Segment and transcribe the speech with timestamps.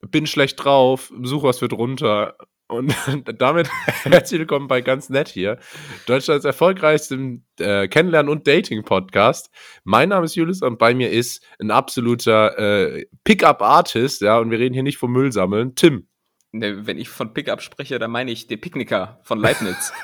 [0.00, 2.36] bin schlecht drauf, such was für drunter.
[2.68, 2.94] Und
[3.38, 3.70] damit
[4.04, 5.58] herzlich willkommen bei ganz nett hier,
[6.06, 9.50] Deutschlands erfolgreichstem äh, Kennenlernen- und Dating-Podcast.
[9.84, 14.58] Mein Name ist Julius und bei mir ist ein absoluter äh, Pickup-Artist, ja, und wir
[14.58, 16.08] reden hier nicht vom Müll sammeln, Tim.
[16.50, 19.92] Ne, wenn ich von Pickup spreche, dann meine ich den Picknicker von Leibniz.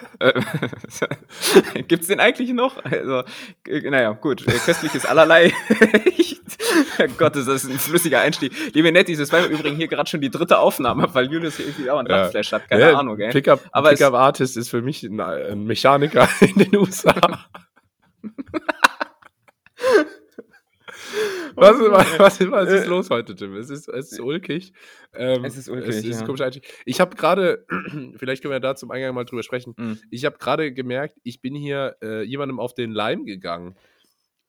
[1.75, 2.83] Äh, gibt's den eigentlich noch?
[2.85, 3.25] Also,
[3.67, 5.53] naja, gut, äh, köstliches allerlei.
[7.19, 8.53] Gott, das ist ein flüssiger Einstieg.
[8.75, 11.67] Liebe Nettis, das war im Übrigen hier gerade schon die dritte Aufnahme, weil Julius hier
[11.67, 12.33] irgendwie auch einen ja.
[12.33, 12.69] Hat.
[12.69, 13.31] Keine ja, Ahnung, gell?
[13.31, 17.15] Pickup, Aber Pickup Artist ist für mich ein, ein Mechaniker in den USA.
[21.57, 23.55] Was, was, was, was, ist los heute, Tim?
[23.55, 24.73] Es ist, es ist ulkig.
[25.15, 25.89] Ähm, es ist ulkig.
[25.89, 26.27] Es ist ja.
[26.27, 26.43] komisch
[26.85, 27.65] Ich habe gerade,
[28.17, 29.75] vielleicht können wir da zum Eingang mal drüber sprechen.
[29.77, 29.99] Mhm.
[30.11, 33.77] Ich habe gerade gemerkt, ich bin hier äh, jemandem auf den Leim gegangen.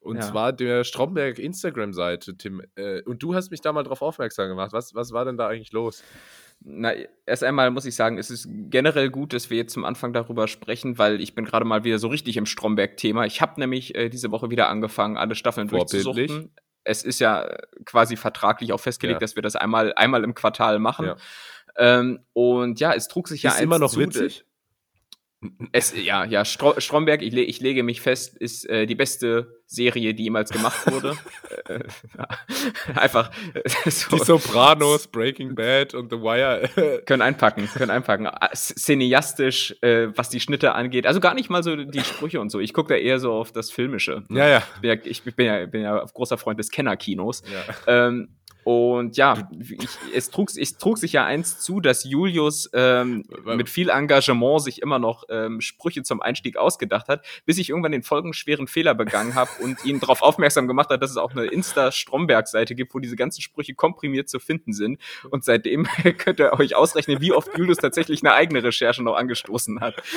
[0.05, 0.21] Und ja.
[0.21, 2.61] zwar der Stromberg Instagram-Seite, Tim.
[2.75, 4.71] Äh, und du hast mich da mal drauf aufmerksam gemacht.
[4.71, 6.03] Was, was war denn da eigentlich los?
[6.61, 6.93] Na,
[7.25, 10.47] erst einmal muss ich sagen, es ist generell gut, dass wir jetzt zum Anfang darüber
[10.47, 13.25] sprechen, weil ich bin gerade mal wieder so richtig im Stromberg-Thema.
[13.25, 16.51] Ich habe nämlich äh, diese Woche wieder angefangen, alle Staffeln durchzusuchen
[16.85, 17.49] es ist ja
[17.85, 19.19] quasi vertraglich auch festgelegt, ja.
[19.19, 21.07] dass wir das einmal, einmal im Quartal machen.
[21.07, 21.15] Ja.
[21.77, 24.45] Ähm, und ja, es trug sich ist ja immer noch zu, witzig.
[25.71, 29.61] Es, ja, ja, Stro Stromberg, ich, le ich, lege mich fest, ist äh, die beste
[29.67, 31.15] Serie, die jemals gemacht wurde.
[31.67, 31.79] äh,
[32.95, 33.31] einfach.
[33.53, 34.15] Äh, so.
[34.15, 37.01] Die Sopranos, Breaking Bad und The Wire.
[37.05, 38.27] können einpacken, können einpacken.
[38.27, 41.07] Ah, cineastisch, äh, was die Schnitte angeht.
[41.07, 42.59] Also gar nicht mal so die Sprüche und so.
[42.59, 44.23] Ich gucke da eher so auf das Filmische.
[44.29, 44.63] Ja, ja.
[45.03, 47.43] Ich bin ja, ich bin ja, großer Freund des Kennerkinos.
[47.51, 48.07] Ja.
[48.07, 48.29] Ähm,
[48.65, 53.69] und ja, ich, es, trug, es trug sich ja eins zu, dass Julius ähm, mit
[53.69, 58.01] viel Engagement sich immer noch ähm, Sprüche zum Einstieg ausgedacht hat, bis ich irgendwann den
[58.01, 62.73] folgenschweren Fehler begangen habe und ihn darauf aufmerksam gemacht hat, dass es auch eine Insta-Stromberg-Seite
[62.73, 64.99] gibt, wo diese ganzen Sprüche komprimiert zu finden sind.
[65.29, 65.85] Und seitdem
[66.17, 69.95] könnt ihr euch ausrechnen, wie oft Julius tatsächlich eine eigene Recherche noch angestoßen hat.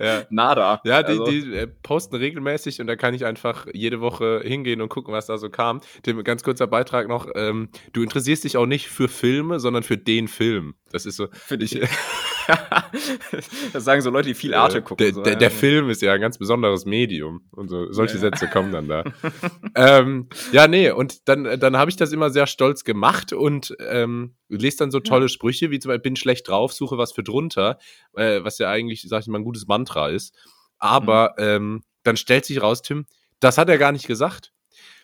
[0.00, 0.24] Ja.
[0.28, 0.80] Nada.
[0.84, 1.26] Ja, die, also.
[1.26, 5.26] die äh, posten regelmäßig und da kann ich einfach jede Woche hingehen und gucken, was
[5.26, 5.80] da so kam.
[6.04, 7.28] Dem ganz kurzer Beitrag noch.
[7.34, 10.74] Ähm, du interessierst dich auch nicht für Filme, sondern für den Film.
[10.90, 11.28] Das ist so.
[11.32, 11.80] Für dich.
[13.72, 15.04] das sagen so Leute, die viel Arte gucken.
[15.04, 15.38] Der, so, der, ja.
[15.38, 17.42] der, Film ist ja ein ganz besonderes Medium.
[17.50, 19.04] Und so, solche ja, Sätze kommen dann da.
[19.74, 24.34] ähm, ja, nee, und dann, dann habe ich das immer sehr stolz gemacht und ähm,
[24.48, 27.78] lese dann so tolle Sprüche, wie zum Beispiel, bin schlecht drauf, suche was für drunter,
[28.14, 30.34] äh, was ja eigentlich, sag ich mal, ein gutes Mantra ist.
[30.78, 31.44] Aber mhm.
[31.44, 33.06] ähm, dann stellt sich raus, Tim,
[33.40, 34.52] das hat er gar nicht gesagt.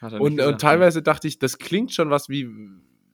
[0.00, 2.48] Und, und teilweise dachte ich, das klingt schon was wie,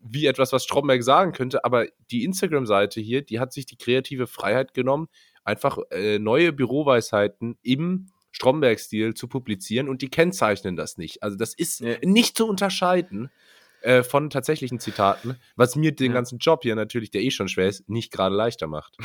[0.02, 4.26] wie etwas, was Stromberg sagen könnte, aber die Instagram-Seite hier, die hat sich die kreative
[4.26, 5.08] Freiheit genommen,
[5.44, 11.22] einfach äh, neue Büroweisheiten im Stromberg-Stil zu publizieren und die kennzeichnen das nicht.
[11.22, 11.96] Also das ist ja.
[12.02, 13.30] nicht zu unterscheiden
[13.86, 16.14] äh, von tatsächlichen Zitaten, was mir den ja.
[16.14, 18.96] ganzen Job hier natürlich, der eh schon schwer ist, nicht gerade leichter macht.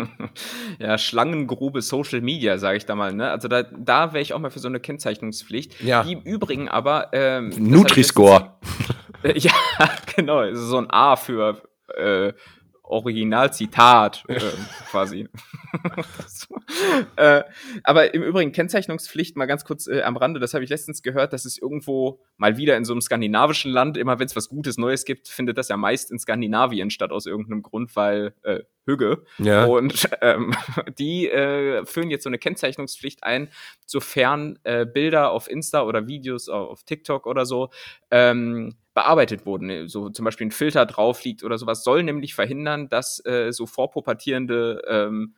[0.78, 3.12] ja, Schlangengrube Social Media, sage ich da mal.
[3.12, 3.30] Ne?
[3.30, 5.82] Also da, da wäre ich auch mal für so eine Kennzeichnungspflicht.
[5.82, 6.04] Ja.
[6.04, 8.56] Die im Übrigen aber ähm, Nutri-Score.
[9.34, 9.52] ja,
[10.16, 10.54] genau.
[10.54, 11.62] So ein A für
[11.94, 12.32] äh,
[12.90, 14.40] Originalzitat äh,
[14.90, 15.28] quasi.
[17.16, 17.42] äh,
[17.84, 21.32] aber im Übrigen Kennzeichnungspflicht mal ganz kurz äh, am Rande, das habe ich letztens gehört,
[21.32, 24.78] dass es irgendwo mal wieder in so einem skandinavischen Land, immer wenn es was Gutes
[24.78, 29.22] Neues gibt, findet das ja meist in Skandinavien statt aus irgendeinem Grund, weil äh, Hügge.
[29.38, 29.66] Ja.
[29.66, 30.54] Und ähm,
[30.98, 33.48] die äh, führen jetzt so eine Kennzeichnungspflicht ein,
[33.86, 37.70] sofern äh, Bilder auf Insta oder Videos auf TikTok oder so
[38.10, 42.88] ähm, bearbeitet wurden, so zum Beispiel ein Filter drauf liegt oder sowas, soll nämlich verhindern,
[42.88, 45.34] dass äh, so vorpubertierende ähm,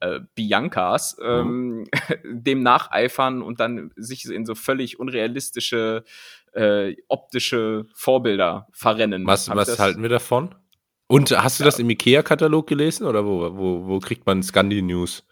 [0.00, 1.86] äh, Biancas ähm, mhm.
[2.24, 6.04] dem nacheifern und dann sich in so völlig unrealistische
[6.52, 9.26] äh, optische Vorbilder verrennen.
[9.26, 10.54] Was, was halten wir davon?
[11.08, 15.24] Und hast du das im IKEA-Katalog gelesen oder wo, wo, wo kriegt man Scandi-News?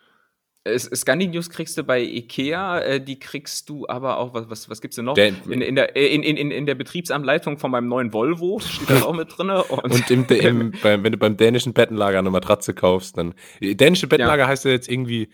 [0.67, 4.97] Scandi-News kriegst du bei Ikea, äh, die kriegst du aber auch, was, was, was gibt's
[4.97, 5.15] denn noch?
[5.15, 9.03] Der, in, in, der, in, in, in der Betriebsanleitung von meinem neuen Volvo steht das
[9.03, 9.51] auch mit drin.
[9.51, 13.35] Und, und im, im, beim, wenn du beim dänischen Bettenlager eine Matratze kaufst, dann.
[13.61, 14.49] Dänische Bettenlager ja.
[14.49, 15.29] heißt ja jetzt irgendwie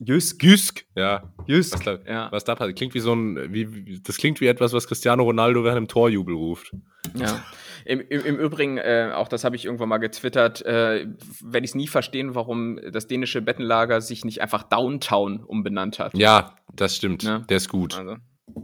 [0.00, 0.42] Jysk.
[0.42, 0.86] Jysk.
[0.94, 1.32] Ja.
[1.46, 1.84] Jysk.
[1.86, 2.28] Was, ja.
[2.30, 2.76] was da passiert.
[2.76, 6.34] Klingt wie so ein, wie, das klingt wie etwas, was Cristiano Ronaldo während einem Torjubel
[6.34, 6.72] ruft.
[7.14, 7.44] Ja.
[7.84, 11.06] Im, im, im Übrigen, äh, auch das habe ich irgendwann mal getwittert, äh,
[11.40, 16.16] werde ich es nie verstehen, warum das dänische Bettenlager sich nicht einfach Downtown umbenannt hat.
[16.18, 17.22] Ja, das stimmt.
[17.22, 17.38] Ja?
[17.38, 17.96] Der ist gut.
[17.96, 18.16] Also.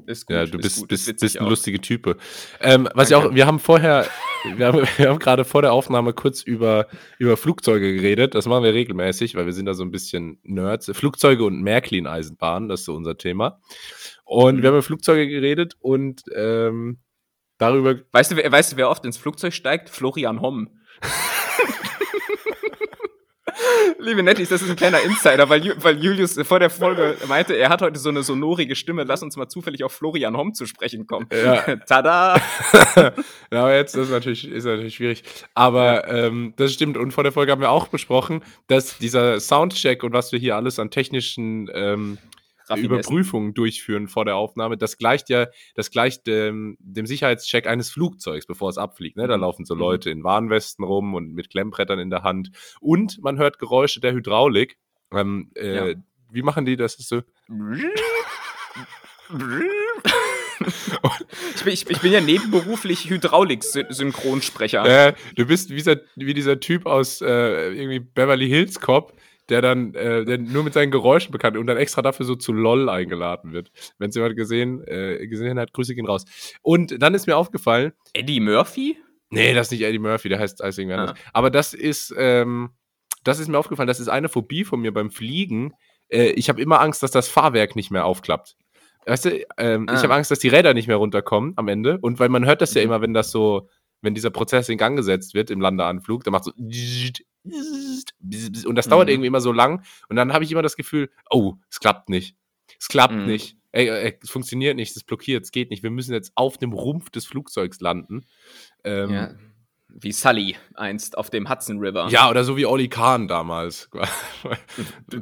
[0.06, 0.36] Ist gut.
[0.36, 2.16] Ja, du bist, gut, bist, bist ein lustige Type.
[2.60, 4.06] Ähm, was ich auch, wir haben vorher,
[4.56, 6.86] wir haben, wir haben gerade vor der Aufnahme kurz über,
[7.18, 8.34] über Flugzeuge geredet.
[8.34, 10.90] Das machen wir regelmäßig, weil wir sind da so ein bisschen Nerds.
[10.92, 13.60] Flugzeuge und Märklin-Eisenbahn, das ist so unser Thema.
[14.24, 14.62] Und mhm.
[14.62, 16.98] wir haben über Flugzeuge geredet und ähm,
[17.62, 17.94] darüber.
[18.12, 19.88] Weißt du, wer, weißt du, wer oft ins Flugzeug steigt?
[19.88, 20.68] Florian Homm.
[23.98, 27.54] Liebe Nettis, das ist ein kleiner Insider, weil, Ju- weil Julius vor der Folge meinte,
[27.54, 29.04] er hat heute so eine sonorige Stimme.
[29.04, 31.26] Lass uns mal zufällig auf Florian Homm zu sprechen kommen.
[31.32, 31.76] Ja.
[31.86, 32.40] Tada!
[32.96, 33.12] ja,
[33.50, 35.22] aber jetzt ist natürlich, ist natürlich schwierig.
[35.54, 36.96] Aber ähm, das stimmt.
[36.96, 40.56] Und vor der Folge haben wir auch besprochen, dass dieser Soundcheck und was wir hier
[40.56, 42.18] alles an technischen ähm.
[42.76, 48.46] Überprüfungen durchführen vor der Aufnahme, das gleicht ja, das gleicht dem, dem Sicherheitscheck eines Flugzeugs,
[48.46, 49.16] bevor es abfliegt.
[49.16, 49.26] Ne?
[49.26, 49.42] Da Mhm.
[49.42, 49.80] laufen so Mhm.
[49.80, 52.50] Leute in Warnwesten rum und mit Klemmbrettern in der Hand.
[52.80, 54.78] Und man hört Geräusche der Hydraulik.
[55.12, 55.94] Ähm, äh, Ja.
[56.30, 56.94] Wie machen die das?
[56.94, 57.20] Ist so,
[61.56, 65.08] Ich bin, ich, ich bin ja nebenberuflich Hydraulik-Synchronsprecher.
[65.08, 69.12] Äh, du bist wie dieser, wie dieser Typ aus äh, irgendwie Beverly Hills Cop,
[69.52, 72.52] der dann äh, der nur mit seinen Geräuschen bekannt und dann extra dafür so zu
[72.52, 73.70] LOL eingeladen wird.
[73.98, 76.24] Wenn es jemand gesehen, äh, gesehen hat, grüße gehen raus.
[76.62, 78.96] Und dann ist mir aufgefallen, Eddie Murphy?
[79.30, 81.00] nee, das ist nicht Eddie Murphy, der heißt, heißt irgendwie Ah.
[81.02, 81.18] anders.
[81.32, 82.70] Aber das ist, ähm,
[83.24, 85.72] das ist mir aufgefallen, das ist eine Phobie von mir beim Fliegen.
[86.08, 88.56] Äh, ich habe immer Angst, dass das Fahrwerk nicht mehr aufklappt.
[89.06, 90.02] Weißt du, ähm, ich Ah.
[90.04, 91.98] habe Angst, dass die Räder nicht mehr runterkommen am Ende.
[92.02, 92.86] Und weil man hört das ja Mhm.
[92.86, 93.68] immer, wenn das so,
[94.02, 96.52] wenn dieser Prozess in Gang gesetzt wird im Landeanflug, dann macht so
[98.66, 99.12] und das dauert Mhm.
[99.12, 99.82] irgendwie immer so lang.
[100.08, 102.36] Und dann habe ich immer das Gefühl, oh, es klappt nicht.
[102.78, 103.26] Es klappt Mhm.
[103.26, 103.56] nicht.
[103.72, 105.82] Ey, ey, es funktioniert nicht, es blockiert, es geht nicht.
[105.82, 108.26] Wir müssen jetzt auf dem Rumpf des Flugzeugs landen.
[108.84, 109.34] Ähm, Ja.
[109.94, 112.08] Wie Sully einst auf dem Hudson River.
[112.08, 113.88] ja, oder so wie Oli Kahn damals.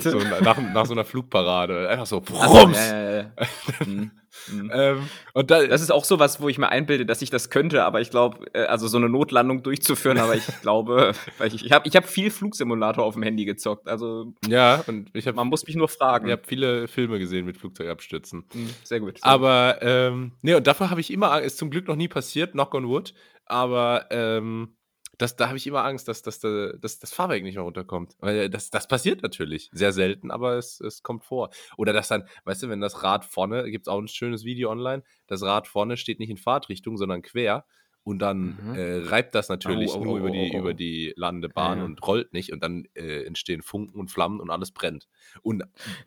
[0.02, 1.88] So nach, nach so einer Flugparade.
[1.88, 2.76] Einfach so, Ach so, Rums!
[2.78, 3.30] ja, ja, ja.
[3.86, 4.10] Mhm.
[4.48, 4.70] Mhm.
[4.72, 7.84] Ähm, und da, Das ist auch sowas, wo ich mir einbilde, dass ich das könnte,
[7.84, 11.12] aber ich glaube, äh, also so eine Notlandung durchzuführen, aber ich glaube,
[11.44, 13.88] ich, ich habe ich hab viel Flugsimulator auf dem Handy gezockt.
[13.88, 16.26] Also ja, und ich habe man muss mich nur fragen.
[16.28, 18.44] ich hab viele Filme gesehen mit Flugzeugabstürzen.
[18.54, 19.18] Mhm, Sehr gut.
[19.18, 22.52] Sehr Aber, ähm, nee, und dafür habe ich immer ist zum Glück noch nie passiert,
[22.52, 23.12] knock on wood,
[23.50, 24.76] aber, ähm,
[25.18, 28.14] das, da habe ich immer Angst, dass, dass, da- dass das Fahrwerk nicht mehr runterkommt.
[28.20, 29.68] Weil das, das passiert natürlich.
[29.72, 31.50] Sehr selten, aber es, es kommt vor.
[31.76, 34.70] Oder dass dann, weißt du, wenn das Rad vorne, gibt es auch ein schönes Video
[34.70, 37.66] online, das Rad vorne steht nicht in Fahrtrichtung, sondern quer.
[38.02, 38.74] Und dann Mhm.
[38.76, 41.84] äh, reibt das natürlich Oh, oh, nur oh, über, die, über die Landebahn ja.
[41.84, 42.50] und rollt nicht.
[42.50, 45.06] Und dann äh, entstehen Funken und Flammen und alles brennt.
[45.42, 45.64] Und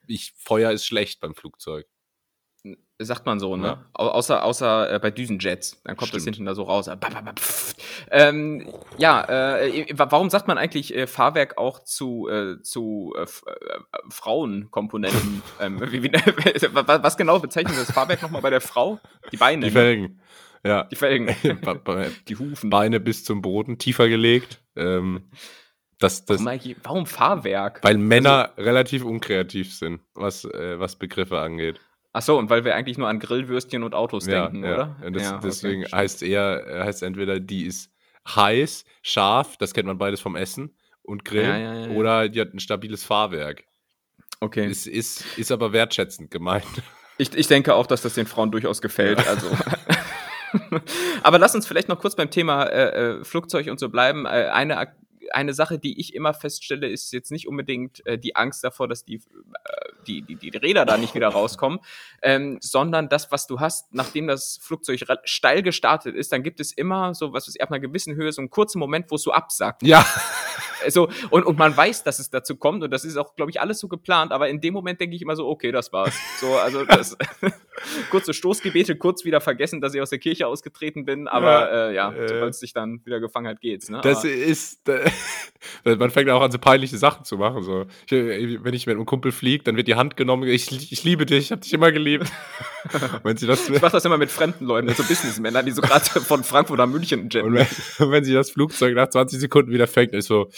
[0.08, 1.86] ich, Feuer ist schlecht beim Flugzeug.
[3.00, 3.68] Sagt man so, ne?
[3.68, 3.86] Ja.
[3.94, 5.82] Au außer außer äh, bei Düsenjets.
[5.84, 6.38] Dann kommt das Stimmt.
[6.38, 6.90] hinten da so raus.
[8.12, 8.68] Ähm,
[8.98, 13.26] ja, äh, wa- warum sagt man eigentlich äh, Fahrwerk auch zu, äh, zu äh, äh,
[14.10, 15.42] Frauenkomponenten?
[15.60, 16.12] ähm, wie, wie,
[16.74, 19.00] wa- was genau bezeichnet das Fahrwerk nochmal bei der Frau?
[19.32, 19.62] Die Beine.
[19.66, 19.80] Die ne?
[19.80, 20.22] Felgen.
[20.66, 20.84] Ja.
[20.86, 21.36] Die Felgen.
[22.30, 22.70] Die Hufen.
[22.70, 24.62] Beine bis zum Boden tiefer gelegt.
[24.78, 25.30] Ähm,
[26.00, 27.80] das, das, Warum, warum Fahrwerk?
[27.84, 31.80] weil Männer relativ unkreativ sind, was, was Begriffe angeht.
[32.14, 34.74] Ach so, und weil wir eigentlich nur an Grillwürstchen und Autos denken, ja.
[34.74, 34.96] oder?
[35.04, 35.48] Und das, Ja, okay.
[35.48, 37.92] deswegen heißt eher, heißt entweder die ist
[38.28, 41.88] heiß, scharf, das kennt man beides vom Essen und Ja, ja, ja, ja.
[41.90, 43.66] oder die hat ein stabiles Fahrwerk.
[44.40, 44.68] Okay.
[44.68, 46.66] Ist, ist, ist aber wertschätzend gemeint.
[47.20, 49.26] Ich, ich denke auch, dass das den Frauen durchaus gefällt.
[49.28, 49.46] Also.
[51.24, 54.26] Aber lass uns vielleicht noch kurz beim Thema äh, äh, Flugzeug und so bleiben.
[54.26, 54.88] Äh, eine,
[55.32, 59.06] eine Sache, die ich immer feststelle, ist jetzt nicht unbedingt äh, die Angst davor, dass
[59.06, 59.22] die, äh,
[60.08, 61.80] die, die, die Räder da nicht wieder rauskommen,
[62.22, 66.72] ähm, sondern das, was du hast, nachdem das Flugzeug steil gestartet ist, dann gibt es
[66.72, 69.32] immer so, was ich, ab einer gewissen Höhe, so einen kurzen Moment, wo es so
[69.32, 69.84] absackt.
[69.84, 70.06] Ja,
[70.90, 73.62] So, und, und man weiß, dass es dazu kommt und das ist auch, glaube ich,
[73.62, 76.14] alles so geplant, aber in dem Moment denke ich immer so, okay, das war's.
[76.40, 77.18] So, also das
[78.10, 81.96] kurze Stoßgebete, kurz wieder vergessen, dass ich aus der Kirche ausgetreten bin, aber Ja, äh,
[81.96, 83.90] ja, äh, sobald es sich dann wieder gefangen hat, geht's.
[83.90, 84.02] Ne?
[84.04, 84.88] Das aber, ist.
[84.90, 85.10] äh,
[85.84, 87.64] man fängt auch an, so peinliche Sachen zu machen.
[87.64, 87.86] So.
[88.06, 90.44] Ich, wenn ich mit einem Kumpel fliege, dann wird die Hand genommen.
[90.44, 92.32] Ich, ich liebe dich, ich habe dich immer geliebt.
[93.24, 95.82] wenn sie das, ich mache das immer mit fremden Leuten, mit so Businessmännern, die so
[95.82, 97.48] gerade von Frankfurt nach München jetten.
[97.48, 100.50] und wenn, wenn sie das Flugzeug nach 20 Sekunden wieder fängt, ist so.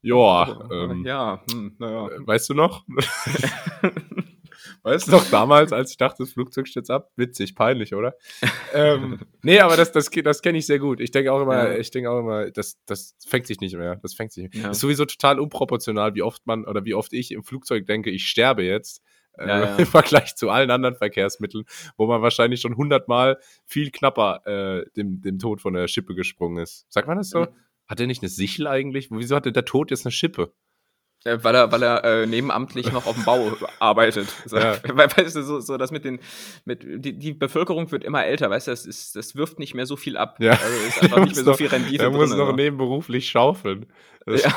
[0.00, 2.08] Joa, ähm, ja, hm, naja.
[2.24, 2.84] weißt du noch?
[4.82, 7.10] Weißt du noch damals, als ich dachte, das Flugzeug stürzt ab?
[7.16, 8.14] Witzig, peinlich, oder?
[8.74, 11.00] ähm, nee, aber das, das, das kenne ich sehr gut.
[11.00, 11.78] Ich denke auch immer, Ja.
[11.78, 13.96] ich denke auch immer, das, das fängt sich nicht mehr.
[14.02, 14.64] Das fängt sich nicht mehr.
[14.64, 14.70] Ja.
[14.70, 18.26] Ist sowieso total unproportional, wie oft man oder wie oft ich im Flugzeug denke, ich
[18.26, 19.02] sterbe jetzt.
[19.38, 19.76] äh, Ja, ja.
[19.78, 21.64] Im Vergleich zu allen anderen Verkehrsmitteln,
[21.96, 26.58] wo man wahrscheinlich schon hundertmal viel knapper äh, dem, dem Tod von der Schippe gesprungen
[26.62, 26.86] ist.
[26.88, 27.46] Sagt man das so?
[27.86, 29.08] Hat er nicht eine Sichel eigentlich?
[29.10, 30.52] Wieso hatte der Tod jetzt eine Schippe?
[31.24, 34.28] Äh, Weil er, weil er äh, nebenamtlich noch auf dem Bau arbeitet.
[34.46, 34.76] So, Ja.
[34.94, 36.20] Weil, weißt du, so, so das mit den,
[36.64, 39.84] mit, die, die Bevölkerung wird immer älter, weißt du, das, ist, das wirft nicht mehr
[39.86, 40.36] so viel ab.
[40.38, 40.52] Ja.
[40.52, 42.38] Also ist einfach nicht mehr so viel Er Rendite muss drin.
[42.38, 42.54] noch ne?
[42.62, 43.86] nebenberuflich schaufeln.
[44.26, 44.54] Das, Ja.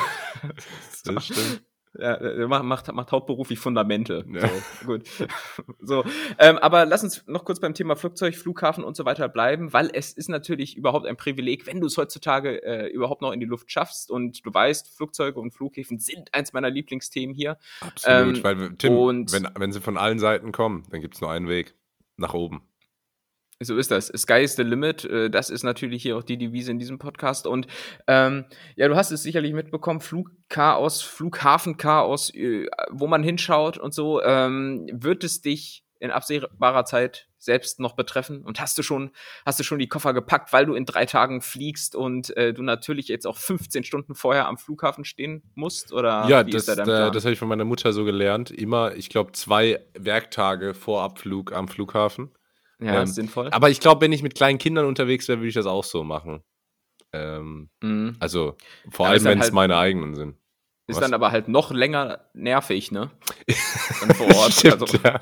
[1.04, 1.62] das stimmt.
[1.98, 4.24] Ja, macht, macht hauptberuflich Fundamente.
[4.32, 4.48] Ja.
[4.48, 5.02] So, gut.
[5.80, 6.04] so,
[6.38, 9.90] ähm, aber lass uns noch kurz beim Thema Flugzeug, Flughafen und so weiter bleiben, weil
[9.92, 13.46] es ist natürlich überhaupt ein Privileg, wenn du es heutzutage äh, überhaupt noch in die
[13.46, 17.58] Luft schaffst und du weißt, Flugzeuge und Flughäfen sind eins meiner Lieblingsthemen hier.
[17.80, 18.92] Absolut, ähm, weil Tim,
[19.30, 21.74] wenn, wenn sie von allen Seiten kommen, dann gibt es nur einen Weg
[22.16, 22.62] nach oben.
[23.64, 24.06] So ist das.
[24.16, 25.04] Sky is the limit.
[25.04, 27.46] Äh, das ist natürlich hier auch die Devise in diesem Podcast.
[27.46, 27.66] Und
[28.06, 28.44] ähm,
[28.76, 34.22] ja, du hast es sicherlich mitbekommen: Flugchaos, Flughafenchaos, äh, wo man hinschaut und so.
[34.22, 38.42] Ähm, wird es dich in absehbarer Zeit selbst noch betreffen?
[38.42, 39.10] Und hast du schon,
[39.46, 42.62] hast du schon die Koffer gepackt, weil du in drei Tagen fliegst und äh, du
[42.62, 45.92] natürlich jetzt auch 15 Stunden vorher am Flughafen stehen musst?
[45.92, 48.50] Oder ja, das, da äh, das habe ich von meiner Mutter so gelernt.
[48.50, 52.32] Immer, ich glaube, zwei Werktage vor Abflug am Flughafen.
[52.82, 53.48] Ja, ähm, ist sinnvoll.
[53.50, 56.04] Aber ich glaube, wenn ich mit kleinen Kindern unterwegs wäre, würde ich das auch so
[56.04, 56.42] machen.
[57.12, 58.16] Ähm, mhm.
[58.20, 58.56] Also
[58.90, 60.36] vor allem, wenn es halt, meine eigenen sind.
[60.88, 61.02] Ist Was?
[61.02, 63.10] dann aber halt noch länger nervig, ne?
[64.00, 64.52] dann vor Ort.
[64.52, 64.98] stimmt, also.
[65.04, 65.20] ja.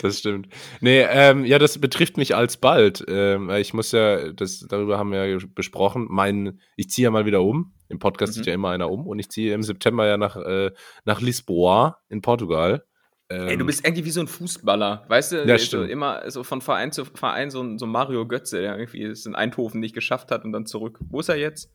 [0.00, 0.48] Das stimmt.
[0.80, 3.04] Nee, ähm, ja, das betrifft mich alsbald.
[3.08, 7.24] Ähm, ich muss ja, das, darüber haben wir ja besprochen, mein, ich ziehe ja mal
[7.24, 7.72] wieder um.
[7.88, 8.34] Im Podcast mhm.
[8.34, 10.72] zieht ja immer einer um und ich ziehe im September ja nach, äh,
[11.04, 12.84] nach Lisboa in Portugal.
[13.30, 15.44] Ähm, Ey, du ähm, bist irgendwie wie so ein Fußballer, weißt du?
[15.46, 19.26] Ja, so immer so von Verein zu Verein, so, so Mario Götze, der irgendwie es
[19.26, 20.98] in Eindhoven nicht geschafft hat und dann zurück.
[21.10, 21.70] Wo ist er jetzt?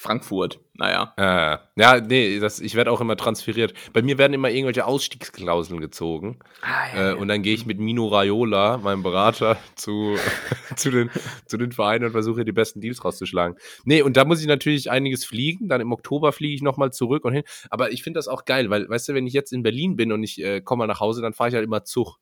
[0.00, 1.12] Frankfurt, naja.
[1.16, 3.74] Äh, ja, nee, das, ich werde auch immer transferiert.
[3.92, 6.38] Bei mir werden immer irgendwelche Ausstiegsklauseln gezogen.
[6.62, 7.14] Ah, ja, äh, ja.
[7.14, 10.16] Und dann gehe ich mit Mino Raiola, meinem Berater, zu,
[10.76, 11.10] zu, den,
[11.46, 13.58] zu den Vereinen und versuche die besten Deals rauszuschlagen.
[13.84, 15.68] Nee, und da muss ich natürlich einiges fliegen.
[15.68, 17.42] Dann im Oktober fliege ich nochmal zurück und hin.
[17.68, 20.12] Aber ich finde das auch geil, weil, weißt du, wenn ich jetzt in Berlin bin
[20.12, 22.18] und ich äh, komme mal nach Hause, dann fahre ich halt immer Zug.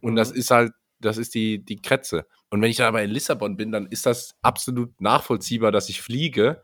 [0.00, 0.16] Und mhm.
[0.16, 0.72] das ist halt
[1.04, 2.26] das ist die, die Kretze.
[2.48, 6.00] Und wenn ich dann aber in Lissabon bin, dann ist das absolut nachvollziehbar, dass ich
[6.00, 6.62] fliege,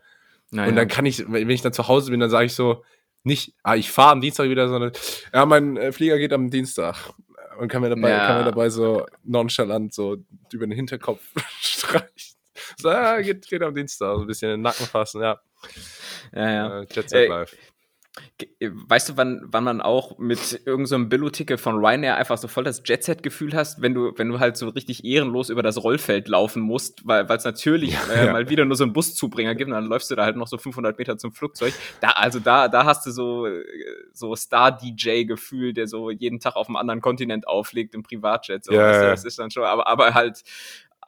[0.51, 0.69] naja.
[0.69, 2.85] Und dann kann ich, wenn ich dann zu Hause bin, dann sage ich so,
[3.25, 4.93] nicht, ah, ich fahre am Dienstag wieder, sondern
[5.33, 6.97] ja, mein äh, Flieger geht am Dienstag.
[7.59, 8.27] Und kann mir dabei, ja.
[8.27, 10.19] kann mir dabei so nonchalant so
[10.53, 11.23] über den Hinterkopf
[11.61, 12.37] streichen.
[12.77, 15.41] So, ja, geht, geht am Dienstag, so ein bisschen in den Nacken fassen, ja.
[16.33, 16.81] Ja, ja.
[16.81, 17.57] Äh, Jet Set Live.
[18.61, 22.49] Äh, weißt du, wann, wann man auch mit irgendeinem so Billo-Ticket von Ryanair einfach so
[22.49, 26.29] voll das Jet-Set-Gefühl hast, wenn du, wenn du halt so richtig ehrenlos über das Rollfeld
[26.29, 28.33] laufen musst, weil es natürlich ja, äh, ja.
[28.33, 30.59] mal wieder nur so einen Buszubringer gibt und dann läufst du da halt noch so
[30.59, 31.75] 500 Meter zum Flugzeug.
[32.01, 33.47] Da, also da, da hast du so,
[34.13, 38.65] so Star-DJ-Gefühl, der so jeden Tag auf einem anderen Kontinent auflegt im Privatjet.
[38.65, 40.43] So, ja, du, das ist dann schon, aber, aber halt,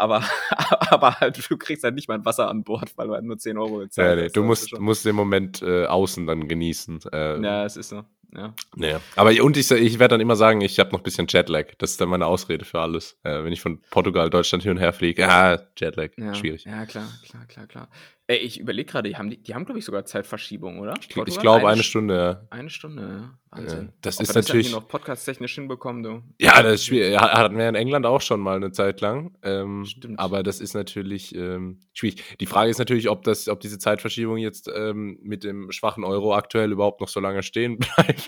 [0.00, 0.24] aber,
[0.90, 3.38] aber halt, du kriegst halt nicht mal ein Wasser an Bord, weil du halt nur
[3.38, 3.98] 10 Euro bezahlst.
[3.98, 7.00] Ja, nee, du musst, musst den Moment äh, außen dann genießen.
[7.12, 8.04] Äh, ja, es ist so.
[8.34, 8.54] Ja.
[8.76, 8.96] Nee.
[9.16, 11.66] Aber und ich, ich werde dann immer sagen, ich habe noch ein bisschen Jetlag.
[11.78, 13.18] Das ist dann meine Ausrede für alles.
[13.22, 15.28] Äh, wenn ich von Portugal, Deutschland hin und her fliege.
[15.28, 16.10] Ah, Jetlag.
[16.16, 16.64] Ja, schwierig.
[16.64, 17.88] Ja, klar, klar, klar, klar.
[18.30, 20.94] Ey, ich überlege gerade, die haben, die, haben glaube ich, sogar Zeitverschiebung, oder?
[21.00, 22.46] Ich, ich glaube, eine, eine, Stunde, ja.
[22.50, 23.40] Eine Stunde, ja.
[23.50, 23.86] Wahnsinn.
[23.86, 24.66] Ja, das Ob ist natürlich.
[24.70, 26.22] Das noch podcast-technisch hinbekommen, du.
[26.40, 27.18] Ja, das ist schwierig.
[27.18, 29.36] Hatten wir in England auch schon mal eine Zeit lang.
[29.42, 30.20] Ähm, Stimmt.
[30.20, 32.22] Aber das ist natürlich ähm, schwierig.
[32.38, 36.32] Die Frage ist natürlich, ob, das, ob diese Zeitverschiebung jetzt ähm, mit dem schwachen Euro
[36.32, 38.19] aktuell überhaupt noch so lange stehen bleibt.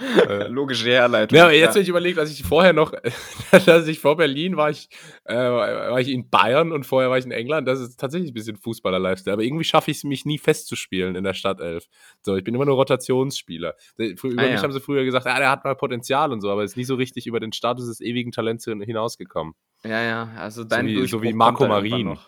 [0.00, 1.36] Äh, Logische Herleitung.
[1.36, 2.92] Ja, jetzt habe ich überlegt, dass ich vorher noch,
[3.66, 4.88] dass ich vor Berlin war ich,
[5.24, 7.68] äh, war ich in Bayern und vorher war ich in England.
[7.68, 9.34] Das ist tatsächlich ein bisschen Fußballer-Lifestyle.
[9.34, 11.86] Aber irgendwie schaffe ich es mich nie festzuspielen in der Stadtelf.
[12.22, 13.74] So, ich bin immer nur Rotationsspieler.
[13.98, 14.62] Über ah, mich ja.
[14.62, 16.94] haben sie früher gesagt, ja, der hat mal Potenzial und so, aber ist nie so
[16.94, 19.54] richtig über den Status des ewigen Talents hinausgekommen.
[19.84, 22.18] Ja, ja, also dein so wie, so wie Marco Marin.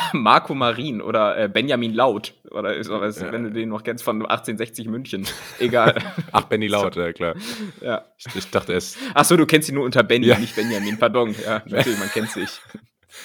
[0.12, 3.32] Marco Marin oder äh, Benjamin Laut oder ist, ja.
[3.32, 5.26] wenn du den noch kennst von 1860 München.
[5.58, 5.96] Egal.
[6.32, 7.00] Ach, Benny Laut, so.
[7.00, 7.34] ja klar.
[7.80, 8.04] Ja.
[8.18, 8.96] Ich, ich dachte es.
[9.14, 10.38] Ach so, du kennst ihn nur unter Benny, ja.
[10.38, 11.34] nicht Benjamin, pardon.
[11.44, 12.60] Ja, natürlich, man kennt sich.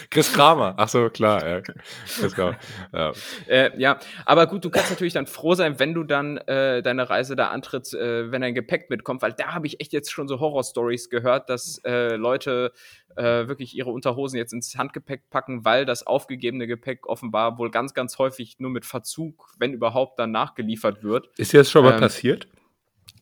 [0.10, 0.74] Chris Kramer.
[0.78, 1.48] Ach so, klar.
[1.48, 1.62] Ja.
[1.62, 2.58] Chris Kramer.
[2.94, 3.14] Ja.
[3.48, 7.10] Äh, ja, aber gut, du kannst natürlich dann froh sein, wenn du dann äh, deine
[7.10, 10.28] Reise da antrittst, äh, wenn dein Gepäck mitkommt, weil da habe ich echt jetzt schon
[10.28, 12.74] so Horror-Stories gehört, dass äh, Leute
[13.16, 17.94] äh, wirklich ihre Unterhosen jetzt ins Handgepäck packen, weil das aufgegebene Gepäck offenbar wohl ganz,
[17.94, 21.30] ganz häufig nur mit Verzug, wenn überhaupt, dann nachgeliefert wird.
[21.38, 22.48] Ist dir das schon mal ähm, passiert?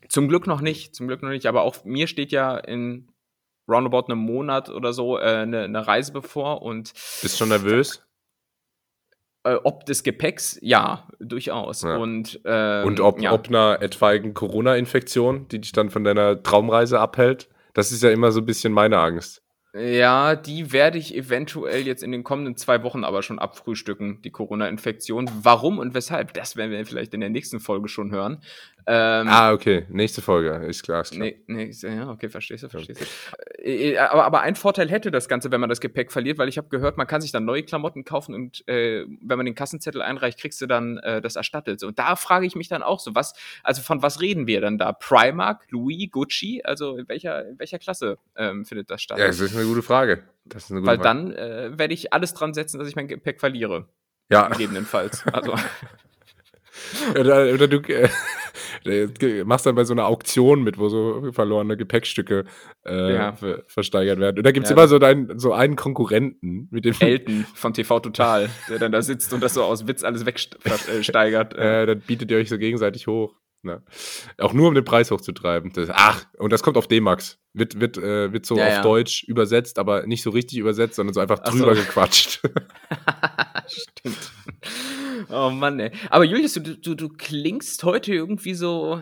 [0.08, 3.10] Zum Glück noch nicht, zum Glück noch nicht, aber auch mir steht ja in
[3.70, 6.94] roundabout einem Monat oder so äh, eine, eine Reise bevor und.
[7.22, 8.04] Bist schon nervös?
[9.44, 11.84] Äh, ob des Gepäcks, ja, durchaus.
[11.84, 11.98] Ja.
[11.98, 13.32] Und, ähm, und ob, ja.
[13.32, 18.32] ob einer etwaigen Corona-Infektion, die dich dann von deiner Traumreise abhält, das ist ja immer
[18.32, 19.42] so ein bisschen meine Angst.
[19.74, 24.32] Ja, die werde ich eventuell jetzt in den kommenden zwei Wochen aber schon abfrühstücken, die
[24.32, 25.30] Corona-Infektion.
[25.44, 28.42] Warum und weshalb, das werden wir vielleicht in der nächsten Folge schon hören.
[28.92, 29.86] Ähm, ah, okay.
[29.90, 31.02] Nächste Folge, ist klar.
[31.02, 31.24] Ist klar.
[31.24, 33.64] Nee, nee, ja, okay, verstehst du, verstehst du.
[33.64, 36.50] Äh, äh, aber, aber ein Vorteil hätte das Ganze, wenn man das Gepäck verliert, weil
[36.50, 39.54] ich habe gehört, man kann sich dann neue Klamotten kaufen und äh, wenn man den
[39.54, 41.84] Kassenzettel einreicht, kriegst du dann äh, das erstattet.
[41.84, 44.80] Und da frage ich mich dann auch so, was, also von was reden wir dann
[44.80, 44.92] da?
[44.92, 46.64] Primark, Louis, Gucci?
[46.64, 49.20] Also in welcher, in welcher Klasse ähm, findet das statt?
[49.20, 50.24] Ja, das ist eine gute Frage.
[50.46, 51.32] Das ist eine gute weil Frage.
[51.32, 53.88] dann äh, werde ich alles dran setzen, dass ich mein Gepäck verliere.
[54.32, 54.48] Ja.
[54.48, 55.28] Gegebenenfalls.
[55.28, 55.54] Also.
[57.20, 58.10] oder, oder du äh,
[59.46, 62.46] machst dann bei so einer Auktion mit, wo so verlorene Gepäckstücke
[62.86, 63.36] äh, ja.
[63.68, 64.38] versteigert werden.
[64.38, 66.96] Und da gibt es ja, immer so, dein, so einen Konkurrenten mit dem.
[67.00, 71.54] Elton von TV Total, der dann da sitzt und das so aus Witz alles wegsteigert.
[71.56, 73.36] äh, dann bietet ihr euch so gegenseitig hoch.
[73.62, 73.84] Ne?
[74.38, 75.72] Auch nur um den Preis hochzutreiben.
[75.74, 77.40] Das, ach, und das kommt auf D-Max.
[77.54, 78.82] Wird, wird, äh, wird so ja, auf ja.
[78.82, 81.82] Deutsch übersetzt, aber nicht so richtig übersetzt, sondern so einfach drüber so.
[81.82, 82.42] gequatscht.
[83.68, 84.32] Stimmt.
[85.30, 85.92] Oh Mann, ey.
[86.10, 89.02] Aber Julius, du, du, du klingst heute irgendwie so.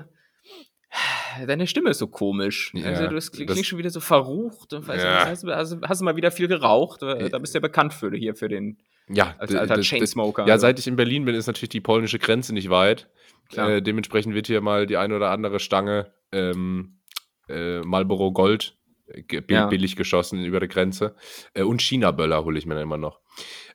[1.46, 2.72] Deine Stimme ist so komisch.
[2.74, 4.72] Ja, also, du klingst schon wieder so verrucht.
[4.72, 5.20] Weiß ja.
[5.20, 7.02] nicht, hast, hast, hast, du mal wieder viel geraucht?
[7.02, 8.78] Da bist du ja bekannt für hier, für den.
[9.10, 10.46] Ja, als alter Chainsmoker.
[10.48, 10.64] Ja, also.
[10.64, 13.10] seit ich in Berlin bin, ist natürlich die polnische Grenze nicht weit.
[13.56, 17.00] Äh, dementsprechend wird hier mal die eine oder andere Stange ähm,
[17.48, 19.68] äh, Marlboro Gold äh, ja.
[19.68, 21.16] billig geschossen über die Grenze.
[21.54, 23.20] Äh, und China-Böller hole ich mir dann immer noch.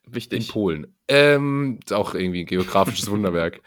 [0.06, 0.49] Wichtig.
[0.49, 0.97] In Polen.
[1.09, 3.61] Ähm, ist auch irgendwie ein geografisches Wunderwerk.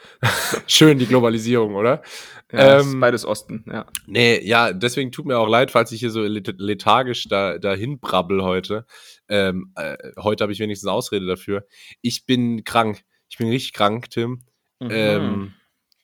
[0.67, 2.03] Schön die Globalisierung, oder?
[2.51, 3.85] Ja, ähm, beides Osten, ja.
[4.05, 8.43] Nee, ja, deswegen tut mir auch leid, falls ich hier so lethargisch da, dahin brabbel
[8.43, 8.85] heute.
[9.29, 11.65] Ähm, äh, heute habe ich wenigstens Ausrede dafür.
[12.01, 13.03] Ich bin krank.
[13.29, 14.43] Ich bin richtig krank, Tim.
[14.79, 14.89] Mhm.
[14.91, 15.53] Ähm,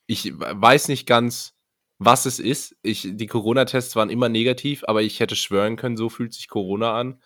[0.08, 1.56] ich weiß nicht ganz,
[2.00, 2.76] was es ist.
[2.82, 6.98] Ich, die Corona-Tests waren immer negativ, aber ich hätte schwören können, so fühlt sich Corona
[7.00, 7.22] an.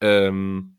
[0.00, 0.78] Ähm,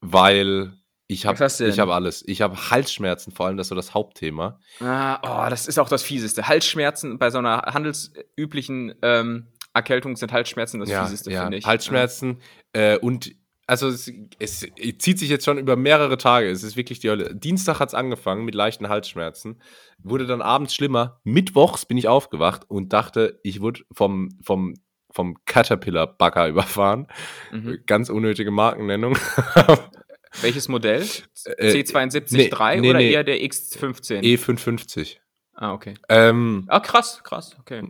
[0.00, 0.72] weil
[1.06, 2.24] ich habe hab alles.
[2.26, 4.58] Ich habe Halsschmerzen, vor allem das ist so das Hauptthema.
[4.80, 6.48] Ah, oh, das ist auch das Fieseste.
[6.48, 11.42] Halsschmerzen bei so einer handelsüblichen ähm, Erkältung sind Halsschmerzen das ja, Fieseste, ja.
[11.42, 11.66] finde ich.
[11.66, 12.40] Halsschmerzen
[12.74, 12.94] ja.
[12.94, 13.34] äh, und
[13.66, 14.66] also es, es,
[14.98, 16.50] zieht sich jetzt schon über mehrere Tage.
[16.50, 17.34] Es ist wirklich die Hölle.
[17.34, 19.60] Dienstag hat es angefangen mit leichten Halsschmerzen.
[19.98, 21.20] Wurde dann abends schlimmer.
[21.24, 24.74] Mittwochs bin ich aufgewacht und dachte, ich wurde vom, vom,
[25.10, 27.08] vom Caterpillar-Bagger überfahren.
[27.52, 27.78] Mhm.
[27.86, 29.16] Ganz unnötige Markennennung.
[30.42, 31.02] Welches Modell?
[31.02, 33.10] C72 äh, 3 nee, oder nee.
[33.12, 34.20] eher der X15?
[34.20, 35.16] E550.
[35.54, 35.94] Ah, okay.
[36.08, 37.82] Ähm, ah, krass, krass, okay.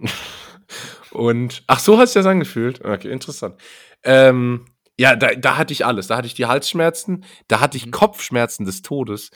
[1.11, 2.85] und, ach, so hat es das angefühlt.
[2.85, 3.61] Okay, interessant.
[4.03, 4.67] Ähm,
[4.99, 6.07] ja, da, da hatte ich alles.
[6.09, 7.91] Da hatte ich die Halsschmerzen, da hatte ich mhm.
[7.93, 9.31] Kopfschmerzen des Todes,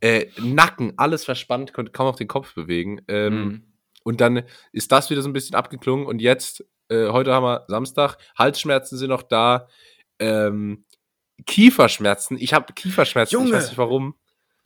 [0.00, 3.00] äh, Nacken, alles verspannt, konnte kaum auf den Kopf bewegen.
[3.08, 3.74] Ähm, mhm.
[4.02, 6.06] Und dann ist das wieder so ein bisschen abgeklungen.
[6.06, 9.68] Und jetzt, äh, heute haben wir Samstag, Halsschmerzen sind noch da.
[10.18, 10.84] Ähm,
[11.46, 12.38] Kieferschmerzen.
[12.38, 13.48] Ich habe Kieferschmerzen, Junge.
[13.48, 14.14] ich weiß nicht warum.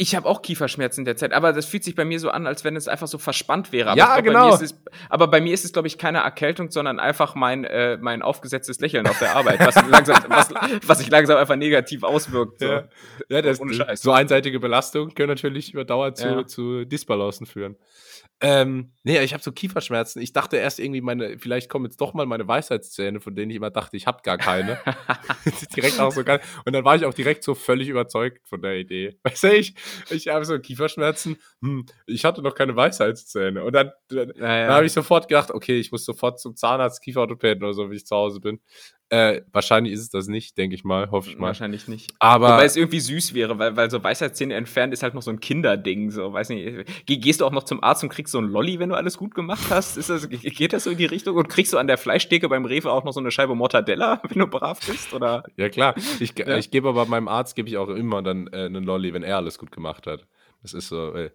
[0.01, 2.77] Ich habe auch Kieferschmerzen derzeit, aber das fühlt sich bei mir so an, als wenn
[2.77, 3.91] es einfach so verspannt wäre.
[3.91, 4.57] Aber ja, glaub, genau.
[4.57, 7.97] Bei es, aber bei mir ist es, glaube ich, keine Erkältung, sondern einfach mein, äh,
[8.01, 10.55] mein aufgesetztes Lächeln auf der Arbeit, was, langsam, was,
[10.87, 12.61] was sich langsam einfach negativ auswirkt.
[12.61, 12.67] So.
[12.67, 12.89] Ja,
[13.29, 13.61] ja das,
[14.01, 16.47] so einseitige Belastung können natürlich über Dauer zu, ja.
[16.47, 17.77] zu Disbalancen führen.
[18.41, 20.23] Ähm, nee, ich habe so Kieferschmerzen.
[20.23, 23.57] Ich dachte erst irgendwie, meine, vielleicht kommen jetzt doch mal meine Weisheitszähne, von denen ich
[23.57, 24.79] immer dachte, ich habe gar keine.
[25.77, 26.41] direkt auch so geil.
[26.65, 29.19] Und dann war ich auch direkt so völlig überzeugt von der Idee.
[29.25, 29.75] Weißt du, ich,
[30.11, 31.37] ich habe so Kieferschmerzen.
[31.62, 33.62] Hm, ich hatte noch keine Weisheitszähne.
[33.64, 34.66] Und dann, dann, naja.
[34.66, 37.96] dann habe ich sofort gedacht, okay, ich muss sofort zum Zahnarzt, Kieferorthopäden oder so, wenn
[37.96, 38.61] ich zu Hause bin.
[39.11, 41.47] Äh, wahrscheinlich ist es das nicht, denke ich mal, hoffe ich mal.
[41.47, 42.12] Wahrscheinlich nicht.
[42.18, 45.31] Aber Wobei es irgendwie süß wäre, weil, weil so Weisheitszähne entfernt ist halt noch so
[45.31, 46.11] ein Kinderding.
[46.11, 47.07] So, weiß nicht.
[47.07, 49.35] Gehst du auch noch zum Arzt und kriegst so ein Lolli, wenn du alles gut
[49.35, 49.97] gemacht hast?
[49.97, 51.37] Ist das, geht das so in die Richtung?
[51.37, 54.40] Und kriegst du an der Fleischtheke beim Rewe auch noch so eine Scheibe Mortadella, wenn
[54.40, 55.14] du brav bist?
[55.14, 55.42] Oder?
[55.57, 55.94] Ja, klar.
[56.21, 56.59] Ich, ja.
[56.59, 59.38] ich gebe aber meinem Arzt gebe ich auch immer dann äh, einen Lolli, wenn er
[59.38, 60.27] alles gut gemacht hat.
[60.62, 61.14] Das ist so.
[61.14, 61.31] Äh,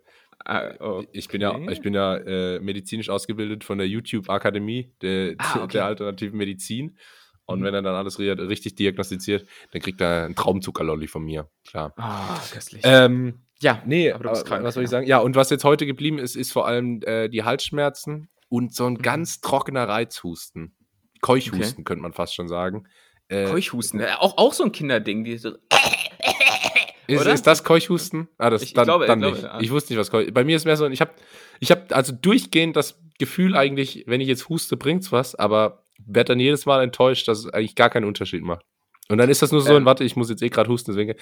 [0.46, 1.08] Ah, okay.
[1.14, 5.74] Ich bin ja, ich bin ja äh, medizinisch ausgebildet von der YouTube-Akademie der, ah, okay.
[5.74, 6.98] der alternativen Medizin.
[7.46, 7.64] Und mhm.
[7.66, 11.50] wenn er dann alles richtig diagnostiziert, dann kriegt er einen Traumzuckerlolli von mir.
[11.68, 11.94] Klar.
[11.98, 12.82] Ah, köstlich.
[12.86, 15.08] Ähm, ja, nee, aber du bist krank, was soll ich sagen?
[15.08, 18.86] Ja, und was jetzt heute geblieben ist, ist vor allem äh, die Halsschmerzen und so
[18.86, 19.02] ein mhm.
[19.02, 20.76] ganz trockener Reizhusten.
[21.22, 21.84] Keuchhusten okay.
[21.84, 22.86] könnte man fast schon sagen.
[23.30, 25.50] Äh, Keuchhusten, auch, auch so ein Kinderding, die so
[27.08, 28.28] ist, ist, das Keuchhusten?
[28.38, 29.40] Ah, das, ich, dann, glaube, dann ich nicht.
[29.40, 29.62] Glaube, ja.
[29.62, 30.34] Ich wusste nicht, was Keuch.
[30.34, 31.12] Bei mir ist mehr so, ich habe
[31.60, 36.30] ich hab also durchgehend das Gefühl eigentlich, wenn ich jetzt huste, bringt's was, aber werde
[36.30, 38.66] dann jedes Mal enttäuscht, dass es eigentlich gar keinen Unterschied macht.
[39.10, 41.16] Und dann ist das nur so, ähm, warte, ich muss jetzt eh gerade husten, deswegen.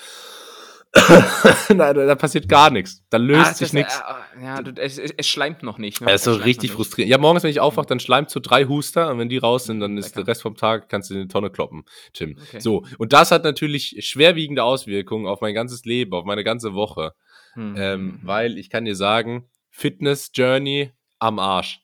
[1.69, 3.01] da, da, passiert gar nichts.
[3.10, 3.97] Da löst ah, sich nichts.
[4.38, 6.01] Äh, ja, es, es, es, schleimt noch nicht.
[6.01, 6.07] Ne?
[6.07, 7.10] Das ist so richtig frustrierend.
[7.10, 9.79] Ja, morgens, wenn ich aufwache, dann schleimt so drei Huster und wenn die raus sind,
[9.79, 12.38] dann ist der Rest vom Tag, kannst du in die Tonne kloppen, Tim.
[12.38, 12.60] Okay.
[12.60, 17.13] So, und das hat natürlich schwerwiegende Auswirkungen auf mein ganzes Leben, auf meine ganze Woche.
[17.53, 17.75] Hm.
[17.75, 18.19] Ähm, hm, hm.
[18.23, 21.81] weil ich kann dir sagen, Fitness Journey am Arsch.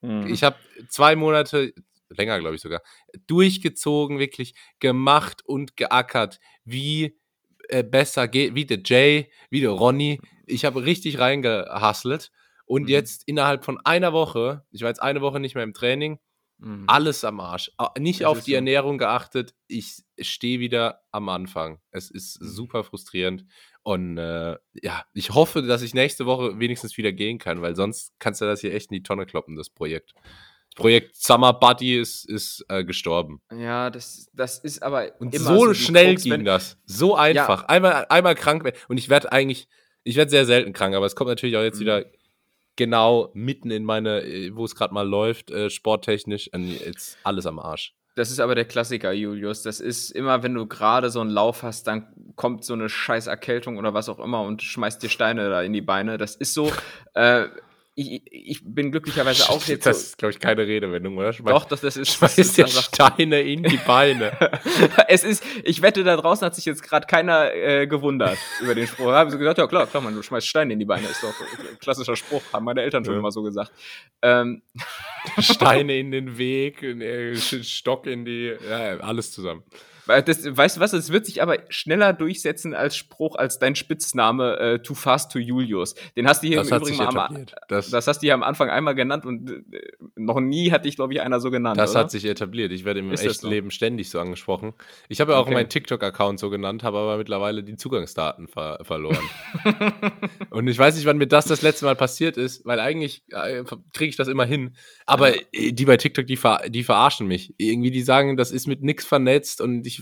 [0.00, 0.28] Hm.
[0.28, 0.56] Ich habe
[0.88, 1.74] zwei Monate,
[2.08, 2.82] länger glaube ich sogar,
[3.26, 7.18] durchgezogen, wirklich gemacht und geackert, wie
[7.68, 10.20] äh, besser geht, wie der Jay, wie der Ronny.
[10.46, 12.30] Ich habe richtig reingehustelt
[12.66, 12.88] und mhm.
[12.88, 16.18] jetzt innerhalb von einer Woche, ich war jetzt eine Woche nicht mehr im Training,
[16.58, 16.84] mhm.
[16.86, 17.70] alles am Arsch.
[17.98, 18.56] Nicht das auf die so.
[18.56, 21.80] Ernährung geachtet, ich stehe wieder am Anfang.
[21.90, 22.46] Es ist mhm.
[22.46, 23.44] super frustrierend
[23.82, 28.12] und äh, ja, ich hoffe, dass ich nächste Woche wenigstens wieder gehen kann, weil sonst
[28.18, 30.12] kannst du das hier echt in die Tonne kloppen, das Projekt.
[30.76, 33.40] Projekt Summer Buddy ist, ist äh, gestorben.
[33.50, 35.10] Ja, das, das ist aber.
[35.18, 36.78] Und so, so schnell Krux, ging das.
[36.84, 37.62] So einfach.
[37.62, 37.68] Ja.
[37.68, 38.76] Einmal, einmal krank werden.
[38.86, 39.68] Und ich werde eigentlich,
[40.04, 41.80] ich werde sehr selten krank, aber es kommt natürlich auch jetzt mhm.
[41.80, 42.04] wieder
[42.76, 46.50] genau mitten in meine, wo es gerade mal läuft, äh, sporttechnisch.
[46.54, 47.94] Jetzt alles am Arsch.
[48.14, 49.62] Das ist aber der Klassiker, Julius.
[49.62, 53.26] Das ist immer, wenn du gerade so einen Lauf hast, dann kommt so eine scheiß
[53.26, 56.16] Erkältung oder was auch immer und schmeißt dir Steine da in die Beine.
[56.16, 56.72] Das ist so,
[57.14, 57.48] äh,
[57.98, 59.86] ich, ich bin glücklicherweise auch jetzt.
[59.86, 61.32] Das ist, glaube ich, keine Redewendung, oder?
[61.32, 62.12] Schmeiß, Doch, das, das ist.
[62.12, 64.36] Schmeißt dir Steine in die Beine.
[65.08, 68.86] es ist, ich wette, da draußen hat sich jetzt gerade keiner äh, gewundert über den
[68.86, 69.06] Spruch.
[69.06, 71.08] Da haben sie gesagt, ja klar, klar, man, du schmeißt Steine in die Beine.
[71.08, 73.20] Ist doch ein klassischer Spruch, haben meine Eltern schon ja.
[73.20, 73.72] immer so gesagt.
[74.20, 74.60] Ähm.
[75.38, 79.64] Steine in den Weg, äh, Stock in die, ja, alles zusammen.
[80.06, 84.58] Das, weißt du was, es wird sich aber schneller durchsetzen als Spruch, als dein Spitzname
[84.58, 85.94] äh, Too Fast to Julius.
[86.16, 88.70] Den hast du hier das im Übrigen mal das, das, hast du hier am Anfang
[88.70, 89.80] einmal genannt und äh,
[90.14, 91.78] noch nie hat dich, glaube ich, einer so genannt.
[91.78, 92.00] Das oder?
[92.00, 92.72] hat sich etabliert.
[92.72, 93.48] Ich werde im Ist echten so?
[93.48, 94.74] Leben ständig so angesprochen.
[95.08, 95.54] Ich habe ja auch okay.
[95.54, 99.28] meinen TikTok-Account so genannt, habe aber mittlerweile die Zugangsdaten ver verloren.
[100.50, 103.64] und ich weiß nicht, wann mir das das letzte Mal passiert ist, weil eigentlich äh,
[103.92, 104.76] kriege ich das immer hin.
[105.04, 105.34] Aber.
[105.52, 107.54] Äh, die bei TikTok, die, ver die verarschen mich.
[107.58, 109.95] Irgendwie, die sagen, das ist mit nichts vernetzt und ich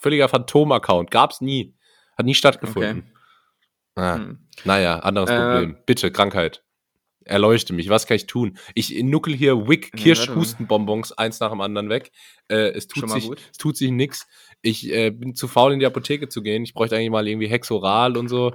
[0.00, 1.10] völliger Phantom-Account.
[1.10, 1.74] Gab's nie.
[2.16, 2.98] Hat nie stattgefunden.
[2.98, 3.20] Okay.
[3.96, 4.38] Ah, hm.
[4.64, 5.76] Naja, anderes äh, Problem.
[5.86, 6.62] Bitte, Krankheit.
[7.24, 7.88] Erleuchte mich.
[7.88, 8.56] Was kann ich tun?
[8.74, 12.12] Ich nuckel hier Wick Kirschhustenbonbons eins nach dem anderen weg.
[12.48, 14.26] Äh, es, tut sich, es tut sich nix.
[14.62, 16.62] Ich äh, bin zu faul, in die Apotheke zu gehen.
[16.62, 18.54] Ich bräuchte eigentlich mal irgendwie Hexoral und so.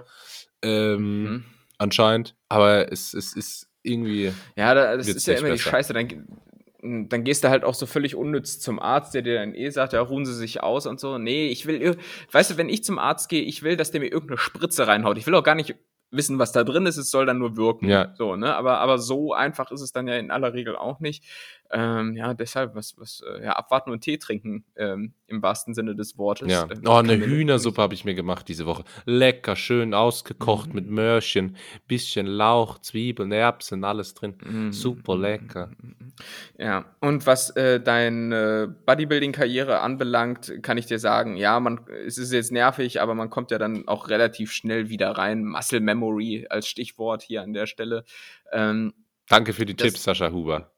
[0.62, 1.46] Ähm, mhm.
[1.78, 2.36] Anscheinend.
[2.50, 4.34] Aber es, es ist irgendwie.
[4.56, 5.64] Ja, das ist ja immer besser.
[5.64, 5.94] die Scheiße.
[5.94, 6.28] Dann,
[7.10, 9.94] dann gehst du halt auch so völlig unnütz zum Arzt, der dir dann eh sagt,
[9.94, 11.18] ja, ruhen Sie sich aus und so.
[11.18, 11.98] Nee, ich will,
[12.32, 15.18] weißt du, wenn ich zum Arzt gehe, ich will, dass der mir irgendeine Spritze reinhaut.
[15.18, 15.76] Ich will auch gar nicht
[16.12, 17.90] wissen, was da drin ist, es soll dann nur wirken.
[17.90, 18.14] Ja.
[18.16, 18.56] So, ne?
[18.56, 21.24] Aber, aber so einfach ist es dann ja in aller Regel auch nicht.
[21.72, 25.96] Ähm, ja, deshalb was, was, äh, ja, abwarten und Tee trinken, ähm, im wahrsten Sinne
[25.96, 26.52] des Wortes.
[26.52, 26.68] Ja.
[26.86, 28.84] Oh, eine Hühnersuppe habe ich mir gemacht diese Woche.
[29.06, 30.76] Lecker, schön ausgekocht mhm.
[30.76, 34.36] mit Möhrchen, bisschen Lauch, Zwiebeln, Erbsen, alles drin.
[34.44, 34.72] Mhm.
[34.72, 35.72] Super lecker.
[36.58, 42.32] Ja, und was äh, deine Bodybuilding-Karriere anbelangt, kann ich dir sagen, ja, man, es ist
[42.32, 45.44] jetzt nervig, aber man kommt ja dann auch relativ schnell wieder rein.
[45.46, 48.04] Muscle Memory als Stichwort hier an der Stelle.
[48.52, 48.94] Ähm,
[49.28, 50.75] Danke für die Tipps, Sascha Huber.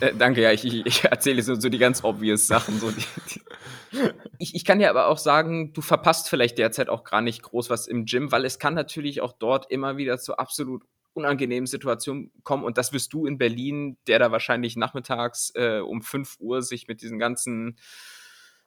[0.00, 2.78] Äh, äh, danke, ja, ich, ich erzähle so, so die ganz obvious Sachen.
[2.78, 3.40] So die, die.
[4.38, 7.70] Ich, ich kann dir aber auch sagen, du verpasst vielleicht derzeit auch gar nicht groß
[7.70, 12.30] was im Gym, weil es kann natürlich auch dort immer wieder zu absolut unangenehmen Situationen
[12.44, 12.64] kommen.
[12.64, 16.86] Und das wirst du in Berlin, der da wahrscheinlich nachmittags äh, um 5 Uhr sich
[16.88, 17.76] mit diesen ganzen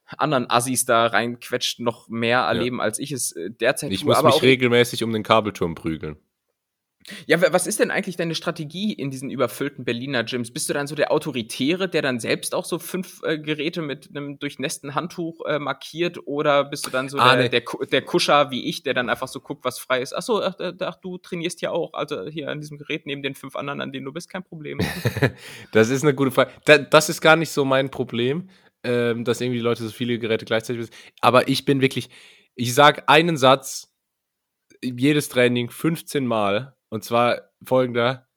[0.05, 2.83] anderen Assis da reinquetscht, noch mehr erleben, ja.
[2.83, 4.13] als ich es äh, derzeit ich tue.
[4.13, 6.17] Ich muss mich regelmäßig um den Kabelturm prügeln.
[7.25, 10.51] Ja, was ist denn eigentlich deine Strategie in diesen überfüllten Berliner Gyms?
[10.51, 14.09] Bist du dann so der Autoritäre, der dann selbst auch so fünf äh, Geräte mit
[14.09, 16.19] einem durchnässten Handtuch äh, markiert?
[16.25, 17.49] Oder bist du dann so ah, der, nee.
[17.49, 20.13] der, der, Kuscher wie ich, der dann einfach so guckt, was frei ist?
[20.13, 23.55] Achso, ach, ach, du trainierst ja auch, also hier an diesem Gerät neben den fünf
[23.55, 24.79] anderen, an denen du bist, kein Problem.
[25.71, 26.51] das ist eine gute Frage.
[26.89, 28.49] das ist gar nicht so mein Problem,
[28.83, 30.93] ähm, dass irgendwie die Leute so viele Geräte gleichzeitig wissen.
[31.21, 32.09] Aber ich bin wirklich,
[32.55, 33.93] ich sage einen Satz,
[34.83, 38.27] jedes Training 15 Mal und zwar folgender: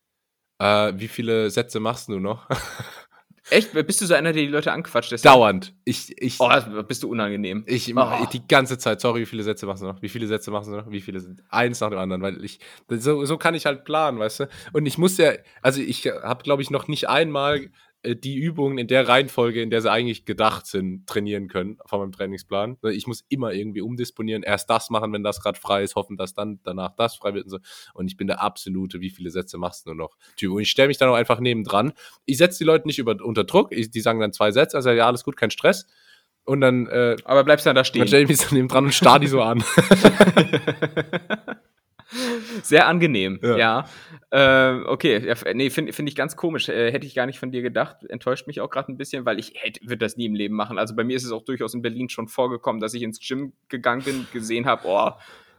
[0.59, 2.49] äh, Wie viele Sätze machst du noch?
[3.51, 3.73] Echt?
[3.87, 5.13] Bist du so einer, der die Leute anquatscht?
[5.13, 5.35] Deshalb?
[5.35, 5.75] Dauernd.
[5.85, 6.51] Ich, ich, oh,
[6.83, 7.65] bist du unangenehm.
[7.67, 8.27] Ich, oh.
[8.33, 10.03] die ganze Zeit, sorry, wie viele Sätze machst du noch?
[10.03, 10.91] Wie viele Sätze machst du noch?
[10.91, 11.45] Wie viele sind?
[11.49, 14.49] Eins nach dem anderen, weil ich, so, so kann ich halt planen, weißt du?
[14.73, 17.71] Und ich muss ja, also ich habe, glaube ich, noch nicht einmal
[18.15, 22.13] die Übungen in der Reihenfolge, in der sie eigentlich gedacht sind, trainieren können von meinem
[22.13, 22.77] Trainingsplan.
[22.93, 26.35] Ich muss immer irgendwie umdisponieren, erst das machen, wenn das gerade frei ist, hoffen, dass
[26.35, 27.59] dann danach das frei wird und so.
[27.95, 30.17] Und ich bin der absolute, wie viele Sätze machst du nur noch?
[30.37, 30.53] Typ.
[30.53, 31.93] Und ich stelle mich dann auch einfach nebendran.
[32.25, 33.73] Ich setze die Leute nicht über, unter Druck.
[33.73, 35.87] Ich, die sagen dann zwei Sätze, also ja, alles gut, kein Stress.
[36.45, 36.87] Und dann.
[36.87, 38.07] Äh, Aber bleibst dann da stehen.
[38.07, 39.65] Jamie ist dann neben dran und starr die so an.
[42.63, 43.57] Sehr angenehm, ja.
[43.57, 43.89] Ja.
[44.31, 44.77] ja.
[44.79, 46.69] Äh, okay, ja, nee, finde find ich ganz komisch.
[46.69, 48.05] Äh, hätte ich gar nicht von dir gedacht.
[48.09, 50.79] Enttäuscht mich auch gerade ein bisschen, weil ich hätte, würde das nie im Leben machen.
[50.79, 53.53] Also bei mir ist es auch durchaus in Berlin schon vorgekommen, dass ich ins Gym
[53.69, 55.11] gegangen bin, gesehen habe, oh,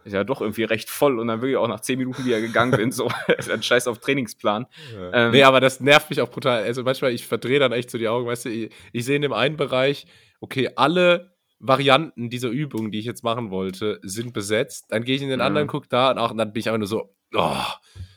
[0.07, 2.71] ist ja doch irgendwie recht voll und dann wirklich auch nach zehn Minuten wieder gegangen
[2.71, 2.91] bin.
[2.91, 3.09] So,
[3.51, 4.65] ein Scheiß auf Trainingsplan.
[5.13, 6.63] Ähm, nee, aber das nervt mich auch brutal.
[6.63, 9.21] Also manchmal, ich verdrehe dann echt so die Augen, weißt du, ich, ich sehe in
[9.21, 10.07] dem einen Bereich,
[10.39, 14.85] okay, alle Varianten dieser Übung, die ich jetzt machen wollte, sind besetzt.
[14.89, 15.45] Dann gehe ich in den Ja.
[15.45, 17.55] anderen, guck da und, auch, und dann bin ich einfach nur so, oh.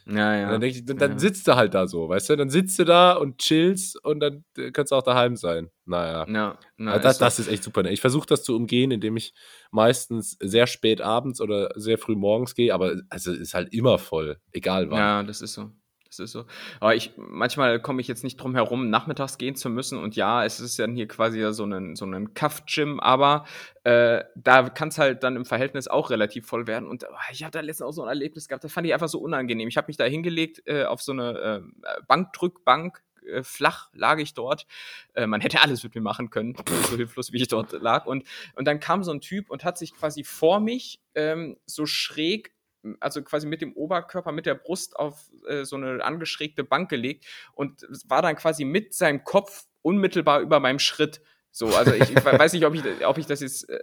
[0.07, 0.47] Ja, ja.
[0.47, 2.37] Und dann, ich, dann, dann sitzt du halt da so, weißt du?
[2.37, 5.71] Dann sitzt du da und chillst und dann äh, kannst du auch daheim sein.
[5.85, 6.27] Naja.
[6.29, 7.83] Ja, na, Also das, ist das ist echt super.
[7.85, 7.93] ne?
[7.93, 9.35] Ich versuche das zu umgehen, indem ich
[9.71, 14.39] meistens sehr spät abends oder sehr früh morgens gehe, aber also ist halt immer voll,
[14.53, 14.99] egal wann.
[14.99, 15.71] Ja, das ist so.
[16.11, 16.45] Das ist so.
[16.81, 19.97] Aber ich, manchmal komme ich jetzt nicht drum herum, nachmittags gehen zu müssen.
[19.97, 23.45] Und ja, es ist dann hier quasi so ein, so ein Kaff-Gym, aber
[23.85, 26.89] äh, da kann es halt dann im Verhältnis auch relativ voll werden.
[26.89, 29.09] Und ah, ich habe da letztens auch so ein Erlebnis gehabt, das fand ich einfach
[29.09, 29.69] so unangenehm.
[29.69, 33.05] Ich habe mich da hingelegt äh, auf so eine äh, Bankdrückbank.
[33.29, 34.67] äh, Flach lag ich dort.
[35.15, 36.57] Äh, man hätte alles mit mir machen können,
[36.91, 38.07] so hilflos wie ich dort lag.
[38.07, 38.25] Und,
[38.57, 42.53] und dann kam so ein Typ und hat sich quasi vor mich ähm, so schräg
[43.01, 47.25] also quasi mit dem Oberkörper, mit der Brust auf äh, so eine angeschrägte Bank gelegt
[47.55, 51.21] und war dann quasi mit seinem Kopf unmittelbar über meinem Schritt.
[51.53, 53.81] So, also ich, ich weiß nicht, ob ich, ob ich das jetzt äh,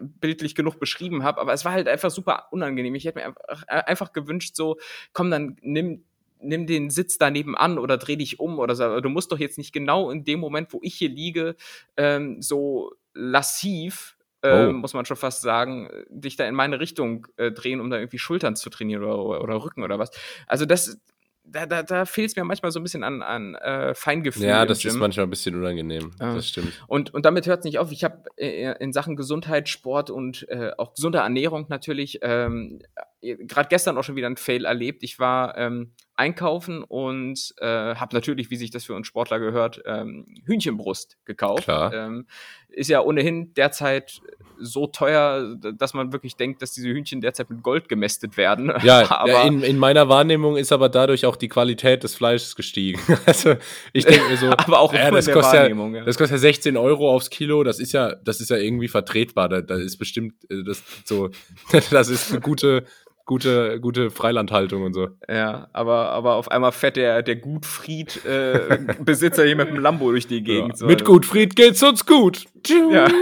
[0.00, 2.94] bildlich genug beschrieben habe, aber es war halt einfach super unangenehm.
[2.94, 4.78] Ich hätte mir einfach, äh, einfach gewünscht, so,
[5.12, 6.04] komm, dann nimm,
[6.40, 9.00] nimm den Sitz daneben an oder dreh dich um oder so.
[9.00, 11.56] Du musst doch jetzt nicht genau in dem Moment, wo ich hier liege,
[11.98, 14.72] ähm, so lassiv ähm, Oh.
[14.72, 17.98] muss man schon fast sagen, äh, dich da in meine Richtung äh, drehen, um da
[17.98, 20.10] irgendwie Schultern zu trainieren oder, oder, oder Rücken oder was.
[20.46, 20.98] Also das,
[21.44, 24.44] da, da, da fehlt es mir manchmal so ein bisschen an, an äh, Feingefühl.
[24.46, 26.12] Ja, das ist manchmal ein bisschen unangenehm.
[26.20, 26.34] Ja.
[26.34, 26.72] Das stimmt.
[26.86, 27.90] Und, und damit hört es nicht auf.
[27.92, 32.80] Ich habe äh, in Sachen Gesundheit, Sport und äh, auch gesunde Ernährung natürlich ähm,
[33.20, 35.02] gerade gestern auch schon wieder ein Fail erlebt.
[35.02, 39.82] Ich war ähm, einkaufen und äh, habe natürlich, wie sich das für uns Sportler gehört,
[39.86, 41.66] ähm, Hühnchenbrust gekauft.
[41.68, 42.26] Ähm,
[42.68, 44.20] ist ja ohnehin derzeit
[44.58, 48.70] so teuer, dass man wirklich denkt, dass diese Hühnchen derzeit mit Gold gemästet werden.
[48.90, 53.00] Ja, aber in, in meiner Wahrnehmung ist aber dadurch auch die Qualität des Fleisches gestiegen.
[53.26, 53.54] Also
[53.92, 56.04] ich denke mir so, aber auch ja, das, kostet ja, Wahrnehmung, ja.
[56.04, 57.62] das kostet ja 16 Euro aufs Kilo.
[57.62, 59.48] Das ist ja, das ist ja irgendwie vertretbar.
[59.48, 61.30] Da, da ist bestimmt äh, das so,
[61.70, 62.84] das ist eine gute,
[63.30, 65.06] gute, gute Freilandhaltung und so.
[65.28, 70.10] Ja, aber, aber auf einmal fährt der, der Gutfried äh, Besitzer hier mit dem Lambo
[70.10, 70.70] durch die Gegend.
[70.70, 70.76] Ja.
[70.76, 70.86] so.
[70.86, 72.46] Mit Gutfried geht's uns gut.
[72.66, 73.06] Ja.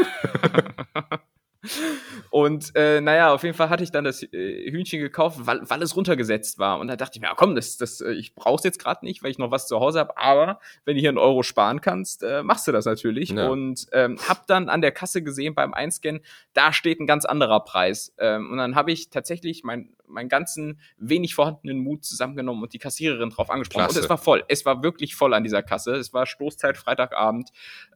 [2.38, 5.83] Und äh, naja, auf jeden Fall hatte ich dann das äh, Hühnchen gekauft, weil, weil
[5.83, 6.79] es runtergesetzt war.
[6.79, 9.24] Und da dachte ich mir, ja, komm, das, das, äh, ich brauch's jetzt gerade nicht,
[9.24, 10.16] weil ich noch was zu Hause habe.
[10.16, 13.31] Aber wenn du hier einen Euro sparen kannst, äh, machst du das natürlich.
[13.31, 13.48] Ja.
[13.48, 16.20] Und ähm, hab dann an der Kasse gesehen beim Einscannen,
[16.53, 18.14] da steht ein ganz anderer Preis.
[18.18, 22.79] Ähm, und dann habe ich tatsächlich mein, meinen ganzen wenig vorhandenen Mut zusammengenommen und die
[22.79, 23.87] Kassiererin drauf angesprochen.
[23.87, 23.98] Klasse.
[23.98, 24.44] Und es war voll.
[24.46, 25.96] Es war wirklich voll an dieser Kasse.
[25.96, 27.51] Es war Stoßzeit Freitagabend.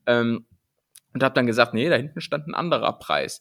[0.09, 0.47] Ähm,
[1.15, 3.41] und habe dann gesagt, nee, da hinten stand ein anderer Preis.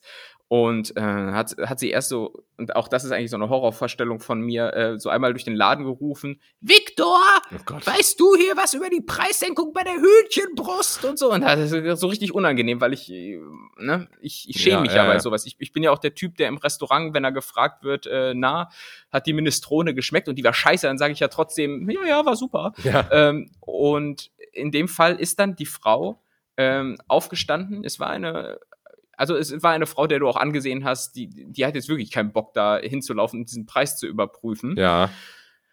[0.52, 4.20] Und äh, hat, hat sie erst so, und auch das ist eigentlich so eine Horrorvorstellung
[4.20, 7.16] von mir, äh, so einmal durch den Laden gerufen, Victor,
[7.50, 11.32] Oh weißt du hier was über die Preissenkung bei der Hühnchenbrust und so?
[11.32, 13.40] Und das ist so richtig unangenehm, weil ich, äh,
[13.78, 15.46] ne, ich, ich schäme Ja, mich ja, ja bei sowas.
[15.46, 18.34] Ich, ich bin ja auch der Typ, der im Restaurant, wenn er gefragt wird, äh,
[18.36, 18.68] na,
[19.10, 22.26] hat die Minestrone geschmeckt und die war scheiße, dann sage ich ja trotzdem, ja, ja,
[22.26, 22.74] war super.
[22.84, 23.08] Ja.
[23.10, 26.20] Ähm, und in dem Fall ist dann die Frau
[26.58, 27.84] ähm, aufgestanden.
[27.84, 28.58] Es war eine,
[29.16, 32.10] also es war eine Frau, der du auch angesehen hast, die, die hat jetzt wirklich
[32.10, 34.76] keinen Bock, da hinzulaufen und diesen Preis zu überprüfen.
[34.76, 35.10] Ja.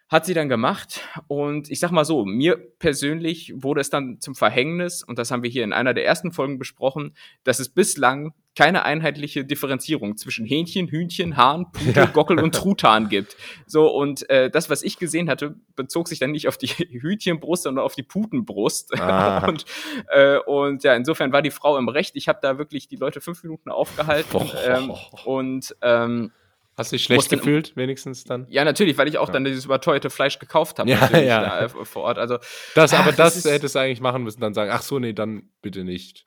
[0.09, 1.01] Hat sie dann gemacht.
[1.27, 5.43] Und ich sag mal so, mir persönlich wurde es dann zum Verhängnis, und das haben
[5.43, 10.45] wir hier in einer der ersten Folgen besprochen, dass es bislang keine einheitliche Differenzierung zwischen
[10.45, 12.05] Hähnchen, Hühnchen, Hahn, Pute, Ja.
[12.07, 13.37] Gockel und Truthahn gibt.
[13.67, 16.67] So, und äh, das, was ich gesehen hatte, bezog sich dann nicht auf die
[17.01, 18.99] Hühnchenbrust, sondern auf die Putenbrust.
[18.99, 19.45] Ah.
[19.47, 19.65] Und,
[20.09, 22.15] äh, und ja, insofern war die Frau im Recht.
[22.15, 24.29] Ich habe da wirklich die Leute fünf Minuten aufgehalten.
[24.31, 24.51] Boah.
[24.65, 24.91] ähm,
[25.25, 26.31] und ähm,
[26.79, 28.47] Hast du dich schlecht gefühlt, wenigstens dann?
[28.49, 29.33] ja, natürlich, weil ich auch Ja.
[29.33, 31.41] dann dieses überteuerte Fleisch gekauft habe Ja, ja.
[31.41, 32.17] da, äh, vor Ort.
[32.17, 32.37] Also
[32.75, 35.13] Das, Ach, aber das das, hättest du eigentlich machen müssen, dann sagen, ach so, nee,
[35.13, 36.25] dann bitte nicht.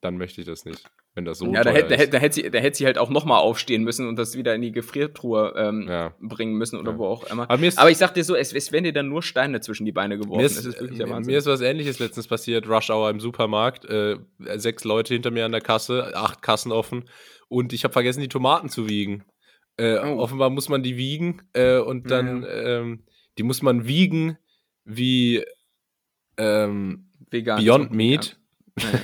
[0.00, 0.84] Dann möchte ich das nicht,
[1.16, 2.98] wenn das so ja, da hätte, da, hätte, da, hätte sie, da hätte sie halt
[2.98, 6.14] auch nochmal aufstehen müssen und das wieder in die Gefriertruhe ähm, Ja.
[6.20, 6.98] bringen müssen oder Ja.
[6.98, 7.50] wo auch immer.
[7.50, 9.84] Aber ist, Aber ich sag dir so, es, es werden dir dann nur Steine zwischen
[9.86, 10.38] die Beine geworfen.
[10.38, 11.32] mir ist, das ist Wahnsinn.
[11.32, 14.18] mir ist was ähnliches letztens passiert, Rush Hour im Supermarkt, äh,
[14.54, 17.08] sechs Leute hinter mir an der Kasse, acht Kassen offen
[17.48, 19.24] und ich habe vergessen, die Tomaten zu wiegen.
[19.78, 20.18] Äh, Oh.
[20.18, 23.04] Offenbar muss man die wiegen äh, und dann, ähm,
[23.38, 24.36] die muss man wiegen
[24.84, 25.44] wie
[26.36, 27.64] ähm, Vegan.
[27.64, 28.38] Beyond Meat.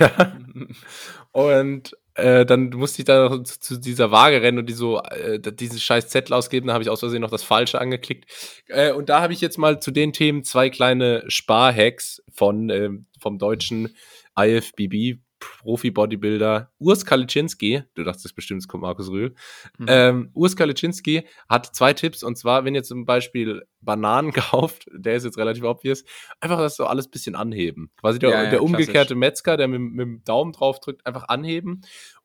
[0.00, 0.37] Ja.
[1.32, 5.40] und äh, dann musste ich da zu, zu, dieser Waage rennen und die so äh,
[5.40, 6.68] diesen scheiß Zettel ausgeben.
[6.68, 8.30] Da habe ich aus Versehen noch das Falsche angeklickt.
[8.68, 12.90] Äh, und da habe ich jetzt mal zu den Themen zwei kleine Sparhacks von äh,
[13.18, 13.96] vom deutschen
[14.38, 15.20] IFBB
[15.61, 19.35] Profi-Bodybuilder Urs Kaliczynski, du dachtest bestimmt, es kommt Markus Rühl,
[19.78, 19.87] mhm.
[19.88, 25.16] ähm, Urs Kaliczynski hat zwei Tipps und zwar, wenn ihr zum Beispiel Bananen kauft, der
[25.16, 26.04] ist jetzt relativ obvious,
[26.40, 27.90] einfach das so alles ein bisschen anheben.
[28.00, 31.28] Quasi der, ja, ja, der umgekehrte Metzger, der mit, mit, dem Daumen drauf drückt, einfach
[31.28, 31.83] anheben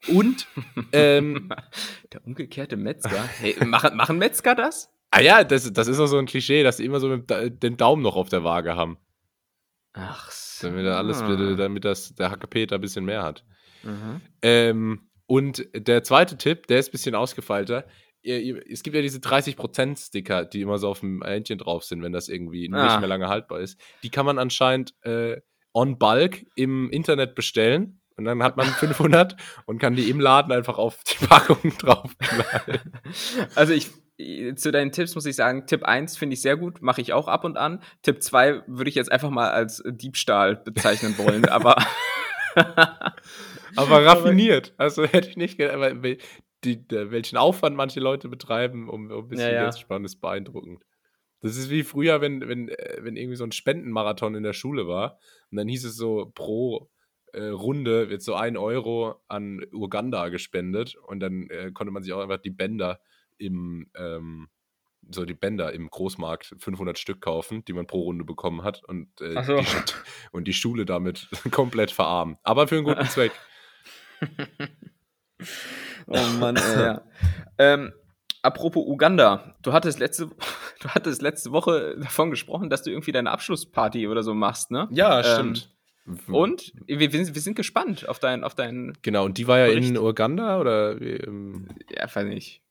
[0.08, 0.48] und
[0.92, 1.50] ähm,
[2.14, 3.24] der umgekehrte Metzger?
[3.40, 4.92] Hey, machen, machen Metzger das?
[5.12, 7.78] Ah ja, das, das ist auch so ein Klischee, dass sie immer so mit, den
[7.78, 8.98] Daumen noch auf der Waage haben.
[9.94, 10.68] Ach so.
[10.68, 13.44] Damit er alles, damit das, der Hackepeter ein bisschen mehr hat.
[13.84, 14.22] Mhm.
[14.42, 17.86] Ähm, und der zweite Tipp, der ist ein bisschen ausgefeilter.
[18.22, 22.28] Es gibt ja diese 30%-Sticker, die immer so auf dem Händchen drauf sind, wenn das
[22.28, 22.84] irgendwie ah.
[22.84, 23.80] nicht mehr lange haltbar ist.
[24.04, 25.38] Die kann man anscheinend äh,
[25.74, 28.02] on bulk im Internet bestellen.
[28.18, 33.00] Und dann hat man 500 und kann die im Laden einfach auf die Packung draufknallen.
[33.56, 33.92] Also ich,
[34.56, 37.28] zu deinen Tipps muss ich sagen, Tipp 1 finde ich sehr gut, mache ich auch
[37.28, 37.82] ab und an.
[38.02, 41.78] Tipp 2 würde ich jetzt einfach mal als Diebstahl bezeichnen wollen, aber.
[43.76, 44.74] aber raffiniert.
[44.78, 49.48] Also hätte ich nicht aber die, welchen Aufwand manche Leute betreiben, um, um ein bisschen
[49.48, 49.62] ja, ja.
[49.64, 50.84] Geld zu sparen, ist beeindruckend.
[51.42, 54.88] Das ist wie früher, wenn, wenn, äh, wenn irgendwie so ein Spendenmarathon in der Schule
[54.88, 55.18] war
[55.52, 56.90] und dann hieß es so pro
[57.32, 62.12] äh, Runde wird so ein Euro an Uganda gespendet und dann äh, konnte man sich
[62.12, 63.00] auch einfach die Bänder
[63.40, 64.50] im, ähm,
[65.10, 69.10] so die Bänder im Großmarkt 500 Stück kaufen, die man pro Runde bekommen hat und,
[69.22, 69.60] äh, so.
[69.60, 69.66] die,
[70.32, 72.38] und die Schule damit komplett verarmen.
[72.44, 73.32] Aber für einen guten Zweck.
[76.08, 76.80] oh Mann, ey.
[76.80, 77.02] ja.
[77.58, 77.94] ähm,
[78.42, 80.28] apropos Uganda, du hattest letzte,
[80.82, 84.88] du hattest letzte Woche davon gesprochen, dass du irgendwie deine Abschlussparty oder so machst, ne?
[84.92, 85.74] Ja, stimmt.
[85.74, 85.76] Ähm,
[86.34, 89.60] und wir, wir, sind, wir sind gespannt auf deinen auf dein Genau, und die war
[89.60, 89.90] ja Bericht.
[89.90, 91.00] in Uganda oder?
[91.00, 92.64] Ähm, ja, weiß nicht.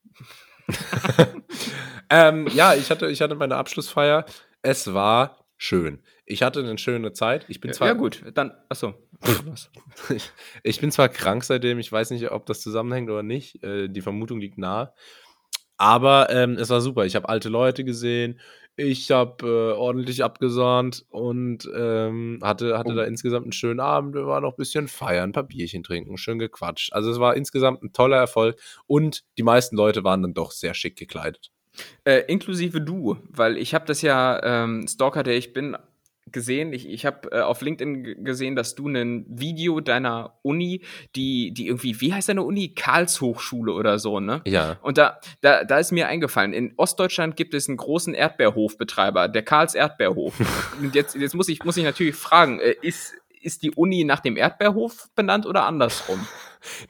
[2.10, 4.24] ähm, ja, ich hatte, ich hatte meine Abschlussfeier.
[4.62, 6.02] Es war schön.
[6.24, 7.46] Ich hatte eine schöne Zeit.
[7.48, 7.88] Ich bin zwar.
[7.88, 8.52] Ja, gut, dann.
[8.68, 8.94] Achso.
[10.10, 10.30] ich,
[10.62, 13.62] ich bin zwar krank seitdem, ich weiß nicht, ob das zusammenhängt oder nicht.
[13.62, 14.92] Äh, die Vermutung liegt nahe.
[15.76, 17.06] Aber ähm, es war super.
[17.06, 18.40] Ich habe alte Leute gesehen.
[18.80, 22.94] Ich habe äh, ordentlich abgesahnt und ähm, hatte, hatte oh.
[22.94, 24.14] da insgesamt einen schönen Abend.
[24.14, 26.92] Wir waren noch ein bisschen feiern, ein paar Bierchen trinken, schön gequatscht.
[26.92, 30.74] Also es war insgesamt ein toller Erfolg und die meisten Leute waren dann doch sehr
[30.74, 31.50] schick gekleidet.
[32.04, 35.76] Äh, inklusive du, weil ich habe das ja, ähm, Stalker, der ich bin,
[36.32, 40.82] gesehen, ich, ich habe äh, auf LinkedIn gesehen, dass du ein Video deiner Uni,
[41.16, 42.74] die, die irgendwie, wie heißt deine Uni?
[42.74, 44.42] Karlshochschule oder so, ne?
[44.46, 44.78] Ja.
[44.82, 49.42] Und da, da, da ist mir eingefallen, in Ostdeutschland gibt es einen großen Erdbeerhofbetreiber, der
[49.42, 50.34] Karls Erdbeerhof.
[50.80, 54.20] Und jetzt, jetzt muss ich, muss ich natürlich fragen, äh, ist, ist die Uni nach
[54.20, 56.26] dem Erdbeerhof benannt oder andersrum?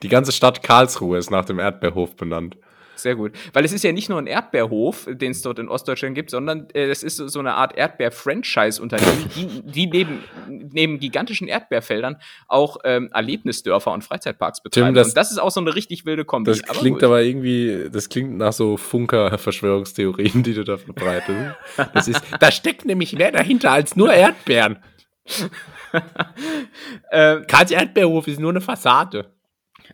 [0.01, 2.57] Die ganze Stadt Karlsruhe ist nach dem Erdbeerhof benannt.
[3.01, 3.33] Sehr gut.
[3.53, 6.67] Weil es ist ja nicht nur ein Erdbeerhof, den es dort in Ostdeutschland gibt, sondern
[6.73, 13.09] äh, es ist so eine Art Erdbeer-Franchise-Unternehmen, die, die neben, neben gigantischen Erdbeerfeldern auch ähm,
[13.13, 14.87] Erlebnisdörfer und Freizeitparks betreiben.
[14.87, 16.51] Tim, das, und das ist auch so eine richtig wilde Kombi.
[16.51, 21.55] Das klingt aber, aber irgendwie, das klingt nach so Funker-Verschwörungstheorien, die du da verbreitest.
[21.93, 24.79] Das ist, da steckt nämlich mehr dahinter als nur Erdbeeren.
[27.11, 29.38] äh, Karls Erdbeerhof ist nur eine Fassade.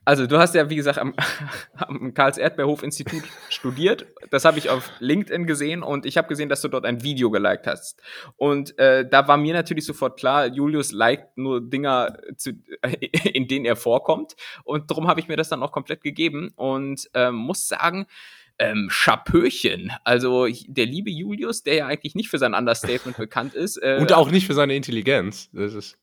[0.05, 1.15] Also, du hast ja, wie gesagt, am,
[1.77, 4.05] am Karls-Erdbeerhof-Institut studiert.
[4.29, 7.31] Das habe ich auf LinkedIn gesehen und ich habe gesehen, dass du dort ein Video
[7.31, 8.01] geliked hast.
[8.37, 12.51] Und äh, da war mir natürlich sofort klar, Julius liked nur Dinger, zu,
[13.33, 14.35] in denen er vorkommt.
[14.63, 18.05] Und darum habe ich mir das dann auch komplett gegeben und äh, muss sagen,
[18.59, 19.91] ähm, Schapöchen.
[20.03, 23.77] Also der liebe Julius, der ja eigentlich nicht für sein Understatement bekannt ist.
[23.77, 25.49] Äh, und auch nicht für seine Intelligenz.
[25.51, 25.97] Das ist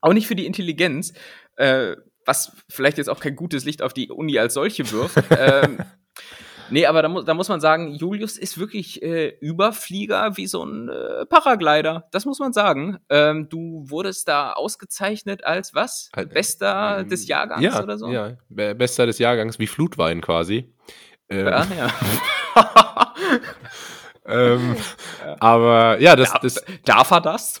[0.00, 1.14] auch nicht für die Intelligenz.
[1.56, 5.16] Äh, was vielleicht jetzt auch kein gutes Licht auf die Uni als solche wirft.
[5.38, 5.78] ähm,
[6.70, 10.64] nee, aber da, mu da muss man sagen, Julius ist wirklich äh, Überflieger wie so
[10.64, 12.08] ein äh, Paraglider.
[12.10, 12.98] Das muss man sagen.
[13.08, 16.10] Ähm, du wurdest da ausgezeichnet als was?
[16.14, 18.08] Halt, Bester ähm, des Jahrgangs ja, oder so?
[18.08, 20.72] Ja, Bester des Jahrgangs, wie Flutwein quasi.
[21.28, 21.66] Ähm, ja,
[22.56, 23.14] ja.
[24.26, 24.76] ähm,
[25.40, 26.64] aber ja, das, das.
[26.84, 27.60] Darf er das?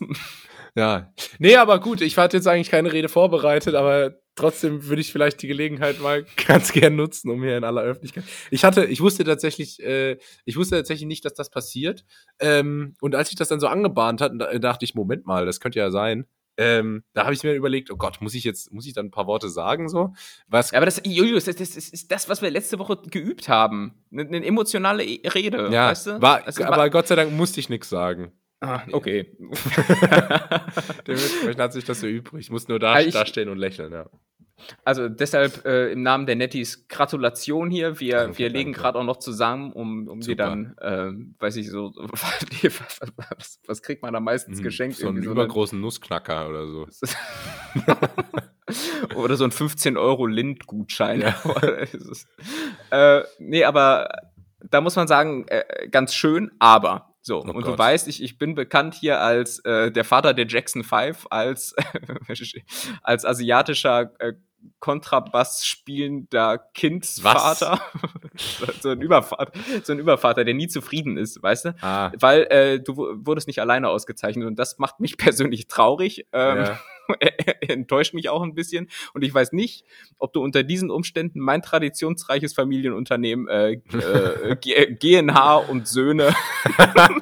[0.74, 1.12] Ja.
[1.38, 5.40] Nee, aber gut, ich hatte jetzt eigentlich keine Rede vorbereitet, aber trotzdem würde ich vielleicht
[5.42, 8.24] die Gelegenheit mal ganz gern nutzen, um hier in aller Öffentlichkeit.
[8.50, 12.04] Ich hatte, ich wusste tatsächlich, äh, ich wusste tatsächlich nicht, dass das passiert.
[12.40, 14.32] Ähm, und als ich das dann so angebahnt hat,
[14.62, 16.26] dachte ich, Moment mal, das könnte ja sein.
[16.56, 19.10] Ähm, da habe ich mir überlegt, oh Gott, muss ich jetzt, muss ich dann ein
[19.10, 20.14] paar Worte sagen so?
[20.46, 20.72] Was?
[20.72, 24.04] Aber das, Julius, das, das, ist das, was wir letzte Woche geübt haben.
[24.12, 26.22] Eine, eine emotionale Rede, ja, weißt du?
[26.22, 28.32] War, also, aber war, Gott sei Dank musste ich nichts sagen.
[28.60, 29.36] Ah, okay.
[31.06, 32.40] Dementsprechend hat sich das so übrig.
[32.46, 34.06] Ich muss nur da, ich, da stehen und lächeln, ja.
[34.84, 37.98] Also deshalb äh, im Namen der Nettis Gratulation hier.
[38.00, 41.68] Wir, Danke, wir legen gerade auch noch zusammen, um, um dir dann, ähm, weiß ich
[41.68, 44.98] so, was, was kriegt man da meistens geschenkt?
[44.98, 45.02] Mhm.
[45.02, 46.86] So einen so eine- übergroßen Nussknacker oder so.
[49.14, 51.20] Oder so ein 15 Euro Lind-Gutschein.
[51.82, 52.26] Es ist-
[52.90, 54.08] äh, nee, aber
[54.62, 57.13] da muss man sagen, äh, ganz schön, aber.
[57.26, 57.78] So, und du Oh Gott.
[57.78, 61.74] weißt, ich, ich bin bekannt hier als äh, der Vater der Jackson 5, als,
[63.02, 64.34] als asiatischer äh,
[64.80, 67.80] Kontrabass spielender Kindsvater.
[68.80, 69.52] so, ein Übervater,
[69.82, 71.74] so ein Übervater, der nie zufrieden ist, weißt du?
[71.82, 76.26] Ah, Weil äh, du wu- wurdest nicht alleine ausgezeichnet und das macht mich persönlich traurig.
[76.32, 76.80] Ähm, ja.
[77.60, 78.88] enttäuscht mich auch ein bisschen.
[79.12, 79.84] Und ich weiß nicht,
[80.18, 86.34] ob du unter diesen Umständen mein traditionsreiches Familienunternehmen äh, äh, GNH und Söhne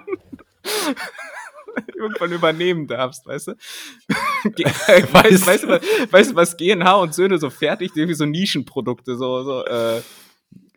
[1.94, 3.52] irgendwann übernehmen darfst, weißt du?
[3.52, 7.96] Weißt, weißt, du was, weißt du, was GNH und Söhne so fertigt?
[7.96, 10.02] Irgendwie so Nischenprodukte, so, so, äh,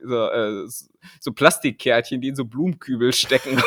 [0.04, 0.68] so, äh,
[1.20, 3.62] so Plastikkärtchen, die in so Blumenkübel stecken.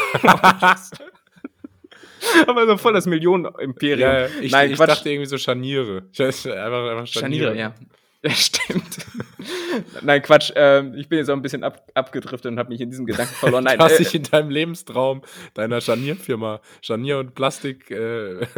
[2.47, 4.01] Aber so voll das Millionenimperium.
[4.01, 4.89] ja, ich, Nein, ich Quatsch.
[4.89, 6.05] dachte irgendwie so Scharniere.
[6.13, 7.47] Ich weiß, einfach, einfach Scharniere.
[7.47, 7.75] Scharniere, ja.
[8.25, 9.07] Ja, stimmt.
[10.03, 10.51] Nein, Quatsch.
[10.57, 13.33] ähm, ich bin jetzt auch ein bisschen ab, abgedriftet und habe mich in diesem Gedanken
[13.35, 13.63] verloren.
[13.63, 15.23] Nein, du hast äh, dich in deinem Lebenstraum
[15.55, 18.45] deiner Scharnierfirma, Scharnier- und Plastik, äh,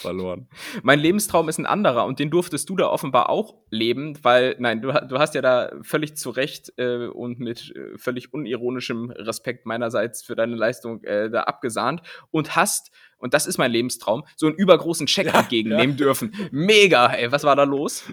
[0.00, 0.48] verloren.
[0.82, 4.80] mein Lebenstraum ist ein anderer und den durftest du da offenbar auch leben, weil, nein,
[4.80, 9.66] du, du hast ja da völlig zu Recht äh, und mit äh, völlig unironischem Respekt
[9.66, 12.00] meinerseits für deine Leistung äh, da abgesahnt
[12.30, 12.90] und hast,
[13.20, 16.32] und das ist mein Lebenstraum, so einen übergroßen Scheck Ja, entgegennehmen dürfen.
[16.50, 18.04] Mega, ey, was war da los?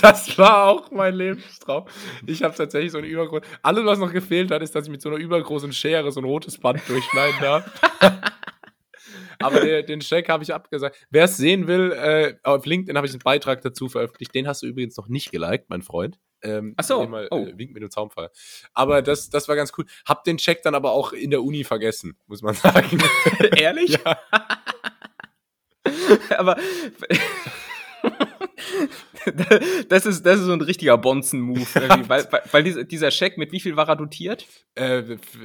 [0.00, 1.84] Das war auch mein Lebenstraum.
[2.26, 3.42] Ich habe tatsächlich so eine übergroße.
[3.62, 6.24] Alles, was noch gefehlt hat, ist, dass ich mit so einer übergroßen Schere so ein
[6.24, 7.80] rotes Band durchschneiden darf.
[9.40, 10.96] Aber der, den Scheck habe ich abgesagt.
[11.10, 14.34] Wer es sehen will, äh, auf LinkedIn habe ich einen Beitrag dazu veröffentlicht.
[14.34, 16.18] Den hast du übrigens noch nicht geliked, mein Freund.
[16.42, 17.46] Ähm, Ach so, Mal, oh.
[17.46, 18.30] äh, wink mit dem Zaunfall.
[18.74, 19.84] Aber das, das war ganz cool.
[20.06, 22.98] Hab den Check dann aber auch in der Uni vergessen, muss man sagen.
[23.56, 23.98] Ehrlich?
[24.04, 24.18] Ja.
[26.36, 26.56] Aber
[29.88, 33.60] das ist, das ist so ein richtiger Bonzen-Move, irgendwie, weil, weil, dieser, Scheck, mit wie
[33.60, 34.46] viel war er dotiert?
[34.76, 35.38] äh, f-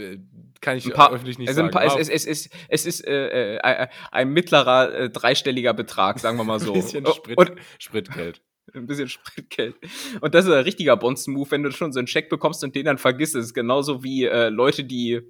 [0.62, 1.72] kann ich Ein paar, öffentlich nicht also sagen.
[1.72, 6.44] paar, es, es, es, es, ist äh, äh, ein- mittlerer äh, dreistelliger Betrag, sagen wir
[6.44, 6.74] mal so.
[6.74, 8.42] ein bisschen Sprit, Und Spritgeld.
[8.74, 9.76] ein bisschen Spritgeld.
[10.22, 12.86] Und das ist ein richtiger Bonzen-Move, wenn du schon so einen Scheck bekommst und den
[12.86, 13.36] dann vergisst.
[13.36, 15.22] Das ist genauso wie äh, Leute, die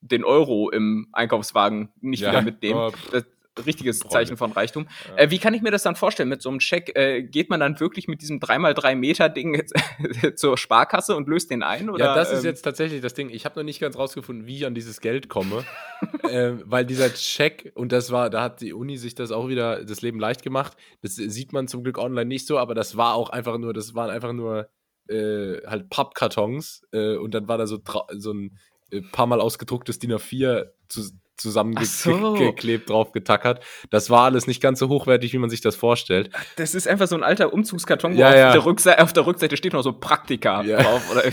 [0.00, 2.78] den Euro im Einkaufswagen nicht Ja, wieder mitnehmen.
[2.78, 3.24] oh, Das
[3.64, 4.12] richtiges Freunde.
[4.12, 4.86] Zeichen von Reichtum.
[5.08, 5.24] Ja.
[5.24, 6.96] Äh, wie kann ich mir das dann vorstellen mit so einem Scheck?
[6.96, 9.62] Äh, geht man dann wirklich mit diesem 3x3 Meter Ding
[10.36, 11.90] zur Sparkasse und löst den ein?
[11.90, 13.30] Oder, ja, das ist ähm, jetzt tatsächlich das Ding.
[13.30, 15.64] Ich habe noch nicht ganz rausgefunden, wie ich an dieses Geld komme.
[16.30, 19.84] ähm, weil dieser Check, und das war, da hat die Uni sich das auch wieder
[19.84, 20.76] das Leben leicht gemacht.
[21.02, 23.94] Das sieht man zum Glück online nicht so, aber das war auch einfach nur, das
[23.94, 24.68] waren einfach nur
[25.08, 27.78] äh, halt Pappkartons äh, und dann war da so,
[28.10, 28.58] so ein
[28.90, 31.02] äh, paar Mal ausgedrucktes DIN A4 zu,
[31.38, 32.10] Ach so.
[32.12, 33.62] zusammengeklebt, drauf getackert.
[33.90, 36.30] Das war alles nicht ganz so hochwertig, wie man sich das vorstellt.
[36.56, 38.52] Das ist einfach so ein alter Umzugskarton, wo Ja, auf, ja.
[38.52, 40.82] Der Rückseite, auf der Rückseite steht noch so Praktika Ja.
[40.82, 41.02] drauf.
[41.10, 41.22] Oder,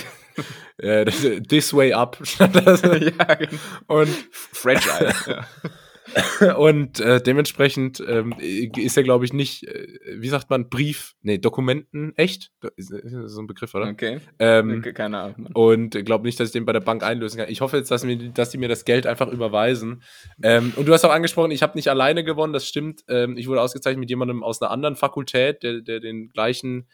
[0.80, 2.18] Äh, das, this way up.
[2.24, 2.82] stand das.
[2.82, 2.90] ja,
[3.36, 3.52] genau.
[3.88, 5.14] und Fragile.
[6.58, 9.88] Und äh, dementsprechend ähm, ist er, glaube ich, nicht, äh,
[10.18, 12.52] wie sagt man, Brief, nee, Dokumenten echt?
[12.76, 13.88] Ist, ist so ein Begriff, oder?
[13.88, 14.20] Okay.
[14.40, 15.50] Ähm, Keine Ahnung.
[15.54, 17.50] Und glaube nicht, dass ich den bei der Bank einlösen kann.
[17.50, 20.04] Ich hoffe jetzt, dass, mir, dass die mir das Geld einfach überweisen.
[20.42, 23.04] Ähm, und du hast auch angesprochen, ich habe nicht alleine gewonnen, das stimmt.
[23.08, 26.88] Ähm, ich wurde ausgezeichnet mit jemandem aus einer anderen Fakultät, der, der den gleichen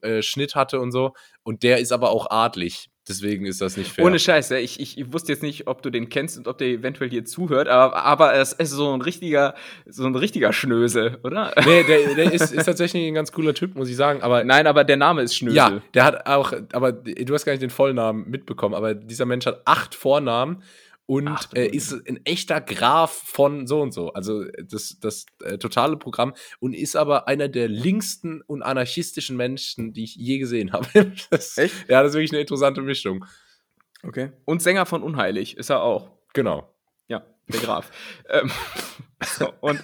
[0.00, 1.14] äh, Schnitt hatte und so.
[1.42, 2.88] Und der ist aber auch adlig.
[3.06, 4.04] Deswegen ist das nicht fair.
[4.04, 6.56] Ohne Scheiß, ja, ich, ich, ich wusste jetzt nicht, ob du den kennst und ob
[6.56, 9.54] der eventuell hier zuhört, aber, aber es ist so ein richtiger,
[9.86, 11.52] so ein richtiger Schnösel, oder?
[11.66, 14.22] nee, der, der ist, ist tatsächlich ein ganz cooler Typ, muss ich sagen.
[14.22, 15.56] Aber Nein, aber der Name ist Schnösel.
[15.56, 19.46] Ja, der hat auch, aber du hast gar nicht den Vollnamen mitbekommen, aber dieser Mensch
[19.46, 20.62] hat acht Vornamen
[21.06, 24.12] und Ach, äh, ist ein echter Graf von so und so.
[24.12, 29.92] Also das, das äh, totale Programm und ist aber einer der linksten und anarchistischen Menschen,
[29.92, 31.12] die ich je gesehen habe.
[31.30, 31.88] Das, Echt?
[31.88, 33.24] Ja, das ist wirklich eine interessante Mischung.
[34.02, 34.32] Okay.
[34.44, 36.10] Und Sänger von Unheilig ist er auch.
[36.32, 36.70] Genau.
[37.08, 37.90] Ja, der Graf.
[38.28, 38.50] ähm,
[39.24, 39.80] so, und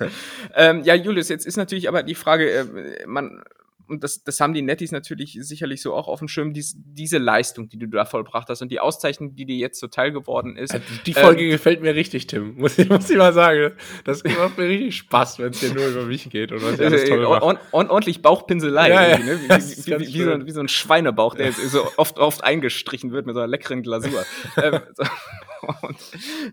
[0.55, 3.43] ähm, ja, Julius, jetzt ist natürlich aber die Frage, äh, man,
[3.91, 7.18] und das, das haben die Nettis natürlich sicherlich so auch auf dem Schirm, dies, diese
[7.18, 10.72] Leistung, die du da vollbracht hast und die Auszeichnung, die dir jetzt zuteil geworden ist.
[10.72, 12.55] Also Die Folge gefällt mir richtig, Tim.
[12.57, 13.72] Muss ich, muss ich mal sagen.
[14.05, 16.86] Das macht mir richtig Spaß, wenn es hier nur über mich geht und was ich
[16.86, 17.43] alles toll Äh, mache.
[17.45, 18.88] on, on, ordentlich Bauchpinselei.
[18.91, 19.18] Ja, ja.
[19.18, 19.41] ne?
[19.41, 20.47] Wie, wie, wie, so, schön.
[20.47, 23.82] wie so ein Schweinebauch, der jetzt so oft, oft eingestrichen wird mit so einer leckeren
[23.82, 24.24] Glasur.
[24.57, 25.05] ähm, so.
[25.82, 25.97] Und,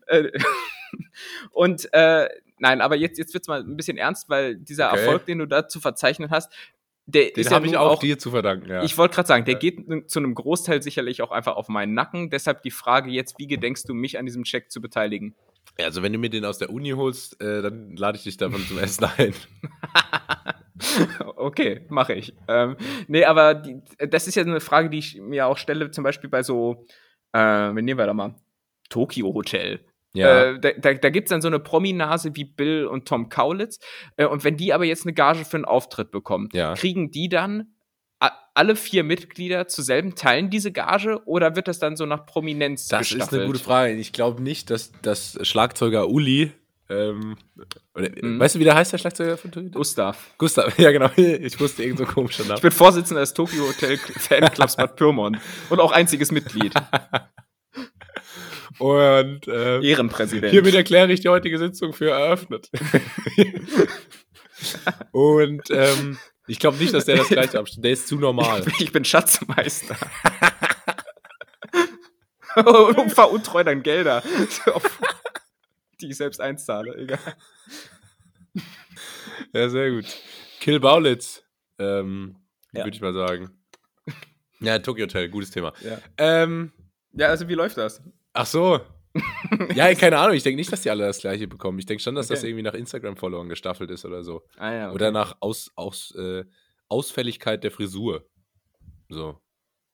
[0.07, 0.31] äh,
[1.51, 2.27] und äh,
[2.59, 4.99] nein, aber jetzt, jetzt wird's mal ein bisschen ernst, weil dieser Okay.
[4.99, 6.51] Erfolg, den du da zu verzeichnen hast,
[7.07, 8.83] der Den habe ja ich nun auch, dir zu verdanken, ja.
[8.83, 9.59] Ich wollte gerade sagen, der Ja.
[9.59, 12.29] geht zu einem Großteil sicherlich auch einfach auf meinen Nacken.
[12.29, 15.35] Deshalb die Frage jetzt, wie gedenkst du, mich an diesem Check zu beteiligen?
[15.79, 18.65] also, wenn du mir den aus der Uni holst, äh, dann lade ich dich davon
[18.65, 19.33] zum Essen ein.
[21.37, 22.35] Okay, mache ich.
[22.47, 22.77] Ähm,
[23.07, 26.29] nee, aber die, das ist ja eine Frage, die ich mir auch stelle, zum Beispiel
[26.29, 26.85] bei so,
[27.33, 28.35] äh, wen nehmen wir da mal?
[28.89, 29.79] Tokyo Hotel.
[30.26, 33.80] Äh, da da, da gibt es dann so eine Prominase wie Bill und Tom Kaulitz.
[34.15, 36.74] Äh, und wenn die aber jetzt eine Gage für einen Auftritt bekommen, Ja.
[36.74, 37.74] kriegen die dann
[38.55, 42.88] alle vier Mitglieder zu selben Teilen diese Gage oder wird das dann so nach Prominenz
[42.88, 43.41] Das ist gestaffelt?
[43.41, 43.93] eine gute Frage.
[43.93, 46.51] Ich glaube nicht, dass das Schlagzeuger Uli.
[46.89, 47.36] Ähm,
[47.93, 48.39] oder, Mhm.
[48.39, 49.70] Weißt du, wie der heißt, der Schlagzeuger von Tokyo?
[49.70, 50.34] Gustav.
[50.39, 51.11] Gustav, ja genau.
[51.15, 55.38] Ich wusste irgend so ein komischer Ich bin Vorsitzender des Tokyo Hotel Fanclubs Bad Pyrmont
[55.70, 56.74] und auch einziges Mitglied.
[58.80, 60.51] Und äh, Ehrenpräsident.
[60.51, 62.70] hiermit erkläre ich die heutige Sitzung für eröffnet.
[65.11, 67.86] Und ähm, ich glaube nicht, dass der das gleiche abstimmt.
[67.86, 68.65] Der ist zu normal.
[68.80, 69.95] Ich bin Schatzmeister.
[72.65, 74.24] und veruntreu dann Gelder,
[76.01, 76.95] die ich selbst einzahle.
[76.95, 77.20] Egal.
[79.53, 80.05] Ja, sehr gut.
[80.59, 81.43] Kill Baulitz,
[81.78, 82.38] ähm,
[82.72, 82.84] Ja.
[82.84, 83.51] würde ich mal sagen.
[84.59, 85.72] Ja, Tokyo Hotel, gutes Thema.
[85.82, 85.99] Ja.
[86.18, 86.72] Ähm,
[87.13, 88.01] ja, also wie läuft das?
[88.38, 88.79] Ach so.
[89.73, 90.35] Ja, keine Ahnung.
[90.35, 91.79] Ich denke nicht, dass die alle das gleiche bekommen.
[91.79, 92.49] Ich denke schon, dass das Okay.
[92.49, 94.43] irgendwie nach Instagram-Followern gestaffelt ist oder so.
[94.57, 94.91] Ah ja.
[94.91, 96.43] Oder nach Aus, Aus, äh,
[96.88, 98.27] Ausfälligkeit der Frisur.
[99.09, 99.39] So.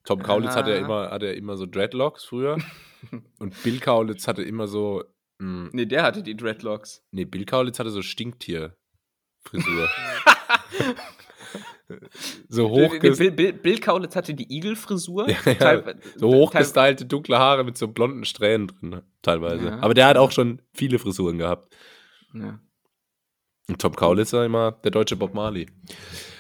[0.04, 0.86] Tom Kaulitz hatte ja Ah.
[0.86, 2.58] immer, hatte immer so Dreadlocks früher.
[3.40, 5.04] Und Bill Kaulitz hatte immer so.
[5.40, 7.02] Mh, Nee, der hatte die Dreadlocks.
[7.12, 9.90] nee, Bill Kaulitz hatte so Stinktier-Frisur.
[12.50, 15.28] so Bill, hochges Bill, Bill, Bill Kaulitz hatte die Igelfrisur.
[15.46, 15.94] Ja, ja.
[16.16, 19.66] So hochgestylte dunkle Haare mit so blonden Strähnen drin, teilweise.
[19.68, 19.80] Ja.
[19.80, 21.76] Aber der hat auch schon viele Frisuren gehabt.
[22.34, 22.60] Ja.
[23.70, 25.68] Und Tom Kaulitz war immer der deutsche Bob Marley.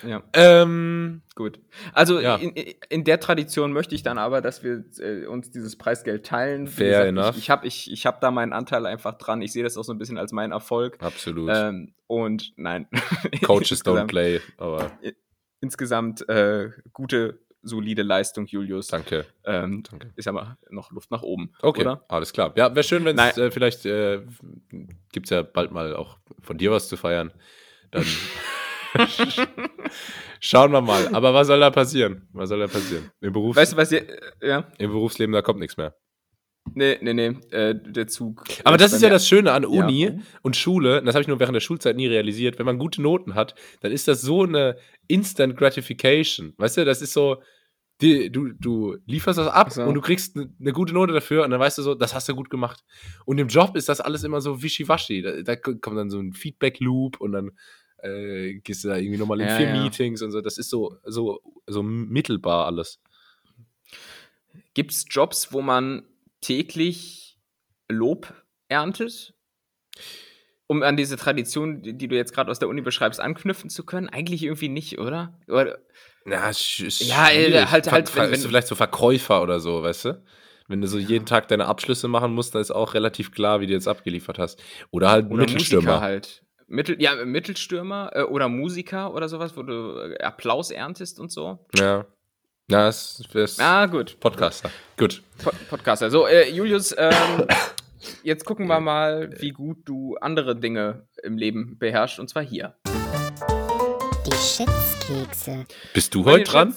[0.05, 0.21] ja.
[0.33, 1.59] Ähm, Gut.
[1.93, 2.35] Also Ja.
[2.35, 2.53] in,
[2.89, 6.67] in der Tradition möchte ich dann aber, dass wir äh, uns dieses Preisgeld teilen.
[6.67, 7.31] Fair enough.
[7.31, 9.41] Ich, ich habe ich, ich hab da meinen Anteil einfach dran.
[9.41, 10.97] Ich sehe das auch so ein bisschen als meinen Erfolg.
[11.01, 11.49] absolut.
[11.53, 12.87] Ähm, und nein.
[13.45, 14.91] Coaches don't play, aber
[15.63, 18.87] Insgesamt äh, gute, solide Leistung, Julius.
[18.87, 19.25] danke.
[19.45, 20.11] Ähm, Danke.
[20.17, 21.53] ist aber noch Luft nach oben.
[21.61, 22.03] Okay, Oder?
[22.09, 22.51] alles klar.
[22.57, 24.19] Ja, wäre schön, wenn es äh, vielleicht äh,
[25.13, 27.31] gibt es ja bald mal auch von dir was zu feiern.
[27.91, 28.03] Dann
[30.41, 31.07] schauen wir mal.
[31.15, 32.27] Aber was soll da passieren?
[32.33, 33.09] Was soll da passieren?
[33.21, 34.07] Im, Berufs Weißt du, was ihr.
[34.41, 34.67] äh, Ja?
[34.77, 35.95] Im Berufsleben, da kommt nichts mehr.
[36.75, 37.35] Nee, nee, nee.
[37.51, 38.45] Äh, der Zug.
[38.63, 40.11] Aber das ist ja das Schöne an Uni Ja.
[40.43, 43.35] und Schule, das habe ich nur während der Schulzeit nie realisiert, wenn man gute Noten
[43.35, 44.77] hat, dann ist das so eine
[45.07, 46.53] Instant Gratification.
[46.57, 47.41] Weißt du, das ist so,
[48.01, 49.83] die, du, du lieferst das ab So.
[49.83, 52.27] und du kriegst eine ne gute Note dafür und dann weißt du so, das hast
[52.27, 52.83] du gut gemacht.
[53.25, 55.21] Und im Job ist das alles immer so wischiwaschi.
[55.21, 57.51] Da, da kommt dann so ein Feedback-Loop und dann
[57.99, 59.81] äh, gehst du da irgendwie nochmal in Ja, vier ja.
[59.83, 60.41] Meetings und so.
[60.41, 62.99] Das ist so, so, so mittelbar alles.
[64.73, 66.03] Gibt es Jobs, wo man
[66.41, 67.39] täglich
[67.89, 68.33] Lob
[68.67, 69.33] erntet?
[70.67, 74.09] Um an diese Tradition, die du jetzt gerade aus der Uni beschreibst, anknüpfen zu können?
[74.09, 75.37] Eigentlich irgendwie nicht, oder?
[75.47, 75.77] oder
[76.25, 77.71] sch- Ja, äh, schwierig.
[77.71, 80.23] halt- Ver- halt, ver- wenn- bist du wenn- vielleicht so Verkäufer oder so, weißt du?
[80.69, 83.67] Wenn du so jeden Tag deine Abschlüsse machen musst, dann ist auch relativ klar, wie
[83.67, 84.63] du jetzt abgeliefert hast.
[84.91, 85.87] Oder halt oder Mittelstürmer.
[85.91, 86.43] Musiker halt.
[86.67, 91.59] Mittel, ja, Mittelstürmer äh, oder Musiker oder sowas, wo du äh, Applaus erntest und so.
[91.77, 92.05] Ja.
[92.69, 94.17] Na, das ist Ah, gut.
[94.21, 94.71] Podcaster.
[94.97, 95.21] Gut.
[95.43, 96.09] Po Podcaster.
[96.09, 97.11] So, äh, Julius, ähm,
[98.23, 102.75] jetzt gucken wir mal, wie gut du andere Dinge im Leben beherrschst, und zwar hier.
[104.25, 105.65] Die Schätzkekse.
[105.93, 106.73] Bist du heute dran?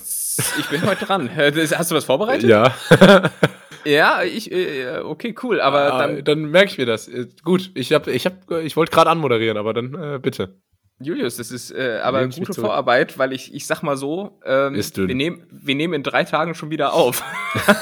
[0.58, 1.28] Ich bin heute dran.
[1.28, 2.48] Äh, Hast du was vorbereitet?
[2.48, 2.74] Ja.
[3.86, 7.06] Ja, ich, äh, okay, cool, aber Ah, dann, dann merke ich mir das.
[7.06, 10.60] Äh, Gut, ich hab, ich hab, ich wollte gerade anmoderieren, aber dann äh, bitte.
[10.98, 12.54] Julius, das ist äh, aber gute.
[12.54, 16.54] Vorarbeit, weil ich, ich sag mal so, ähm, wir, nehmen, wir nehmen in drei Tagen
[16.54, 17.22] schon wieder auf.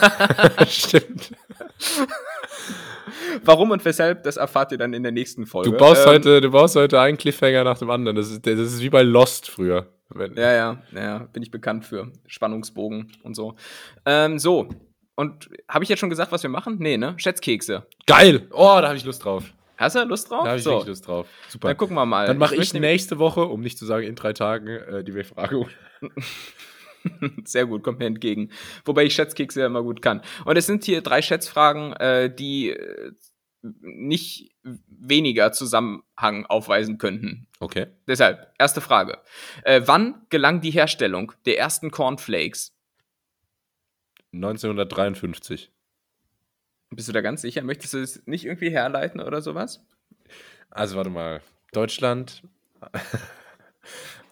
[0.68, 1.32] Stimmt.
[3.44, 5.70] Warum und weshalb, das erfahrt ihr dann in der nächsten Folge.
[5.70, 8.16] Du baust, Ähm, heute, du baust heute einen Cliffhanger nach dem anderen.
[8.16, 9.92] Das ist, das ist wie bei Lost früher.
[10.36, 12.10] Ja, ja, ja, bin ich bekannt für.
[12.26, 13.54] Spannungsbogen und so.
[14.06, 14.68] Ähm, so,
[15.16, 16.76] und habe ich jetzt schon gesagt, was wir machen?
[16.78, 17.14] Nee, ne?
[17.16, 17.86] Schätzkekse.
[18.06, 18.48] Geil!
[18.52, 19.44] Oh, da habe ich Lust drauf.
[19.76, 20.44] Hast du Lust drauf?
[20.44, 21.26] Da habe ich so, wirklich Lust drauf.
[21.48, 21.68] Super.
[21.68, 22.26] dann gucken wir mal.
[22.26, 25.12] Dann mache ich, möchte nächste Woche, um nicht zu sagen in drei Tagen, äh, die
[25.12, 25.68] Befragung.
[27.44, 28.50] Sehr gut, kommt mir entgegen.
[28.84, 30.22] Wobei ich Schätzkekse ja immer gut kann.
[30.44, 33.12] Und es sind hier drei Schätzfragen, äh, die äh,
[33.80, 37.46] nicht weniger Zusammenhang aufweisen könnten.
[37.60, 37.86] Okay.
[38.06, 39.18] Deshalb, erste Frage.
[39.62, 42.74] Äh, wann gelang die Herstellung der ersten Cornflakes?
[44.32, 45.70] 1953.
[46.90, 47.62] Bist du da ganz sicher?
[47.62, 49.82] Möchtest du es nicht irgendwie herleiten oder sowas?
[50.70, 51.40] Also warte mal.
[51.72, 52.42] Deutschland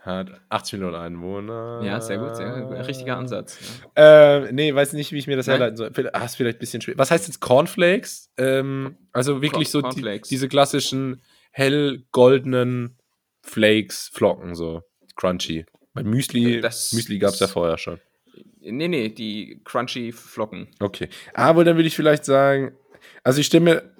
[0.00, 1.80] Hat 80 Millionen Einwohner.
[1.84, 2.76] Ja, sehr gut, sehr gut.
[2.88, 3.58] Richtiger Ansatz.
[3.94, 5.60] Äh, nee, weiß nicht, wie ich mir das Nein?
[5.60, 6.10] herleiten soll.
[6.12, 6.98] Ah, ist vielleicht ein bisschen schwer.
[6.98, 8.32] Was heißt jetzt Cornflakes?
[8.36, 11.22] Ähm, also wirklich so die, diese klassischen
[11.52, 12.98] hell goldenen
[13.42, 14.82] Flakes, Flocken, so
[15.14, 15.66] crunchy.
[15.94, 18.00] Bei Müsli, Das Müsli gab es ja vorher schon.
[18.60, 20.68] Nee, nee, die crunchy Flocken.
[20.80, 21.08] Okay.
[21.34, 22.72] Aber dann würde ich vielleicht sagen,
[23.24, 23.92] also ich stelle mir,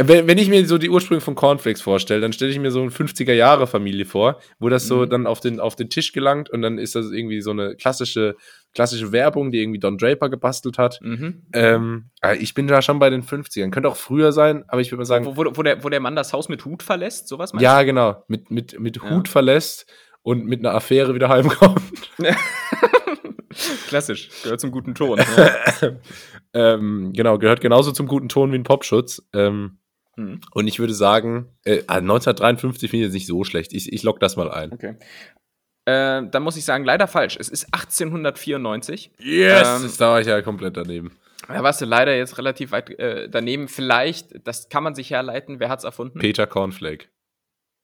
[0.00, 2.80] wenn, wenn ich mir so die Ursprünge von Cornflakes vorstelle, dann stelle ich mir so
[2.82, 5.10] eine 50er-Jahre-Familie vor, wo das so Mhm.
[5.10, 8.36] dann auf den, auf den Tisch gelangt und dann ist das irgendwie so eine klassische,
[8.74, 11.00] klassische Werbung, die irgendwie Don Draper gebastelt hat.
[11.02, 11.46] Mhm.
[11.52, 13.70] Ähm, aber ich bin da schon bei den 50ern.
[13.70, 16.00] Könnte auch früher sein, aber ich würde mal sagen, Wo, wo, wo, der, wo der
[16.00, 19.10] Mann das Haus mit Hut verlässt, sowas meinst ja, genau, mit, mit, mit Ja.
[19.10, 19.86] Hut verlässt
[20.22, 21.80] und mit einer Affäre wieder heimkommt.
[23.88, 25.18] Klassisch, gehört zum guten Ton.
[25.18, 25.90] Ja.
[26.74, 29.22] ähm, genau, gehört genauso zum guten Ton wie ein Popschutz.
[29.32, 29.78] Ähm,
[30.18, 30.40] Mhm.
[30.52, 33.72] Und ich würde sagen, äh, ah, 1953 finde ich jetzt nicht so schlecht.
[33.72, 34.72] Ich, ich lock das mal ein.
[34.72, 34.96] Okay.
[35.86, 37.36] Äh, dann muss ich sagen, leider falsch.
[37.38, 39.12] Es ist 1894.
[39.18, 39.82] Yes!
[39.82, 41.16] Ähm, da war ich ja komplett daneben.
[41.46, 43.68] Da warst du leider jetzt relativ weit äh, daneben.
[43.68, 45.60] Vielleicht, das kann man sich herleiten.
[45.60, 46.18] Wer hat's erfunden?
[46.18, 47.06] Peter Cornflake.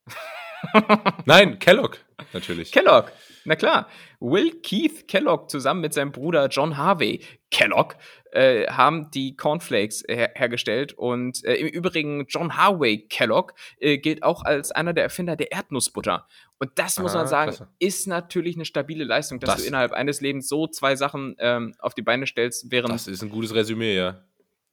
[1.24, 1.96] Nein, Kellogg,
[2.32, 2.72] natürlich.
[2.72, 3.10] Kellogg.
[3.45, 3.88] Na klar.
[4.20, 7.20] Will Keith Kellogg zusammen mit seinem Bruder John Harvey
[7.51, 7.95] Kellogg
[8.32, 10.92] äh, haben die Cornflakes her hergestellt.
[10.95, 15.53] Und äh, im Übrigen, John Harvey Kellogg äh, gilt auch als einer der Erfinder der
[15.53, 16.26] Erdnussbutter.
[16.59, 17.68] Und das muss Ah, man sagen, klasse.
[17.78, 21.74] ist natürlich eine stabile Leistung, dass Das- du innerhalb eines Lebens so zwei Sachen ähm,
[21.78, 24.24] auf die Beine stellst, während das ist ein gutes Resümee, ja.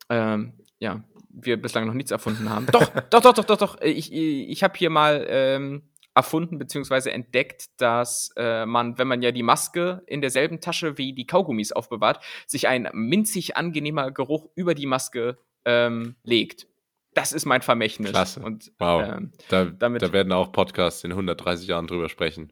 [0.09, 2.65] ähm, ja, wir bislang noch nichts erfunden haben.
[2.71, 3.81] Doch, doch, doch, doch, doch, doch.
[3.81, 5.83] Ich, ich, ich habe hier mal ähm,
[6.13, 7.09] erfunden bzw.
[7.09, 11.71] entdeckt, dass äh, man, wenn man ja die Maske in derselben Tasche wie die Kaugummis
[11.71, 16.67] aufbewahrt, sich ein minzig angenehmer Geruch über die Maske ähm, legt.
[17.13, 18.11] Das ist mein Vermächtnis.
[18.11, 18.39] Klasse.
[18.41, 19.03] Und, Wow.
[19.05, 22.51] ähm, Da, da werden auch Podcasts in 130 Jahren drüber sprechen.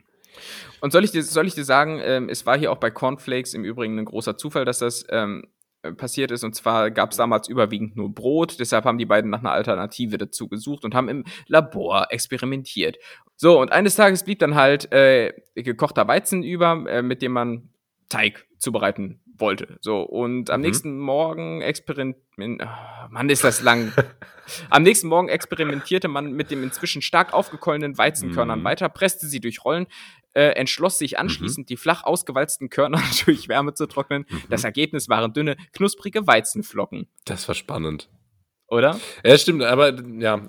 [0.82, 3.54] Und soll ich dir, soll ich dir sagen, ähm, es war hier auch bei Cornflakes
[3.54, 5.48] im Übrigen ein großer Zufall, dass das ähm, äh,
[5.98, 6.44] passiert ist.
[6.44, 8.60] Und zwar gab es damals überwiegend nur Brot.
[8.60, 12.98] Deshalb haben die beiden nach einer Alternative dazu gesucht und haben im Labor experimentiert.
[13.36, 17.70] So, und eines Tages blieb dann halt äh, gekochter Weizen über, äh, mit dem man
[18.10, 19.78] Teig zubereiten wollte.
[19.80, 20.66] So, und am Mhm.
[20.66, 22.68] nächsten Morgen experimentiert.
[23.10, 23.94] Mann, ist das lang.
[24.72, 28.64] Am nächsten Morgen experimentierte man mit dem inzwischen stark aufgequollenen Weizenkörnern Mhm.
[28.64, 29.86] weiter, presste sie durch Rollen,
[30.34, 34.26] äh, entschloss sich anschließend, die flach ausgewalzten Körner durch Wärme zu trocknen.
[34.30, 34.44] Mhm.
[34.50, 37.08] Das Ergebnis waren dünne, knusprige Weizenflocken.
[37.26, 38.10] Das war spannend.
[38.68, 39.00] Oder?
[39.26, 40.48] Ja, stimmt, aber ja,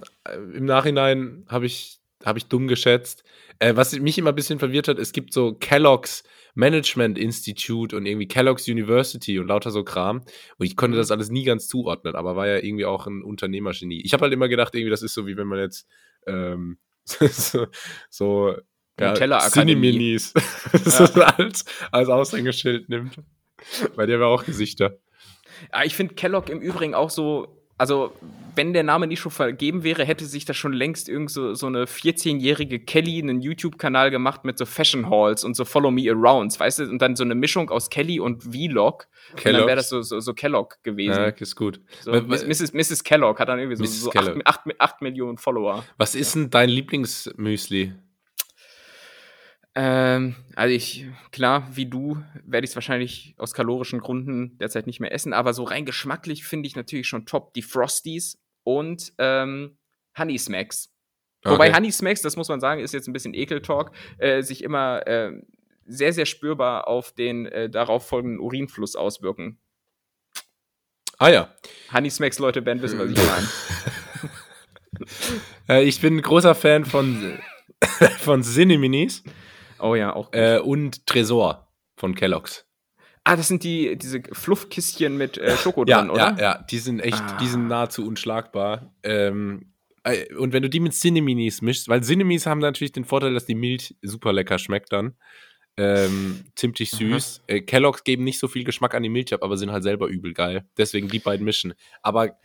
[0.54, 3.24] im Nachhinein habe ich, hab ich dumm geschätzt.
[3.58, 6.22] Äh, was mich immer ein bisschen verwirrt hat, es gibt so Kellogg's
[6.54, 10.18] Management Institute und irgendwie Kellogg's University und lauter so Kram.
[10.58, 14.02] Und ich konnte das alles nie ganz zuordnen, aber war ja irgendwie auch ein Unternehmergenie.
[14.02, 15.86] Ich habe halt immer gedacht, irgendwie, das ist so wie wenn man jetzt
[16.26, 17.66] ähm, so,
[18.10, 18.56] so
[19.08, 19.72] Nutella-Akademie.
[19.72, 20.32] Cineminis
[20.84, 23.16] so als, als Aushängeschild nimmt.
[23.96, 24.98] Bei der war auch Gesichter.
[25.72, 28.12] Ja, ich finde Kellogg im Übrigen auch so, also
[28.54, 31.66] wenn der Name nicht schon vergeben wäre, hätte sich da schon längst irgend so, so
[31.66, 36.58] eine 14-jährige Kelly einen YouTube-Kanal gemacht mit so Fashion Halls und so Follow Me Arounds,
[36.58, 36.84] weißt du?
[36.84, 39.06] Und dann so eine Mischung aus Kelly und Vlog.
[39.34, 41.12] Und dann wäre das so, so, so Kellogg gewesen.
[41.20, 41.80] Ja, ist gut.
[42.00, 42.72] So, Miss- Mrs.
[42.72, 43.04] Mrs.
[43.04, 44.00] Kellogg hat dann irgendwie so, Mrs.
[44.00, 44.40] so Kellogg.
[44.44, 45.84] 8, 8, Millionen Follower.
[45.96, 47.92] Was ist denn dein Lieblingsmüsli?
[49.76, 55.00] Ähm, also ich, klar, wie du, werde ich es wahrscheinlich aus kalorischen Gründen derzeit nicht
[55.00, 59.78] mehr essen, aber so rein geschmacklich finde ich natürlich schon top die Frosties und ähm,
[60.18, 60.92] Honey Smacks.
[61.44, 61.76] Wobei Okay.
[61.76, 65.32] Honey Smacks, das muss man sagen, ist jetzt ein bisschen Ekeltalk, äh, sich immer äh,
[65.86, 69.58] sehr, sehr spürbar auf den äh, darauf folgenden Urinfluss auswirken.
[71.18, 71.54] Ah ja.
[71.92, 73.48] Honey Smacks, Leute, werden wissen, was ich meine.
[75.66, 77.38] Äh, ich bin ein großer Fan von,
[78.18, 79.22] von Cineminis
[79.80, 80.26] Oh ja, auch.
[80.26, 80.34] gut.
[80.40, 82.66] äh, und Tresor von Kellogg's.
[83.24, 86.34] ah, das sind die, diese Fluffkistchen mit äh, Schoko Ja, drin, oder?
[86.36, 87.36] ja, ja, die sind echt, Ah.
[87.40, 88.94] die sind nahezu unschlagbar.
[89.02, 89.72] Ähm,
[90.04, 93.44] äh, und wenn du die mit Cineminis mischst, weil Cineminis haben natürlich den Vorteil, dass
[93.46, 95.14] die Milch super lecker schmeckt dann.
[95.76, 97.42] Ähm, ziemlich süß.
[97.46, 100.08] Äh, Kellogg's geben nicht so viel Geschmack an die Milch ab, aber sind halt selber
[100.08, 100.64] übel geil.
[100.76, 101.74] Deswegen die beiden mischen.
[102.02, 102.38] Aber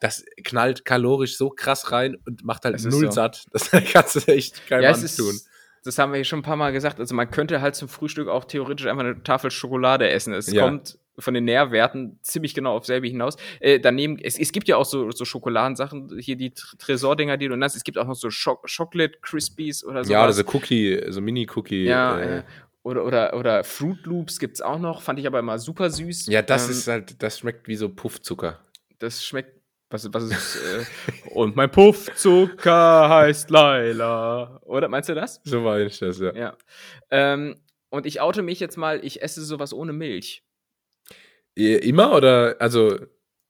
[0.00, 3.10] das knallt kalorisch so krass rein und macht halt Es null so.
[3.10, 3.44] satt.
[3.52, 5.16] Das kannst du echt keinem Ja, es ist.
[5.88, 7.00] Das haben wir hier schon ein paar Mal gesagt.
[7.00, 10.32] Also man könnte halt zum Frühstück auch theoretisch einfach eine Tafel Schokolade essen.
[10.34, 10.64] Es Ja.
[10.64, 13.36] kommt von den Nährwerten ziemlich genau auf selbe hinaus.
[13.58, 17.48] Äh, daneben, es, es gibt ja auch so, so Schokoladensachen, hier die Tr- Tresor-Dinger, die
[17.48, 17.74] du nennst.
[17.74, 20.12] Es gibt auch noch so Scho Chocolate Crispies oder so.
[20.12, 21.84] Ja, also Cookie, so Mini-Cookie.
[21.86, 22.42] ja, äh,
[22.84, 26.26] oder, oder, oder Fruit Loops gibt's auch noch, fand ich aber immer super süß.
[26.28, 28.60] ja, das Ähm, ist halt, das schmeckt wie so Puffzucker.
[29.00, 29.57] Das schmeckt
[29.90, 34.60] Was, was ist, äh, und mein Puffzucker heißt Laila.
[34.64, 35.40] Oder meinst du das?
[35.44, 36.34] So war ich das, ja.
[36.34, 36.56] Ja.
[37.10, 37.56] Ähm,
[37.90, 40.44] und ich oute mich jetzt mal, ich esse sowas ohne Milch.
[41.54, 42.98] Immer oder, also.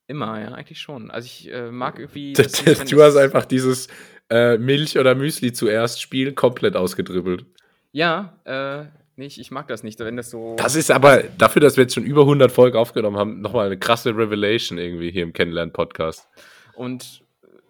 [0.07, 1.11] Immer, ja, eigentlich schon.
[1.11, 2.32] Also ich äh, mag irgendwie.
[2.34, 3.89] Du das nicht, wenn hast das- einfach dieses
[4.30, 7.45] äh, Milch oder Müsli zuerst Spiel komplett ausgedribbelt.
[7.93, 8.84] Ja, äh,
[9.19, 10.55] nicht, ich mag das nicht, wenn das so.
[10.59, 13.79] Das ist aber dafür, dass wir jetzt schon über 100 Folgen aufgenommen haben, nochmal eine
[13.79, 16.29] krasse Revelation irgendwie hier im Kennenlernen-Podcast.
[16.75, 17.23] Und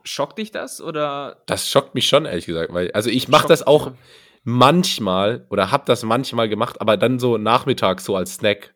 [0.05, 1.43] schockt dich das oder?
[1.47, 3.93] Das schockt mich schon, ehrlich gesagt, weil, also ich mache das auch
[4.45, 8.75] manchmal oder habe das manchmal gemacht, aber dann so nachmittags so als Snack.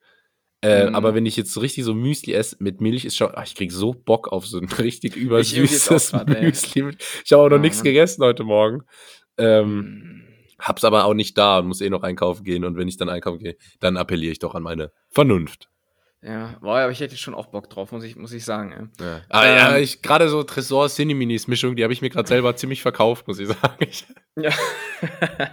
[0.64, 0.94] Äh, Mhm.
[0.94, 3.54] Aber wenn ich jetzt so richtig so Müsli esse mit Milch, ist schon, ach, ich
[3.56, 6.44] krieg so Bock auf so ein richtig übersüßes grad, ey.
[6.44, 6.82] Müsli.
[6.82, 7.84] mit- Ich habe auch noch Ja, nichts Mann.
[7.84, 8.82] gegessen heute Morgen.
[9.38, 10.22] Ähm, Hm.
[10.62, 12.64] Hab's aber auch nicht da und muss eh noch einkaufen gehen.
[12.64, 15.68] Und wenn ich dann einkaufen gehe, dann appelliere ich doch an meine Vernunft.
[16.24, 18.92] Ja, boah, aber ich hätte schon auch Bock drauf, muss ich, muss ich sagen.
[19.00, 19.22] Ja.
[19.28, 19.82] Aber ja, Ähm.
[19.82, 23.40] ich gerade so Tresor Cineminis Mischung, die habe ich mir gerade selber ziemlich verkauft, muss
[23.40, 23.76] ich sagen.
[23.80, 24.06] Ich,
[24.36, 24.50] Ja.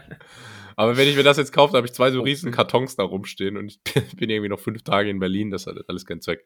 [0.79, 3.57] aber wenn ich mir das jetzt kaufe, habe ich zwei so riesen Kartons da rumstehen
[3.57, 3.81] und ich
[4.15, 6.45] bin irgendwie noch fünf Tage in Berlin, das hat alles keinen Zweck.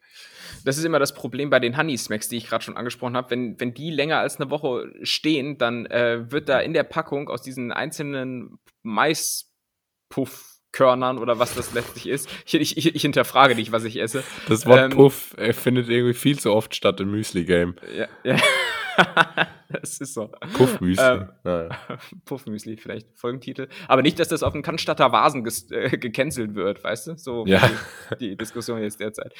[0.65, 3.29] Das ist immer das Problem bei den Honey Smacks, die ich gerade schon angesprochen habe.
[3.29, 7.29] Wenn, wenn die länger als eine Woche stehen, dann äh, wird da in der Packung
[7.29, 13.71] aus diesen einzelnen Maispuffkörnern oder was das letztlich ist, ich, ich, ich, ich hinterfrage nicht,
[13.71, 14.23] was ich esse.
[14.49, 14.89] Das Wort Ähm.
[14.89, 17.75] Puff äh, findet irgendwie viel zu oft statt im Müsli-Game.
[17.95, 18.37] Ja, ja.
[19.69, 20.29] das ist so.
[20.57, 21.21] Puff-Müsli.
[21.45, 21.69] Ähm.
[22.25, 23.67] Puffmüsli, vielleicht Folgentitel.
[23.87, 27.17] Aber nicht, dass das auf dem Cannstatter Vasen äh, gecancelt wird, weißt du?
[27.17, 27.61] So Ja.
[28.11, 29.33] die, die Diskussion jetzt derzeit.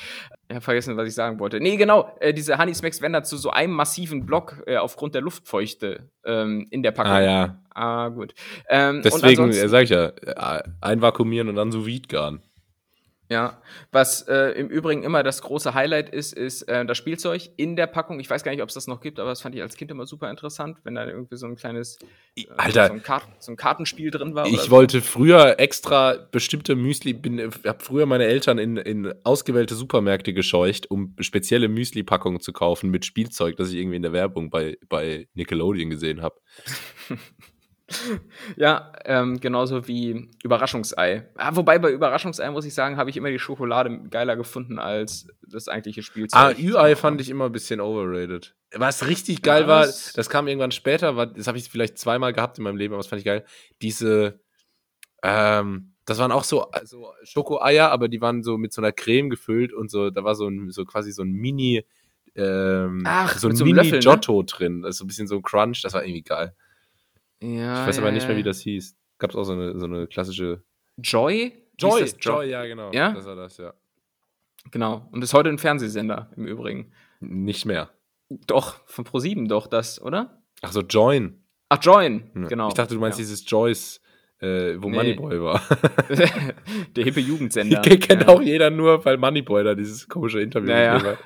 [0.47, 1.59] Ich habe vergessen, was ich sagen wollte.
[1.59, 5.15] Nee, genau, äh, diese Honey Smacks werden da zu so einem massiven Block äh, aufgrund
[5.15, 7.11] der Luftfeuchte ähm, in der Packung.
[7.13, 8.35] Ah ja, Ah, gut.
[8.69, 12.41] Ähm, deswegen äh, sage ich ja, äh, einvakuumieren und dann vide garen.
[13.29, 13.61] Ja,
[13.91, 17.87] was äh, im Übrigen immer das große Highlight ist, ist äh, das Spielzeug in der
[17.87, 18.19] Packung.
[18.19, 19.91] Ich weiß gar nicht, ob es das noch gibt, aber das fand ich als Kind
[19.91, 21.97] immer super interessant, wenn da irgendwie so ein kleines
[22.35, 22.87] äh, Alter.
[22.87, 24.45] so, ein Kart so ein Kartenspiel drin war.
[24.45, 24.71] Ich so.
[24.71, 30.91] wollte früher extra bestimmte Müsli, bin, habe früher meine Eltern in, in ausgewählte Supermärkte gescheucht,
[30.91, 35.27] um spezielle Müsli-Packungen zu kaufen mit Spielzeug, das ich irgendwie in der Werbung bei, bei
[35.33, 36.35] Nickelodeon gesehen habe.
[38.55, 41.29] Ja, ähm, genauso wie Überraschungsei.
[41.35, 45.27] Ah, wobei bei Überraschungsei muss ich sagen, habe ich immer die Schokolade geiler gefunden als
[45.41, 46.39] das eigentliche Spielzeug.
[46.39, 48.55] Ah, Ü-Ei fand ich immer ein bisschen overrated.
[48.73, 50.13] Was richtig geil war, Was?
[50.13, 53.01] das kam irgendwann später, war, das habe ich vielleicht zweimal gehabt in meinem Leben, aber
[53.01, 53.45] das fand ich geil.
[53.81, 54.39] Diese,
[55.21, 59.29] ähm, das waren auch so also Schokoeier, aber die waren so mit so einer Creme
[59.29, 61.85] gefüllt und so, da war so ein, so quasi so ein Mini,
[62.35, 63.99] ähm, Ach, so ein mit so einem Mini Löffel, ne?
[63.99, 64.85] Giotto drin.
[64.85, 66.55] Also so ein bisschen so ein Crunch, das war irgendwie geil.
[67.43, 68.95] Ja, Ich weiß aber ja, nicht mehr, wie das hieß.
[69.17, 70.63] Gab es auch so eine, so eine klassische.
[70.97, 71.53] Joy?
[71.81, 72.49] Hieß das Joy?
[72.49, 72.91] ja, genau.
[72.93, 73.11] Ja?
[73.13, 73.73] Das war das, ja.
[74.71, 75.09] Genau.
[75.11, 76.91] Und ist heute ein Fernsehsender im Übrigen.
[77.19, 77.89] Nicht mehr.
[78.47, 80.41] Doch, von Pro7 doch das, oder?
[80.61, 81.43] Ach so, Join.
[81.69, 82.47] Ach, Join, Ja.
[82.47, 82.67] genau.
[82.69, 83.23] Ich dachte, du meinst ja.
[83.23, 83.99] dieses Joyce,
[84.39, 84.95] äh, wo Nee.
[84.97, 85.61] Moneyboy war.
[86.95, 87.81] Der hippe Jugendsender.
[87.81, 88.27] Die kennt ja.
[88.29, 91.17] auch jeder nur, weil Moneyboy da dieses komische Interview Naja.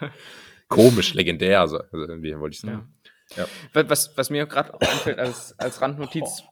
[0.68, 2.72] Komisch, legendär, also, also irgendwie wollte ich Ja.
[2.72, 2.94] sagen.
[3.36, 3.48] Ja.
[3.74, 6.44] Was, was, mir gerade auch einfällt als, als Randnotiz.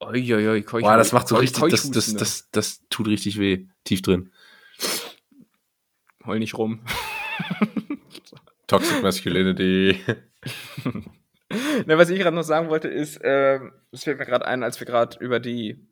[0.00, 3.66] Uiuiui, Keuch, Boah, das macht so richtig, das, das, Keuchhusten, das, das tut richtig weh,
[3.84, 4.32] tief drin.
[6.24, 6.80] Heul nicht rum.
[8.66, 10.00] Toxic Masculinity.
[11.84, 14.78] Ne, was ich gerade noch sagen wollte, ist, ähm, es fällt mir gerade ein, als
[14.78, 15.84] wir gerade über die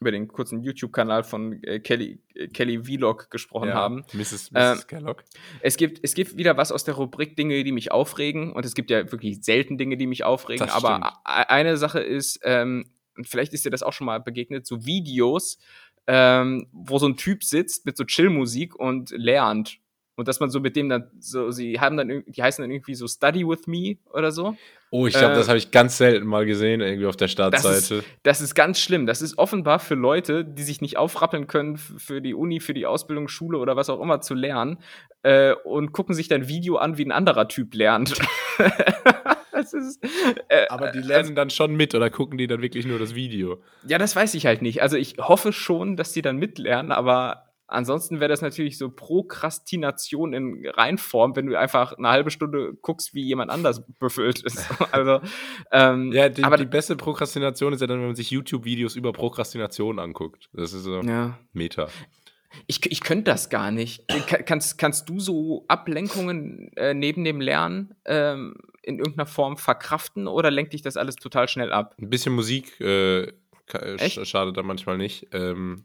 [0.00, 4.04] über den kurzen YouTube-Kanal von äh, Kelly, äh, Kelly Vlog gesprochen haben.
[4.14, 4.50] Mrs.
[4.50, 4.52] Mrs.
[4.54, 5.22] Ähm, Kellogg.
[5.60, 8.52] Es gibt, es gibt wieder was aus der Rubrik Dinge, die mich aufregen.
[8.52, 10.66] Und es gibt ja wirklich selten Dinge, die mich aufregen.
[10.66, 12.86] Das aber eine Sache ist, ähm,
[13.22, 15.58] vielleicht ist dir das auch schon mal begegnet, so Videos,
[16.06, 19.80] ähm, wo so ein Typ sitzt mit so Chill-Musik und lernt.
[20.16, 22.94] Und dass man so mit dem dann so, sie haben dann, die heißen dann irgendwie
[22.94, 24.56] so Study with me oder so.
[24.90, 27.32] Oh, ich glaube, äh, das habe ich ganz selten mal gesehen, irgendwie auf der Das
[27.32, 28.04] Startseite.
[28.22, 29.06] Das ist ganz schlimm.
[29.06, 32.86] Das ist offenbar für Leute, die sich nicht aufrappeln können, für die Uni, für die
[32.86, 34.78] Ausbildung, Schule oder was auch immer zu lernen
[35.22, 38.18] äh, und gucken sich dann Video an, wie ein anderer Typ lernt.
[39.52, 40.02] das ist,
[40.48, 43.62] äh, Aber die lernen dann schon mit oder gucken die dann wirklich nur das Video?
[43.86, 44.82] ja, das weiß ich halt nicht.
[44.82, 50.32] Also ich hoffe schon, dass die dann mitlernen, aber ansonsten wäre das natürlich so Prokrastination
[50.32, 54.68] in Reinform, wenn du einfach eine halbe Stunde guckst, wie jemand anders büffelt ist.
[54.92, 55.20] Also,
[55.72, 59.12] ähm, Ja, die, aber die beste Prokrastination ist ja dann, wenn man sich YouTube-Videos über
[59.12, 60.50] Prokrastination anguckt.
[60.52, 61.38] Das ist so ja.
[61.52, 61.88] Meta.
[62.66, 64.08] Ich, ich könnte das gar nicht.
[64.26, 70.26] Ka- Kannst, kannst du so Ablenkungen äh, neben dem Lernen ähm, in irgendeiner Form verkraften
[70.26, 71.94] oder lenkt dich das alles total schnell ab?
[72.00, 73.32] Ein bisschen Musik äh,
[74.24, 75.28] schadet da manchmal nicht.
[75.32, 75.84] Ähm,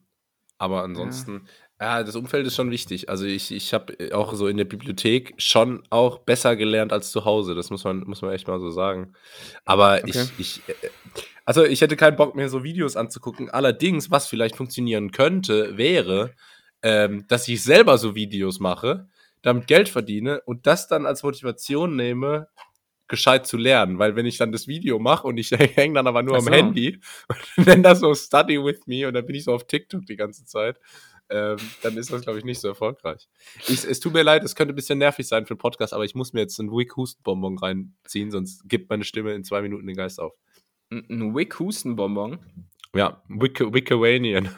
[0.57, 3.09] aber ansonsten, Ja, das Umfeld ist schon wichtig.
[3.09, 7.25] Also ich, ich habe auch so in der Bibliothek schon auch besser gelernt als zu
[7.25, 7.53] Hause.
[7.53, 9.13] Das muss man, muss man echt mal so sagen.
[9.65, 10.25] Aber Okay.
[10.37, 10.89] ich, ich, äh,
[11.45, 13.49] also ich hätte keinen Bock mehr, so Videos anzugucken.
[13.49, 16.33] Allerdings, was vielleicht funktionieren könnte, wäre,
[16.81, 19.07] ähm, dass ich selber so Videos mache,
[19.41, 22.47] damit Geld verdiene und das dann als Motivation nehme,
[23.07, 23.99] gescheit zu lernen.
[23.99, 26.45] Weil wenn ich dann das Video mache und ich hänge dann aber nur Ach am
[26.45, 26.51] so.
[26.51, 26.99] Handy
[27.57, 30.15] und nenne das so Study with me und dann bin ich so auf TikTok die
[30.15, 30.79] ganze Zeit,
[31.29, 33.27] ähm, dann ist das, glaube ich, nicht so erfolgreich.
[33.67, 36.05] Ich, es tut mir leid, es könnte ein bisschen nervig sein für den Podcast, aber
[36.05, 39.87] ich muss mir jetzt einen Wick Hustenbonbon reinziehen, sonst gibt meine Stimme in zwei Minuten
[39.87, 40.33] den Geist auf.
[40.91, 42.39] Ein Wick Hustenbonbon.
[42.95, 44.49] Ja, Wick Wickawanian.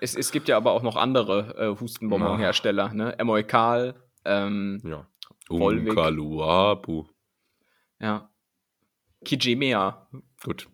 [0.00, 3.18] Es, es gibt ja aber auch noch andere äh, Hustenbonbon-Hersteller, ne?
[3.18, 3.94] Emoikal,
[4.24, 5.06] ähm, Ja.
[5.48, 5.96] Volvic.
[8.00, 8.30] Ja.
[9.24, 10.08] Kijimea.
[10.44, 10.68] Gut.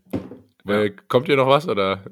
[0.67, 0.89] Ja.
[1.09, 2.03] Kommt hier noch was oder?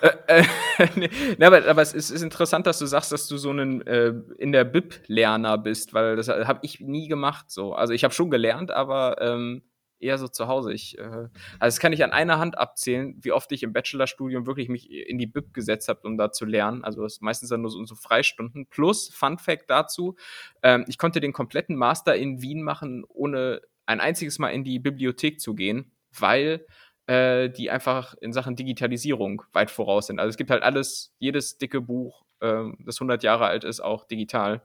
[0.00, 0.44] Äh, äh,
[0.96, 3.84] nee, nee, aber, aber es ist, ist interessant, dass du sagst, dass du so ein
[3.86, 7.50] äh, in der Bib-Lerner bist, weil das habe ich nie gemacht.
[7.50, 7.74] So.
[7.74, 9.62] Also ich habe schon gelernt, aber ähm,
[10.00, 10.72] eher so zu Hause.
[10.72, 14.46] Ich, äh, also das kann ich an einer Hand abzählen, wie oft ich im Bachelorstudium
[14.46, 16.84] wirklich mich in die Bib gesetzt habe, um da zu lernen.
[16.84, 18.66] Also das ist meistens dann nur so, so Freistunden.
[18.66, 20.16] Plus, Fun Fact dazu,
[20.62, 24.78] ähm, ich konnte den kompletten Master in Wien machen, ohne ein einziges Mal in die
[24.78, 26.64] Bibliothek zu gehen, weil
[27.08, 30.20] äh, die einfach in Sachen Digitalisierung weit voraus sind.
[30.20, 34.04] Also es gibt halt alles, jedes dicke Buch, ähm, das 100 Jahre alt ist, auch
[34.06, 34.62] digital.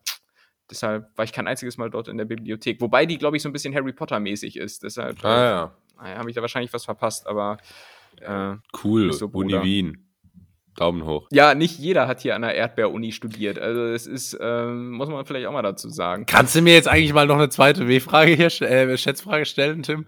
[0.69, 2.81] Deshalb war ich kein einziges Mal dort in der Bibliothek.
[2.81, 4.83] Wobei die, glaube ich, so ein bisschen Harry Potter-mäßig ist.
[4.83, 5.75] Deshalb Ah ja.
[6.03, 7.27] äh, habe ich da wahrscheinlich was verpasst.
[7.27, 7.57] Aber
[8.19, 9.13] äh, Cool.
[9.13, 9.61] So, Uni.
[9.63, 10.09] Wien.
[10.75, 11.27] Daumen hoch.
[11.31, 13.59] ja, nicht jeder hat hier an der Erdbeer-Uni studiert.
[13.59, 16.25] Also es ist, ähm, muss man vielleicht auch mal dazu sagen.
[16.25, 20.07] Kannst du mir jetzt eigentlich mal noch eine zweite W-Frage hier, äh, Schätzfrage stellen, Tim?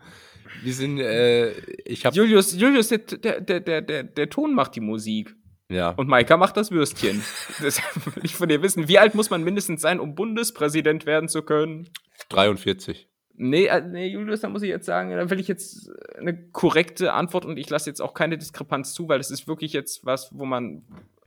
[0.64, 1.52] Wir sind, äh,
[1.86, 5.36] ich habe Julius, Julius, der, der, der, der, der, Ton macht die Musik.
[5.70, 5.90] ja.
[5.92, 7.24] Und Maika macht das Würstchen.
[7.62, 8.88] das will ich von dir wissen.
[8.88, 11.90] Wie alt muss man mindestens sein, um Bundespräsident werden zu können?
[12.30, 13.08] 43.
[13.38, 17.14] Nee, äh, nee, Julius, da muss ich jetzt sagen, da will ich jetzt eine korrekte
[17.14, 20.30] Antwort und ich lasse jetzt auch keine Diskrepanz zu, weil das ist wirklich jetzt was,
[20.32, 20.84] wo man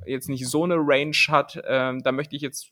[0.06, 1.60] jetzt nicht so eine Range hat.
[1.66, 2.70] Ähm, da möchte ich jetzt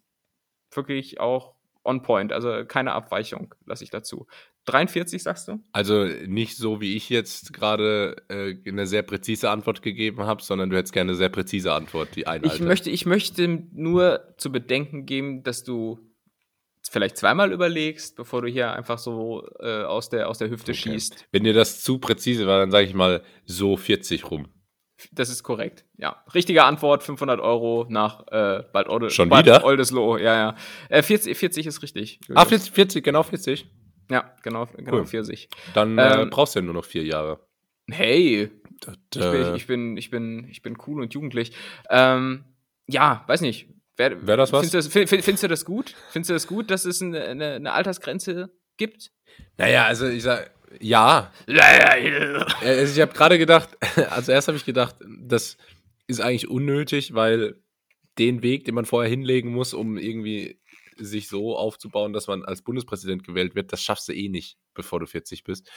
[0.72, 1.55] wirklich auch
[1.86, 4.26] on point, also keine Abweichung lasse ich dazu.
[4.66, 5.60] 43, sagst du?
[5.72, 10.70] Also nicht so, wie ich jetzt gerade äh, eine sehr präzise Antwort gegeben habe, sondern
[10.70, 12.46] du hättest gerne eine sehr präzise Antwort, die eine.
[12.46, 16.00] Ich möchte, ich möchte nur zu bedenken geben, dass du
[16.90, 20.92] vielleicht zweimal überlegst, bevor du hier einfach so äh, aus, der, aus der Hüfte Okay.
[20.92, 21.26] schießt.
[21.32, 24.48] Wenn dir das zu präzise war, dann sage ich mal so 40 rum.
[25.12, 25.84] Das ist korrekt.
[25.98, 26.22] Ja.
[26.34, 29.62] Richtige Antwort, 500 Euro nach äh, bald, Olde, Schon bald wieder?
[29.64, 30.20] Oldesloe.
[30.22, 30.56] Ja, ja.
[30.88, 32.18] Äh, 40, 40 ist richtig.
[32.34, 32.48] Ah, Julius.
[32.48, 33.66] 40, 40, genau 40.
[34.10, 35.06] Ja, genau, genau Cool.
[35.06, 35.48] 40.
[35.74, 37.40] Dann äh, Ähm, brauchst du ja nur noch vier Jahre.
[37.90, 41.52] Hey, Das, ich bin, äh, ich, bin, ich, bin, ich bin cool und jugendlich.
[41.90, 42.44] Ähm,
[42.86, 43.68] ja, weiß nicht.
[43.96, 44.60] Wär, Wär das was?
[44.60, 45.94] Findest du das, find- find- findest du das gut?
[46.10, 49.10] Findest du das gut, dass es eine, eine, eine Altersgrenze gibt?
[49.58, 51.32] naja, also ich sag, ja.
[52.62, 53.70] Äh, Also ich habe gerade gedacht,
[54.10, 55.56] also erst habe ich gedacht, das
[56.06, 57.60] ist eigentlich unnötig, weil
[58.18, 60.60] den Weg, den man vorher hinlegen muss, um irgendwie
[60.96, 65.00] sich so aufzubauen, dass man als Bundespräsident gewählt wird, das schaffst du eh nicht, bevor
[65.00, 65.68] du 40 bist.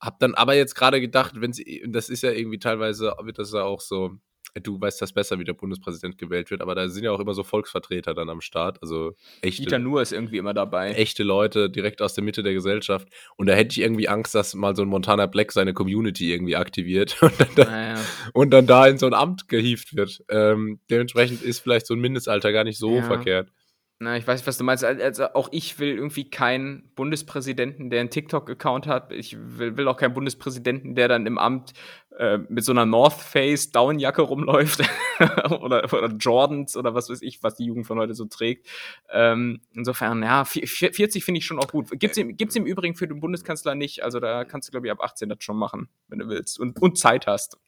[0.00, 3.52] Hab dann aber jetzt gerade gedacht, wenn sie, das ist ja irgendwie teilweise, wird das
[3.52, 4.16] ja auch so,
[4.62, 7.34] du weißt das besser, wie der Bundespräsident gewählt wird, aber da sind ja auch immer
[7.34, 10.92] so Volksvertreter dann am Start, also echte Dieter Nuhr ist irgendwie immer dabei.
[10.92, 13.08] echte Leute direkt aus der Mitte der Gesellschaft.
[13.36, 16.56] Und da hätte ich irgendwie Angst, dass mal so ein Montana Black seine Community irgendwie
[16.56, 18.00] aktiviert und dann, da, Naja.
[18.32, 20.22] und dann da in so ein Amt gehievt wird.
[20.30, 23.02] Ähm, dementsprechend ist vielleicht so ein Mindestalter gar nicht so Ja.
[23.02, 23.50] verkehrt.
[23.98, 24.84] Na, ich weiß, was du meinst.
[24.84, 29.10] Also auch ich will irgendwie keinen Bundespräsidenten, der einen TikTok-Account hat.
[29.10, 31.72] Ich will, will auch keinen Bundespräsidenten, der dann im Amt
[32.18, 34.80] äh, mit so einer North Face Downjacke rumläuft
[35.60, 38.66] oder, oder Jordans oder was weiß ich, was die Jugend von heute so trägt.
[39.10, 41.88] Ähm, insofern, ja, vi- vi- 40 finde ich schon auch gut.
[41.98, 44.02] Gibt's im, im Übrigen für den Bundeskanzler nicht.
[44.02, 46.60] Also da kannst du, glaube ich, ab 18 das schon machen, wenn du willst.
[46.60, 47.56] Und, und Zeit hast.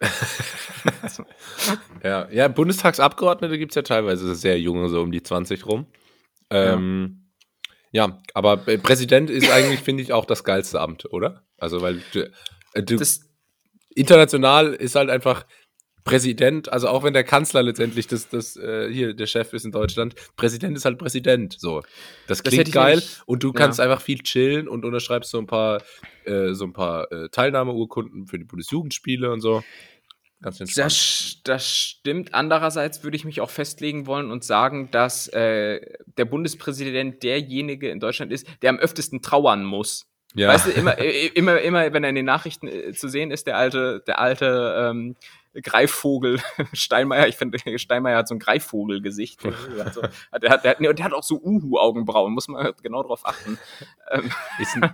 [2.02, 5.86] Ja, ja Bundestagsabgeordnete gibt es ja teilweise sehr junge, so um die 20 rum.
[6.50, 7.30] Ähm,
[7.90, 8.20] ja.
[8.34, 11.44] aber äh, Präsident ist eigentlich, finde ich, auch das geilste Amt, oder?
[11.58, 12.30] Also, weil du,
[12.74, 13.28] äh, du, Das,
[13.94, 15.44] international ist halt einfach
[16.04, 19.72] Präsident, also auch wenn der Kanzler letztendlich das, das äh, hier der Chef ist in
[19.72, 21.56] Deutschland, Präsident ist halt Präsident.
[21.58, 21.80] So,
[22.26, 23.54] das Das klingt ich geil nämlich- und du ja.
[23.54, 25.82] kannst einfach viel chillen und unterschreibst so ein paar
[26.24, 29.62] äh, so ein paar äh, Teilnahmeurkunden für die Bundesjugendspiele und so.
[30.40, 30.86] Ganz entspannt.
[30.86, 32.34] Das, das stimmt.
[32.34, 35.80] Andererseits würde ich mich auch festlegen wollen und sagen, dass äh,
[36.16, 40.06] der Bundespräsident derjenige in Deutschland ist, der am öftesten trauern muss.
[40.34, 40.48] ja.
[40.48, 43.46] Weißt du, immer, äh, immer, immer, wenn er in den Nachrichten äh, zu sehen ist,
[43.48, 45.16] der alte, der alte ähm,
[45.62, 46.40] Greifvogel,
[46.72, 49.42] Steinmeier, ich finde, Steinmeier hat so ein Greifvogelgesicht.
[49.44, 49.52] Der
[49.84, 49.96] hat,
[50.42, 53.58] der, hat, der, hat, der hat auch so Uhu-Augenbrauen, muss man genau drauf achten.
[54.10, 54.30] Ähm,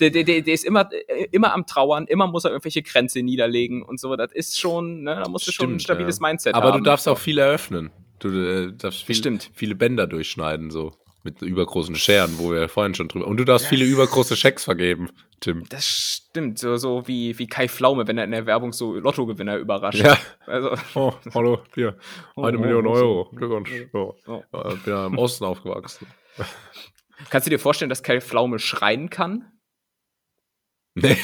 [0.00, 0.88] der, der, der, ist immer,
[1.30, 4.16] immer am Trauern, immer muss er irgendwelche Grenze niederlegen und so.
[4.16, 6.26] Das ist schon, ne, da musst du schon ein stabiles ja.
[6.26, 6.82] Mindset Aber haben.
[6.82, 7.92] du darfst auch viel eröffnen.
[8.18, 9.52] Du äh, darfst viel, Stimmt.
[9.54, 10.92] viele Bänder durchschneiden, so.
[11.26, 13.26] Mit übergroßen Scheren, wo wir vorhin schon drüber.
[13.26, 15.10] Und du darfst viele übergroße Schecks vergeben,
[15.40, 15.64] Tim.
[15.68, 19.56] Das stimmt, so, so wie, wie Kai Pflaume, wenn er in der Werbung so Lottogewinner
[19.56, 19.98] überrascht.
[19.98, 20.16] Ja.
[20.46, 21.98] Also, Oh, hallo, hier.
[22.36, 23.28] Eine Oh, Million oh, Euro.
[23.30, 23.36] so.
[23.36, 23.70] Glückwunsch.
[23.92, 24.14] So.
[24.28, 24.44] Oh.
[24.52, 26.06] Ja, bin ja im Osten aufgewachsen.
[27.28, 29.50] kannst du dir vorstellen, dass Kai Pflaume schreien kann?
[30.94, 31.16] Nee,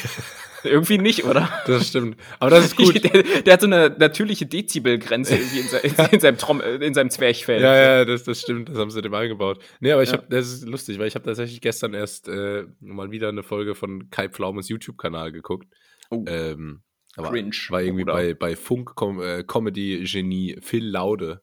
[0.65, 1.49] Irgendwie nicht, oder?
[1.67, 2.17] das stimmt.
[2.39, 3.03] Aber das ist gut.
[3.05, 6.95] der, der hat so eine natürliche Dezibelgrenze irgendwie in, se- in, in, seinem, Trom in
[6.95, 7.61] seinem Zwerchfell.
[7.63, 9.63] Ja, ja, das, das stimmt, das haben sie dem eingebaut.
[9.81, 10.19] Nee, aber ich Ja.
[10.19, 13.75] habe, das ist lustig, weil ich habe tatsächlich gestern erst äh, mal wieder eine Folge
[13.75, 15.67] von Kai Pflaumes YouTube-Kanal geguckt.
[16.11, 16.25] Oh.
[16.29, 16.83] Ähm,
[17.17, 18.15] aber Cringe, war irgendwie Bruder.
[18.17, 21.43] bei, bei Funk Com äh, Comedy-Genie Phil Laude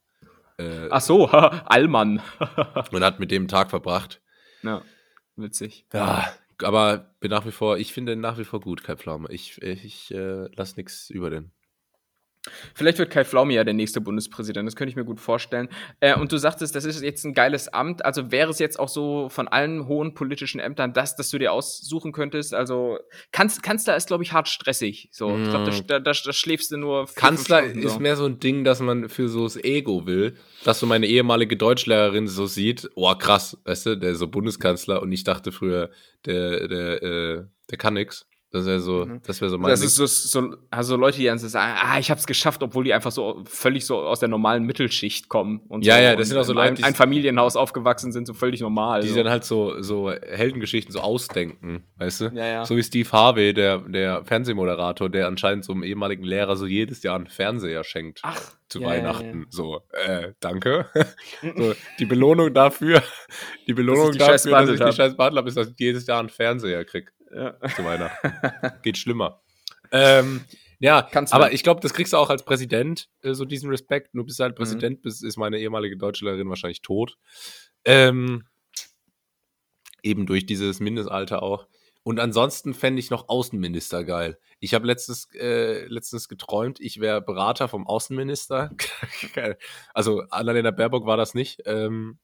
[0.58, 2.22] äh, Ach so, Allmann.
[2.92, 4.22] und hat mit dem Tag verbracht.
[4.64, 4.82] ja,
[5.36, 5.86] witzig.
[5.94, 6.28] Ja,
[6.64, 9.30] aber bin nach wie vor, ich finde nach wie vor gut, Kai Pflaume.
[9.32, 11.52] Ich, ich äh, lass nichts über den.
[12.74, 15.68] Vielleicht wird Kai Pflaume ja der nächste Bundespräsident, das könnte ich mir gut vorstellen.
[16.00, 18.88] Äh, und du sagtest, das ist jetzt ein geiles Amt, also wäre es jetzt auch
[18.88, 22.54] so von allen hohen politischen Ämtern das, das du dir aussuchen könntest?
[22.54, 22.98] Also
[23.32, 25.10] Kanz Kanzler ist, glaube ich, hart stressig.
[25.12, 28.00] So, ich glaube, da, da, da schläfst du nur vier, Kanzler Stunden, ist so.
[28.00, 31.58] mehr so ein Ding, dass man für so das Ego will, dass so meine ehemalige
[31.58, 35.90] Deutschlehrerin so sieht, oh krass, weißt du, der ist so Bundeskanzler und ich dachte früher,
[36.26, 38.26] der, der, äh, der kann nix.
[38.52, 39.22] Das wäre so, Mhm.
[39.28, 39.88] das wäre so mein Das Ding.
[39.88, 42.94] ist so, so also Leute, die dann so sagen, ah, ich hab's geschafft, obwohl die
[42.96, 46.26] einfach so völlig so aus der normalen Mittelschicht kommen und Ja, so ja, das und
[46.30, 49.02] sind auch so Leute, ein, die- ein Familienhaus aufgewachsen sind, so völlig normal.
[49.04, 49.16] die so.
[49.18, 52.26] dann halt so, so Heldengeschichten so ausdenken, weißt du?
[52.34, 52.66] Ja, ja.
[52.66, 57.04] So wie Steve Harvey, der, der Fernsehmoderator, der anscheinend so einem ehemaligen Lehrer so jedes
[57.04, 58.22] Jahr einen Fernseher schenkt.
[58.24, 59.46] Ach, zu ja, Weihnachten.
[59.50, 60.86] So, äh, danke.
[61.56, 63.02] so, die Belohnung dafür,
[63.68, 64.92] die Belohnung die dafür, dass ich die.
[64.94, 67.60] Scheiß behandelt habe, ist, dass ich jedes Jahr einen Fernseher krieg ja.
[67.76, 68.32] zu Weihnachten.
[68.84, 69.42] Geht schlimmer.
[69.92, 70.44] Ähm,
[70.80, 73.70] ja, Kannst du- aber ich glaube, das kriegst du auch als Präsident, äh, so diesen
[73.70, 74.16] Respekt.
[74.16, 74.58] Nur bis du halt Mhm.
[74.58, 77.18] Präsident bist, ist meine ehemalige Deutschlehrerin wahrscheinlich tot.
[77.86, 78.46] Ähm,
[80.04, 81.68] eben durch dieses Mindestalter auch.
[82.04, 84.40] Und ansonsten fände ich noch Außenminister geil.
[84.62, 88.72] Ich habe letztens, äh, letztens geträumt, ich wäre Berater vom Außenminister.
[89.94, 92.18] Also Annalena Baerbock war das nicht, ähm,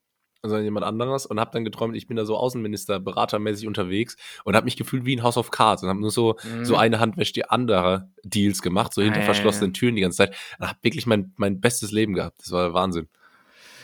[0.49, 1.25] sondern jemand anderes.
[1.25, 5.05] Und habe dann geträumt, ich bin da so Außenminister, beratermäßig unterwegs und habe mich gefühlt
[5.05, 6.65] wie ein House of Cards und habe nur so, Mhm.
[6.65, 9.79] so eine Hand wäscht die andere Deals gemacht, so hinter Ah, ja, verschlossenen ja.
[9.79, 10.35] Türen die ganze Zeit.
[10.59, 12.39] Und habe wirklich mein, mein bestes Leben gehabt.
[12.41, 13.07] Das war Wahnsinn.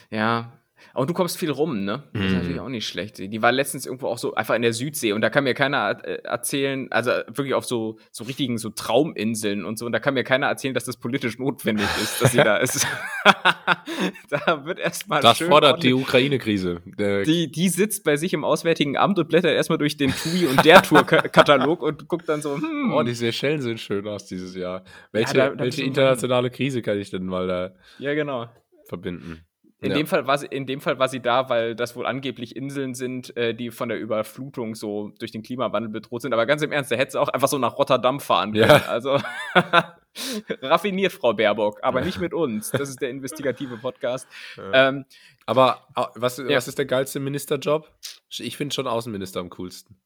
[0.09, 0.51] Ja.
[0.93, 2.03] Und du kommst viel rum, ne?
[2.13, 2.37] Das ist Mhm.
[2.37, 3.17] natürlich auch nicht schlecht.
[3.19, 5.97] Die war letztens irgendwo auch so einfach in der Südsee und da kann mir keiner
[6.03, 10.13] äh, erzählen, also wirklich auf so, so richtigen so Trauminseln und so, und da kann
[10.15, 12.85] mir keiner erzählen, dass das politisch notwendig ist, dass sie da ist.
[14.29, 16.81] da wird erstmal Das schön fordert die Ukraine-Krise.
[17.25, 20.63] Die, die sitzt bei sich im Auswärtigen Amt und blättert erstmal durch den TUI und
[20.65, 24.83] der Tour-Katalog und guckt dann so, hm, Oh, die Seychellen sehen schön aus dieses Jahr.
[25.11, 28.49] Welche, da- da welche internationale Krise kann ich denn mal da ja genau.
[28.87, 29.45] verbinden?
[29.81, 29.97] In, Ja.
[29.97, 32.93] dem Fall war sie, in dem Fall war sie da, weil das wohl angeblich Inseln
[32.93, 36.33] sind, äh, die von der Überflutung so durch den Klimawandel bedroht sind.
[36.33, 38.69] Aber ganz im Ernst, der hätte sie auch einfach so nach Rotterdam fahren können.
[38.69, 38.85] Ja.
[38.87, 39.19] Also
[40.61, 42.69] raffiniert, Frau Baerbock, aber nicht mit uns.
[42.71, 44.27] Das ist der investigative Podcast.
[44.57, 44.89] Ja.
[44.89, 45.05] Ähm,
[45.47, 47.89] Aber was, was ist der geilste Ministerjob?
[48.37, 49.97] Ich finde schon Außenminister am coolsten.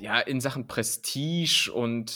[0.00, 2.10] ja, in Sachen Prestige und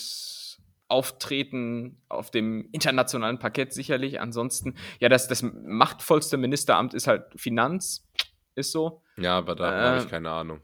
[0.93, 4.21] Auftreten auf dem internationalen Parkett sicherlich.
[4.21, 8.09] Ansonsten, ja, das, das machtvollste Ministeramt ist halt Finanz,
[8.55, 9.03] ist so.
[9.17, 10.61] Ja, aber da Äh, habe ich keine Ahnung.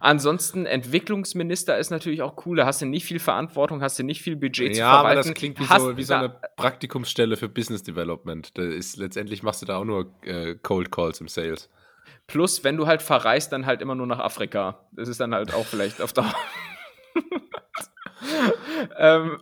[0.00, 2.58] Ansonsten Entwicklungsminister ist natürlich auch cool.
[2.58, 5.28] Da hast du nicht viel Verantwortung, hast du nicht viel Budget zu Ja, aber verwalten.
[5.30, 8.56] das klingt wie so, wie so eine Praktikumsstelle für Business Development.
[8.58, 11.70] Da ist, letztendlich machst du da auch nur äh, Cold Calls im Sales.
[12.26, 14.86] Plus, wenn du halt verreist, dann halt immer nur nach Afrika.
[14.92, 16.34] Das ist dann halt auch vielleicht auf Dauer.
[18.98, 19.38] ähm,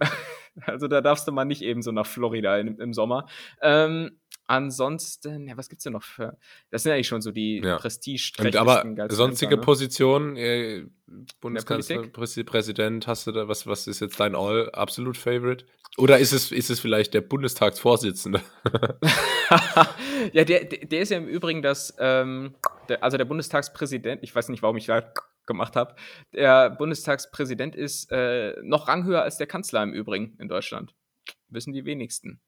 [0.67, 3.27] also da darfst du mal nicht eben so nach Florida im, im Sommer.
[3.61, 6.37] Ähm, ansonsten, ja, was gibt's denn noch für.
[6.71, 7.79] Das sind eigentlich schon so die Ja.
[7.79, 9.63] prestige aber geilsten sonstige ne?
[9.63, 10.87] Positionen, äh,
[11.41, 15.65] Bundeskanzler, Präsident, hast du da, was, was ist jetzt dein All absolut Favorite?
[15.97, 18.41] Oder ist es, ist es vielleicht der Bundestagsvorsitzende?
[20.33, 22.55] ja, der, der der ist ja im Übrigen das, ähm,
[22.89, 25.13] der, also der Bundestagspräsident, ich weiß nicht, warum ich da
[25.47, 25.95] gemacht habe,
[26.33, 30.95] der Bundestagspräsident ist äh, noch ranghöher als der Kanzler im Übrigen in Deutschland.
[31.49, 32.41] Wissen die wenigsten.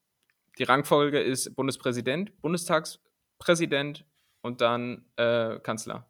[0.58, 4.04] Die Rangfolge ist Bundespräsident, Bundestagspräsident
[4.42, 6.06] und dann äh, Kanzler.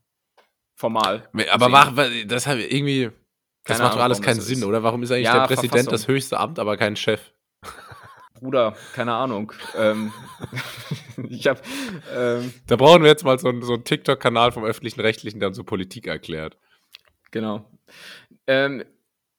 [0.79, 1.29] Formal.
[1.51, 1.93] aber mach,
[2.27, 3.11] das hat irgendwie,
[3.65, 4.65] das Keine macht doch alles keinen Sinn, ist.
[4.65, 4.83] oder?
[4.83, 5.93] Warum ist eigentlich Ja, der Präsident Verfassung.
[5.93, 7.33] das höchste Amt, aber kein Chef?
[8.35, 9.53] Bruder, keine Ahnung.
[9.77, 10.13] ähm,
[11.31, 11.63] ich hab,
[12.15, 15.49] ähm, Da brauchen wir jetzt mal so einen, so einen TikTok-Kanal vom öffentlichen Rechtlichen, der
[15.49, 16.59] uns so Politik erklärt.
[17.37, 17.65] Genau.
[18.47, 18.85] Ähm,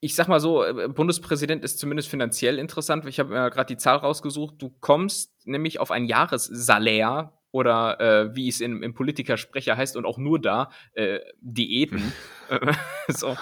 [0.00, 3.06] ich sag mal so, äh, Bundespräsident ist zumindest finanziell interessant.
[3.06, 4.54] Ich habe mir gerade die Zahl rausgesucht.
[4.58, 10.04] Du kommst nämlich auf ein Jahressalär oder äh, wie es in, im Politikersprecher heißt und
[10.04, 12.12] auch nur da, äh, Diäten,
[13.08, 13.36] so,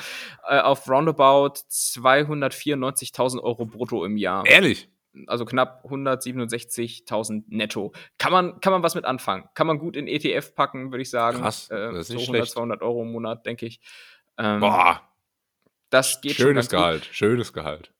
[0.49, 4.47] äh, auf roundabout 294.000 Euro brutto im Jahr.
[4.47, 4.89] Ehrlich?
[5.27, 7.93] Also knapp 167.000 netto.
[8.19, 9.49] Kann man, kann man was mit anfangen?
[9.55, 11.39] Kann man gut in ETF packen, würde ich sagen.
[11.39, 12.53] Krass, Äh, das ist so nicht 100, schlecht.
[12.53, 13.81] 200 Euro im Monat, denke ich.
[14.39, 15.01] Ähm, Boah,
[15.91, 16.79] das geht schon schönes ganz gut.
[16.79, 17.93] Gehalt, schönes Gehalt.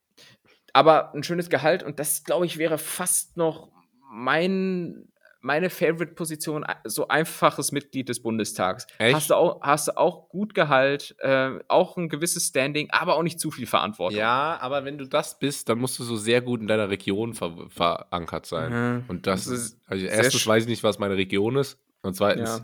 [0.73, 3.69] aber ein schönes Gehalt und das, glaube ich, wäre fast noch
[4.11, 5.07] mein,
[5.41, 8.85] meine Favorite-Position, so einfaches Mitglied des Bundestags.
[8.99, 9.15] Echt?
[9.15, 13.23] Hast du auch, hast du auch gut Gehalt, äh, auch ein gewisses Standing, aber auch
[13.23, 14.19] nicht zu viel Verantwortung.
[14.19, 17.33] Ja, aber wenn du das bist, dann musst du so sehr gut in deiner Region
[17.33, 18.71] ver verankert sein.
[18.71, 19.05] Mhm.
[19.07, 21.79] Und das, Das ist, also erstens weiß ich nicht, was meine Region ist.
[22.03, 22.61] Und zweitens,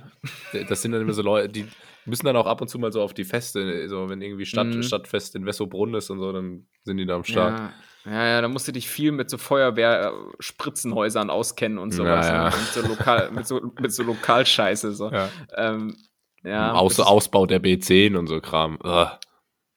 [0.70, 1.68] das sind dann immer so Leute, die
[2.06, 4.68] müssen dann auch ab und zu mal so auf die Feste, so wenn irgendwie Stadt,
[4.68, 4.84] Mhm.
[4.84, 7.60] Stadtfest in Wessobrunn ist und so, dann sind die da am Start.
[8.06, 12.28] Ja, ja, ja, da musst du dich viel mit so Feuerwehr-Spritzenhäusern auskennen und sowas.
[12.28, 12.50] Ja, ja.
[12.50, 12.56] ne?
[12.74, 14.94] So lokal, mit, so, mit so Lokalscheiße.
[14.94, 15.10] So.
[15.12, 15.30] Ja.
[15.56, 15.96] Ähm,
[16.44, 18.78] ja, Aus, Ausbau der B10 und so Kram.
[18.84, 19.08] Ugh.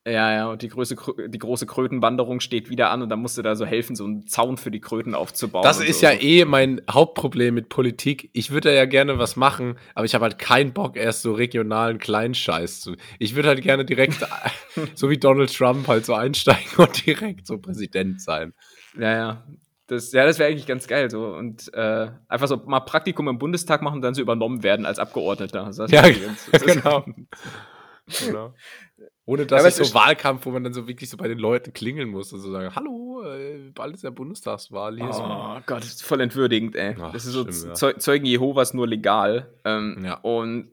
[0.08, 3.38] Ja, ja, und die, große, Krö- die große Krötenwanderung steht wieder an und dann musst
[3.38, 5.64] du da so helfen, so einen Zaun für die Kröten aufzubauen.
[5.64, 6.06] Das ist so.
[6.06, 8.30] ja eh mein Hauptproblem mit Politik.
[8.32, 11.32] Ich würde da ja gerne was machen, aber ich habe halt keinen Bock, erst so
[11.32, 12.94] regionalen Kleinscheiß zu.
[13.18, 14.24] Ich würde halt gerne direkt,
[14.94, 18.54] so wie Donald Trump, halt so einsteigen und direkt so Präsident sein.
[18.96, 19.46] Ja, ja.
[19.88, 21.10] Das, ja, das wäre eigentlich ganz geil.
[21.10, 21.26] So.
[21.26, 24.98] Und äh, einfach so mal Praktikum im Bundestag machen und dann so übernommen werden als
[25.00, 25.64] Abgeordneter.
[25.64, 27.04] Also das Ja, ganz- das- genau.
[28.24, 28.54] genau.
[29.26, 31.38] Ohne dass ich es so ist- Wahlkampf, wo man dann so wirklich so bei den
[31.38, 34.96] Leuten klingeln muss und so sagen, hallo, äh, bald ist ja Bundestagswahl.
[34.96, 36.96] Hier Oh Gott, das ist voll entwürdigend, ey.
[37.00, 37.74] Ach, das ist so stimmt, ja.
[37.74, 39.52] Zeu Zeugen Jehovas nur legal.
[39.64, 40.14] Ähm, Ja.
[40.20, 40.70] Und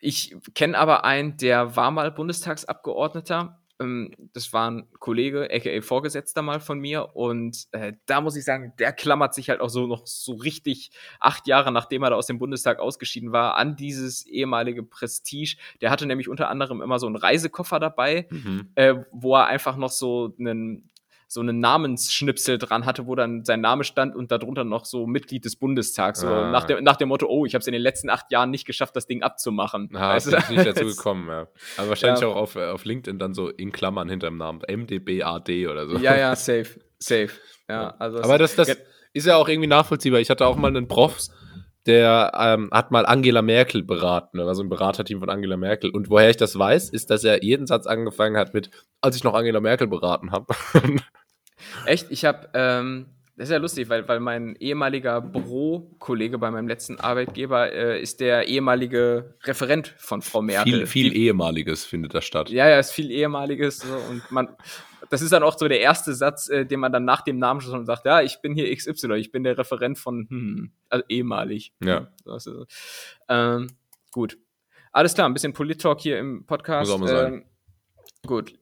[0.00, 3.58] ich kenne aber einen, der war mal Bundestagsabgeordneter.
[3.80, 7.14] Ähm, das war ein Kollege, aka Vorgesetzter mal von mir.
[7.16, 10.90] Und äh, da muss ich sagen, der klammert sich halt auch so noch so richtig
[11.20, 15.56] acht Jahre, nachdem er da aus dem Bundestag ausgeschieden war, an dieses ehemalige Prestige.
[15.80, 18.70] Der hatte nämlich unter anderem immer so einen Reisekoffer dabei Mhm.
[18.74, 20.88] äh, wo er einfach noch so einen
[21.28, 25.44] so einen Namensschnipsel dran hatte, wo dann sein Name stand und darunter noch so Mitglied
[25.44, 26.20] des Bundestags.
[26.20, 26.50] So Ah.
[26.50, 28.64] nach, dem, nach dem Motto, oh, ich habe es in den letzten acht Jahren nicht
[28.64, 29.90] geschafft, das Ding abzumachen.
[29.94, 31.48] Ah, Weißt ist nicht dazu gekommen, ja.
[31.76, 32.28] Aber wahrscheinlich Ja.
[32.28, 34.60] auch auf, äh, auf LinkedIn dann so in Klammern hinter dem Namen.
[34.68, 35.96] MDBAD oder so.
[35.98, 37.30] ja, ja, safe, safe.
[37.68, 38.76] Ja, also Aber das, das
[39.12, 40.20] ist ja auch irgendwie nachvollziehbar.
[40.20, 41.18] Ich hatte auch mal einen Prof,
[41.86, 44.38] der ähm, hat mal Angela Merkel beraten.
[44.38, 45.90] Er war so ein Beraterteam von Angela Merkel.
[45.90, 48.70] Und woher ich das weiß, ist, dass er jeden Satz angefangen hat mit,
[49.00, 50.54] als ich noch Angela Merkel beraten habe.
[51.86, 53.06] Echt, ich habe, ähm,
[53.36, 58.20] das ist ja lustig, weil, weil mein ehemaliger Bürokollege bei meinem letzten Arbeitgeber äh, ist
[58.20, 60.72] der ehemalige Referent von Frau Merkel.
[60.72, 62.50] viel, viel Die- ehemaliges findet da statt.
[62.50, 64.48] Ja, ja, ist viel ehemaliges so, und man,
[65.10, 67.60] das ist dann auch so der erste Satz, äh, den man dann nach dem Namen
[67.60, 71.72] schon sagt, ja, ich bin hier XY, ich bin der Referent von, hm, also ehemalig.
[71.82, 72.08] Ja.
[72.24, 72.50] Ist,
[73.28, 73.68] ähm,
[74.12, 74.38] gut.
[74.92, 76.90] Alles klar, ein bisschen Polit-Talk hier im Podcast.
[76.90, 77.34] Muss auch mal sein.
[77.34, 77.44] Ähm,
[78.26, 78.58] gut.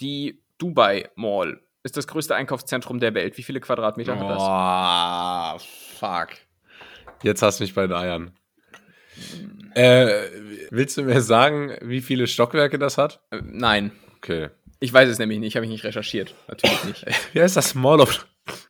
[0.00, 3.38] Die Dubai Mall ist das größte Einkaufszentrum der Welt.
[3.38, 5.62] Wie viele Quadratmeter hat das?
[5.62, 6.28] Oh, fuck.
[7.22, 8.32] Jetzt hast du mich bei den Eiern.
[9.74, 10.08] Äh,
[10.70, 13.22] willst du mir sagen, wie viele Stockwerke das hat?
[13.42, 13.92] Nein,
[14.26, 14.48] Okay.
[14.80, 16.34] Ich weiß es nämlich nicht, habe ich nicht recherchiert.
[16.48, 17.06] Natürlich nicht.
[17.32, 17.74] Wie heißt das?
[17.74, 18.26] Mall of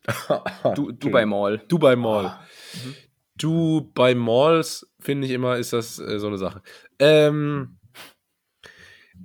[0.74, 1.58] Du, Dubai Mall.
[1.68, 2.38] Dubai Mall.
[3.36, 6.62] Dubai Malls, finde ich immer, ist das äh, so eine Sache.
[6.98, 7.78] Ähm,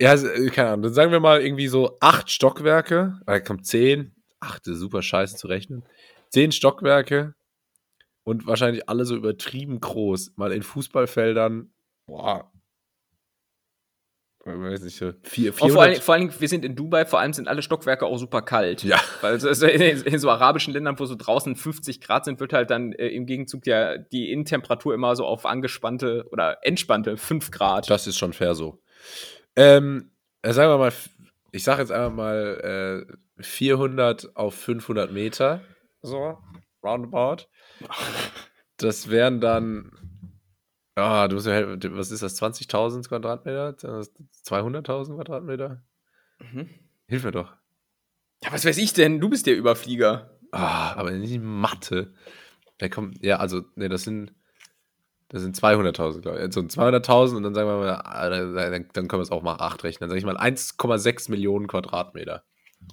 [0.00, 4.14] ja, äh, keine Ahnung, dann sagen wir mal irgendwie so acht Stockwerke, oder kommt zehn,
[4.40, 5.84] acht ist super scheiße zu rechnen,
[6.28, 7.34] zehn Stockwerke
[8.24, 11.72] und wahrscheinlich alle so übertrieben groß, mal in Fußballfeldern,
[12.06, 12.51] boah,
[14.44, 17.32] weiß nicht, vier, Und vor, 400, allem, vor allem, wir sind in Dubai, vor allem
[17.32, 18.82] sind alle Stockwerke auch super kalt.
[18.82, 19.00] Ja.
[19.20, 22.52] Weil so, so in, in so arabischen Ländern, wo so draußen 50 Grad sind, wird
[22.52, 27.50] halt dann äh, im Gegenzug ja die Innentemperatur immer so auf angespannte oder entspannte 5
[27.50, 27.88] Grad.
[27.88, 28.82] Das ist schon fair so.
[29.54, 30.10] Ähm,
[30.42, 30.92] äh, sagen wir mal,
[31.52, 33.06] ich sage jetzt einfach mal
[33.38, 35.60] äh, 400 auf 500 Meter.
[36.02, 36.38] So,
[36.82, 37.44] roundabout.
[38.78, 39.92] Das wären dann,
[40.96, 43.70] ah, du musst ja, was ist das, 20.000 Quadratmeter?
[43.70, 45.82] 200.000 Quadratmeter?
[46.38, 46.68] Mhm.
[47.06, 47.52] Hilf mir doch.
[48.42, 49.20] Ja, was weiß ich denn?
[49.20, 50.38] Du bist der Überflieger.
[50.50, 52.12] Ah, aber nicht Mathe.
[52.78, 54.34] Da kommt, ja, also, ne, das sind,
[55.28, 56.42] das sind 200.000, glaube ich.
[56.44, 58.54] Also 200.000 und dann sagen wir mal, ah, dann,
[58.92, 60.00] dann können wir es auch mal 8 rechnen.
[60.00, 62.44] Dann sage ich mal 1,6 Millionen Quadratmeter.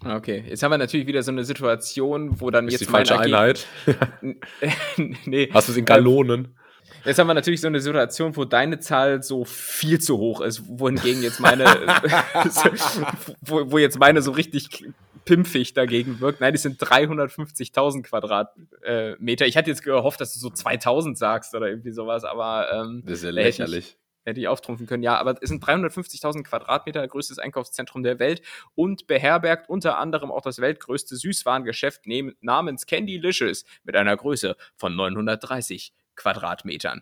[0.05, 3.19] Okay, jetzt haben wir natürlich wieder so eine Situation, wo dann Ist jetzt die falsche
[3.19, 3.67] Einheit.
[5.25, 6.58] nee, Hast du es in Gallonen?
[7.05, 10.63] Jetzt haben wir natürlich so eine Situation, wo deine Zahl so viel zu hoch ist,
[10.67, 11.65] wohingegen jetzt meine,
[13.41, 14.85] wo, wo jetzt meine so richtig
[15.25, 16.41] pimpfig dagegen wirkt.
[16.41, 19.45] Nein, die sind 350.000 Quadratmeter.
[19.45, 23.19] Ich hatte jetzt gehofft, dass du so 2000 sagst oder irgendwie sowas, aber ähm, Das
[23.19, 23.97] ist ja lächerlich.
[24.25, 25.03] hätte ich auftrumpfen können.
[25.03, 28.41] Ja, aber es sind 350.000 Quadratmeter, größtes Einkaufszentrum der Welt
[28.75, 32.01] und beherbergt unter anderem auch das weltgrößte Süßwarengeschäft
[32.41, 37.01] namens Candylicious mit einer Größe von 930 Quadratmetern.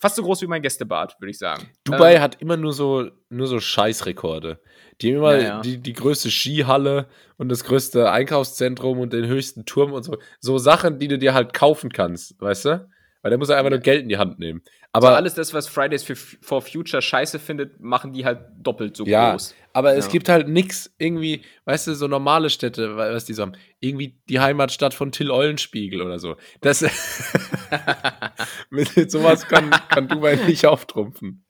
[0.00, 1.68] Fast so groß wie mein Gästebad, würde ich sagen.
[1.84, 4.60] Dubai Ähm, hat immer nur so, nur so Scheißrekorde.
[5.00, 5.60] Die haben immer Ja, ja.
[5.60, 7.06] Die, die größte Skihalle
[7.36, 10.18] und das größte Einkaufszentrum und den höchsten Turm und so.
[10.40, 12.90] So Sachen, die du dir halt kaufen kannst, weißt du?
[13.22, 14.62] Weil da muss er einfach nur Geld in die Hand nehmen.
[14.92, 16.04] aber Aber, alles das, was Fridays
[16.42, 19.54] for, Future scheiße findet, machen die halt doppelt so ja, groß.
[19.72, 20.10] aber es Ja.
[20.12, 23.52] gibt halt nix irgendwie, weißt du, so normale Städte, was die so haben.
[23.80, 26.36] Irgendwie die Heimatstadt von Till Eulenspiegel oder so.
[26.60, 26.82] Das,
[28.70, 31.44] mit sowas kann, kann Dubai nicht auftrumpfen.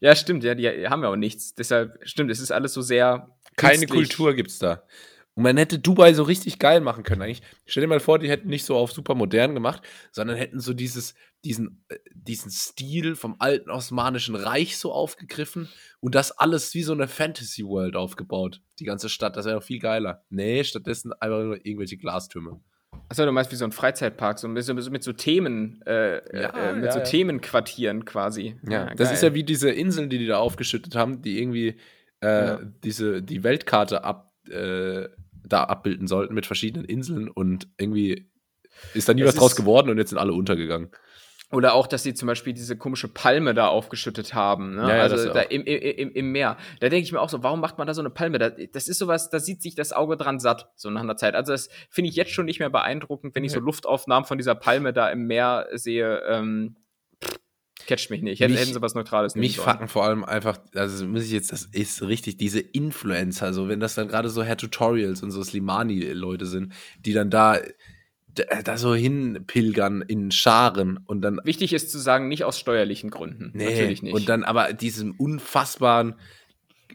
[0.00, 1.54] Ja, stimmt, ja, die haben ja auch nichts.
[1.54, 3.34] Deshalb, stimmt, es ist alles so sehr.
[3.56, 3.90] Keine künstlich.
[4.16, 4.82] Kultur gibt's da.
[5.38, 7.42] Und man hätte Dubai so richtig geil machen können eigentlich.
[7.64, 10.74] Stell dir mal vor, die hätten nicht so auf super modern gemacht, sondern hätten so
[10.74, 15.68] dieses, diesen, äh, diesen Stil vom alten Osmanischen Reich so aufgegriffen
[16.00, 18.62] und das alles wie so eine Fantasy World aufgebaut.
[18.80, 20.24] Die ganze Stadt, das wäre doch viel geiler.
[20.28, 22.58] Nee, stattdessen einfach nur irgendwelche Glastürme.
[23.08, 26.70] Achso, du meinst wie so ein Freizeitpark, so mit so, mit so Themen, äh, Ja,
[26.70, 27.04] äh, mit ja, so ja.
[27.04, 28.56] Themenquartieren quasi.
[28.68, 29.14] Ja, das geil.
[29.14, 31.76] ist ja wie diese Inseln, die die da aufgeschüttet haben, die irgendwie
[32.22, 35.08] äh, diese, die Weltkarte ab, äh,
[35.48, 38.30] da abbilden sollten mit verschiedenen Inseln und irgendwie
[38.94, 40.90] ist da nie Es was draus geworden und jetzt sind alle untergegangen.
[41.50, 44.74] Oder auch, dass sie zum Beispiel diese komische Palme da aufgeschüttet haben.
[44.74, 44.82] Ne?
[44.82, 46.58] Ja, ja, also da im, im, im, Meer.
[46.80, 48.38] Da denke ich mir auch so, warum macht man da so eine Palme?
[48.38, 51.34] Da, das ist sowas, da sieht sich das Auge dran satt, so nach einer Zeit.
[51.34, 53.60] Also das finde ich jetzt schon nicht mehr beeindruckend, wenn ich so.
[53.60, 56.22] Luftaufnahmen von dieser Palme da im Meer sehe.
[56.28, 56.76] Ähm,
[57.88, 58.38] catcht mich nicht.
[58.38, 59.68] Hätten, Mich- hätten sie was Neutrales nehmen Mich sollen.
[59.68, 63.80] fucken vor allem einfach, also muss ich jetzt, das ist richtig, diese Influencer, so wenn
[63.80, 66.72] das dann gerade so Herr Tutorials und so Slimani-Leute sind,
[67.04, 67.58] die dann da,
[68.62, 73.50] da, so hinpilgern in Scharen und dann Wichtig ist zu sagen, nicht aus steuerlichen Gründen.
[73.54, 74.14] Nee, Natürlich nicht.
[74.14, 76.14] Und dann aber diesem unfassbaren,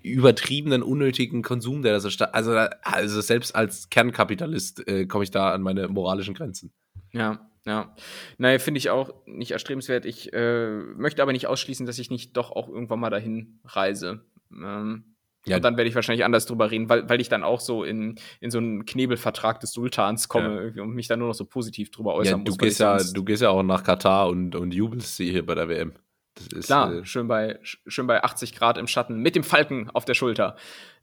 [0.02, 2.34] übertriebenen, unnötigen Konsum, der da so statt.
[2.34, 2.52] Also,
[2.84, 6.72] also selbst als Kernkapitalist äh, komme ich da an meine moralischen Grenzen.
[7.11, 7.95] Ja, ja.
[8.38, 10.06] Naja, finde ich auch nicht erstrebenswert.
[10.06, 14.26] Ich äh, möchte aber nicht ausschließen, dass ich nicht doch auch irgendwann mal dahin reise.
[14.52, 15.06] Ähm,
[15.45, 15.57] Ja.
[15.57, 18.15] und dann werde ich wahrscheinlich anders drüber reden, weil, weil ich dann auch so in,
[18.40, 20.84] in so einen Knebelvertrag des Sultans komme Ja.
[20.84, 22.57] und mich dann nur noch so positiv drüber Ja, äußern du, muss.
[22.57, 25.94] gehst ja, du gehst ja auch nach Katar und, und jubelst hier bei der WM.
[26.35, 29.44] Das ist, Klar, äh, schön, bei, sch- schön bei 80 Grad im Schatten mit dem
[29.44, 30.56] Falken auf der Schulter.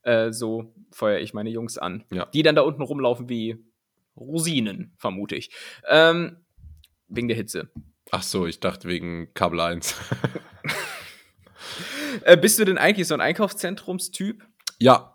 [0.02, 2.04] Äh, so feuere ich meine Jungs an.
[2.10, 2.24] Ja.
[2.26, 3.62] Die dann da unten rumlaufen wie
[4.16, 5.50] Rosinen, vermute ich.
[5.88, 6.36] Ähm,
[7.10, 7.70] wegen der Hitze.
[8.12, 9.94] ach so, ich dachte wegen Kabel 1.
[12.24, 14.42] Äh, bist du denn eigentlich so ein Einkaufszentrumstyp?
[14.78, 15.14] ja.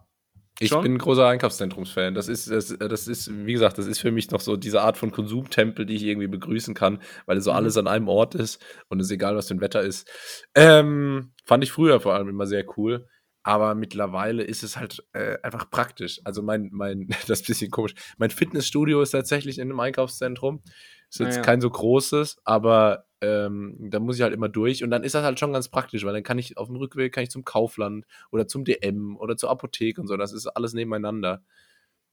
[0.61, 0.83] Ich Schon?
[0.83, 2.13] bin ein großer Einkaufszentrumsfan.
[2.13, 4.95] Das ist, das, das ist, wie gesagt, das ist für mich noch so diese Art
[4.95, 7.57] von Konsumtempel, die ich irgendwie begrüßen kann, weil so Mhm.
[7.57, 10.09] alles an einem Ort ist und es egal, was für ein Wetter ist.
[10.55, 13.05] Ähm, fand ich früher vor allem immer sehr cool.
[13.43, 16.21] Aber mittlerweile ist es halt äh, einfach praktisch.
[16.23, 17.93] Also mein, mein, das ist ein bisschen komisch.
[18.17, 20.63] Mein Fitnessstudio ist tatsächlich in einem Einkaufszentrum.
[21.09, 21.41] Ist jetzt ja.
[21.41, 24.83] kein so großes, aber ähm, da muss ich halt immer durch.
[24.83, 27.13] Und dann ist das halt schon ganz praktisch, weil dann kann ich auf dem Rückweg
[27.13, 30.17] kann ich zum Kaufland oder zum DM oder zur Apotheke und so.
[30.17, 31.41] Das ist alles nebeneinander.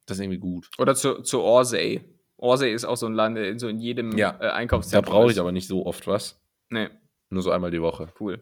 [0.07, 0.69] Das ist irgendwie gut.
[0.79, 2.03] Oder zu, zu Orsay.
[2.37, 4.31] Orsay ist auch so ein Land, in so in jedem Ja.
[4.31, 5.13] äh, Da Einkaufszentrum.
[5.13, 5.33] brauche ist.
[5.35, 6.41] ich aber nicht so oft was.
[6.71, 6.89] Nee,
[7.31, 8.09] Nur so einmal die Woche.
[8.21, 8.41] cool.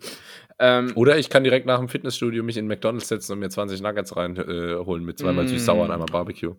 [0.58, 3.80] Ähm, Oder ich kann direkt nach dem Fitnessstudio mich in McDonalds setzen und mir 20
[3.82, 5.48] Nuggets reinholen äh, mit zweimal Mm.
[5.48, 6.54] süß-sauer und einmal Barbecue.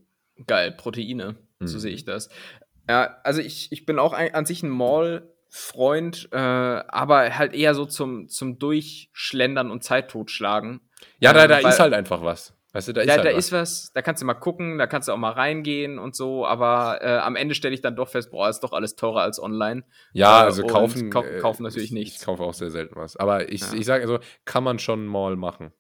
[0.48, 1.36] Geil, Proteine.
[1.60, 1.80] So Mhm.
[1.82, 2.30] sehe ich das.
[2.90, 7.76] Ja, also ich, ich bin auch ein, an sich ein Mall-Freund, äh, aber halt eher
[7.76, 10.82] so zum, zum Durchschlendern und Zeit totschlagen.
[11.20, 12.54] Ja, da, Ähm, da weil- ist halt einfach was.
[12.74, 13.38] Weißt du, da ist Da, halt da was.
[13.48, 16.46] ist was, da kannst du mal gucken, da kannst du auch mal reingehen und so,
[16.46, 19.42] aber äh, am Ende stelle ich dann doch fest, boah, ist doch alles teurer als
[19.44, 19.84] online.
[20.14, 22.20] Ja, Äh, also kaufen, kau- äh, kaufen natürlich ich, nichts.
[22.22, 23.18] Ich kaufe auch sehr selten was.
[23.18, 23.74] Aber ich, Ja.
[23.74, 25.74] ich sage also, kann man schon mal machen.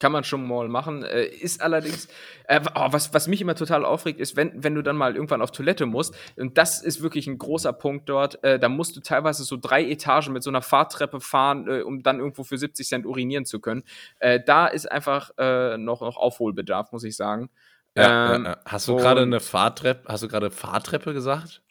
[0.00, 1.04] Kann man schon mal machen.
[1.04, 2.08] Äh, ist allerdings,
[2.44, 5.42] äh, oh, was, was mich immer total aufregt, ist, wenn, wenn du dann mal irgendwann
[5.42, 9.00] auf Toilette musst, und das ist wirklich ein großer Punkt dort, äh, da musst du
[9.00, 12.88] teilweise so drei Etagen mit so einer Fahrtreppe fahren, äh, um dann irgendwo für 70
[12.88, 13.84] Cent urinieren zu können.
[14.18, 17.50] Äh, da ist einfach äh, noch, noch Aufholbedarf, muss ich sagen.
[17.96, 18.58] Ja, Ähm, ja, ja.
[18.64, 21.62] Hast du gerade eine Fahrtreppe, hast du gerade Fahrtreppe gesagt?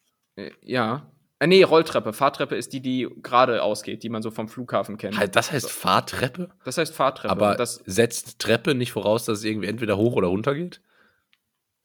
[0.62, 1.12] Ja.
[1.40, 2.12] Äh, nee, Rolltreppe.
[2.14, 5.18] Fahrtreppe ist die, die gerade ausgeht, die man so vom Flughafen kennt.
[5.18, 6.50] Halt, Das heißt Fahrtreppe?
[6.66, 7.32] Das heißt Fahrtreppe.
[7.32, 10.82] Aber Und das, setzt Treppe nicht voraus, dass es irgendwie entweder hoch oder runter geht?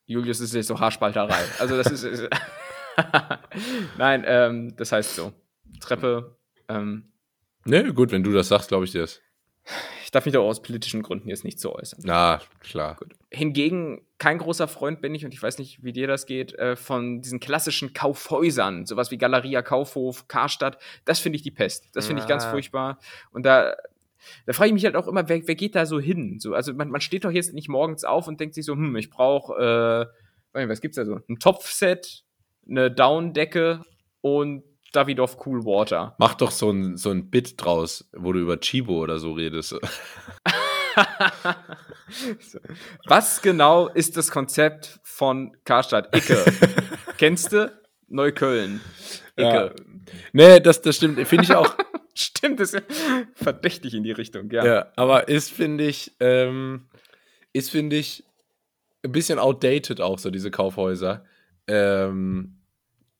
[0.06, 1.42] Julius ist jetzt so Haarspalterei.
[1.58, 2.02] Also das ist.
[2.02, 2.28] ist
[3.98, 5.32] Nein, ähm, das heißt so.
[5.80, 6.36] Treppe.
[6.68, 7.10] Ähm,
[7.66, 9.20] Ne, gut, wenn du das sagst, glaube ich dir das.
[10.14, 11.98] Ich darf mich doch aus politischen Gründen jetzt nicht so äußern.
[12.04, 12.96] Na, klar.
[13.32, 16.76] Hingegen kein großer Freund bin ich, und ich weiß nicht, wie dir das geht, äh,
[16.76, 20.78] von diesen klassischen Kaufhäusern, sowas wie Galeria, Kaufhof, Karstadt.
[21.04, 21.88] Das finde ich die Pest.
[21.94, 22.50] Das finde ich ganz Ja.
[22.50, 23.00] furchtbar.
[23.32, 23.74] Und da,
[24.46, 26.38] da frage ich mich halt auch immer, wer, wer geht da so hin?
[26.38, 28.94] So, also man, man steht doch jetzt nicht morgens auf und denkt sich so, hm,
[28.94, 30.10] ich brauche,
[30.52, 31.18] äh, was gibt's da so?
[31.28, 32.22] Ein Topfset,
[32.70, 33.82] eine Downdecke
[34.20, 34.62] und
[34.94, 36.14] Davidoff Cool Water.
[36.18, 39.76] Mach doch so ein, so ein Bit draus, wo du über Chibo oder so redest.
[43.06, 46.16] Was genau ist das Konzept von Karstadt?
[46.16, 46.44] Icke.
[47.18, 47.70] Kennst du?
[48.08, 48.80] Neukölln.
[49.36, 49.66] Ja.
[49.66, 49.74] Icke.
[50.32, 51.26] Nee, das, das stimmt.
[51.26, 51.74] Finde ich auch.
[52.14, 52.86] Stimmt, das ist ja
[53.34, 54.64] verdächtig in die Richtung, ja.
[54.64, 56.86] ja, aber ist, finde ich, ähm,
[57.52, 58.22] ist, finde ich,
[59.02, 61.24] ein bisschen outdated auch so, diese Kaufhäuser.
[61.66, 62.53] Ähm,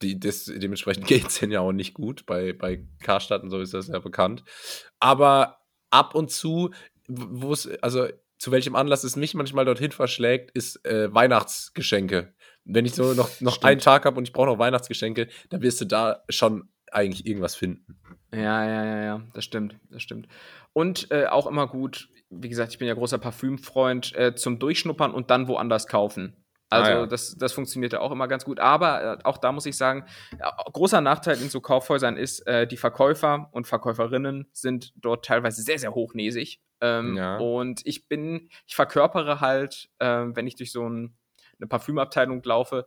[0.05, 2.27] die, das, dementsprechend geht es denen ja auch nicht gut.
[2.27, 4.45] Bei, bei Karstadt und so ist das ja bekannt.
[5.01, 5.59] Aber
[5.91, 6.71] ab und zu,
[7.09, 8.09] wo es, also
[8.39, 12.35] zu welchem Anlass es mich manchmal dorthin verschlägt, ist äh, Weihnachtsgeschenke.
[12.65, 13.65] Wenn ich so noch, noch Stimmt.
[13.65, 17.55] einen Tag habe und ich brauche noch Weihnachtsgeschenke, dann wirst du da schon eigentlich irgendwas
[17.55, 18.01] finden.
[18.33, 20.29] Ja, ja, ja, ja, das stimmt, das stimmt.
[20.73, 25.13] Und äh, auch immer gut, wie gesagt, ich bin ja großer Parfümfreund, äh, zum Durchschnuppern
[25.13, 26.44] und dann woanders kaufen.
[26.71, 27.07] Also Ah, ja.
[27.07, 28.59] das, das funktioniert ja auch immer ganz gut.
[28.59, 30.07] Aber äh, auch da muss ich sagen,
[30.39, 35.63] ja, großer Nachteil in so Kaufhäusern ist, äh, die Verkäufer und Verkäuferinnen sind dort teilweise
[35.63, 36.61] sehr, sehr hochnäsig.
[36.81, 37.37] Ähm, Ja.
[37.37, 41.15] Und ich bin, ich verkörpere halt, ähm, wenn ich durch so ein,
[41.61, 42.87] eine Parfümabteilung laufe,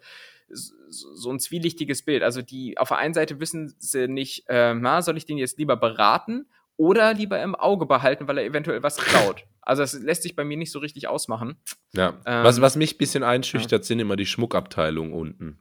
[0.50, 2.24] so, so ein zwielichtiges Bild.
[2.24, 5.58] Also die auf der einen Seite wissen sie nicht, äh, na, soll ich den jetzt
[5.58, 6.48] lieber beraten
[6.78, 9.44] oder lieber im Auge behalten, weil er eventuell was klaut.
[9.62, 11.58] Also das lässt sich bei mir nicht so richtig ausmachen.
[11.94, 12.10] Ja.
[12.26, 15.60] Ähm, was, was mich ein bisschen einschüchtert, sind immer die Schmuckabteilungen unten.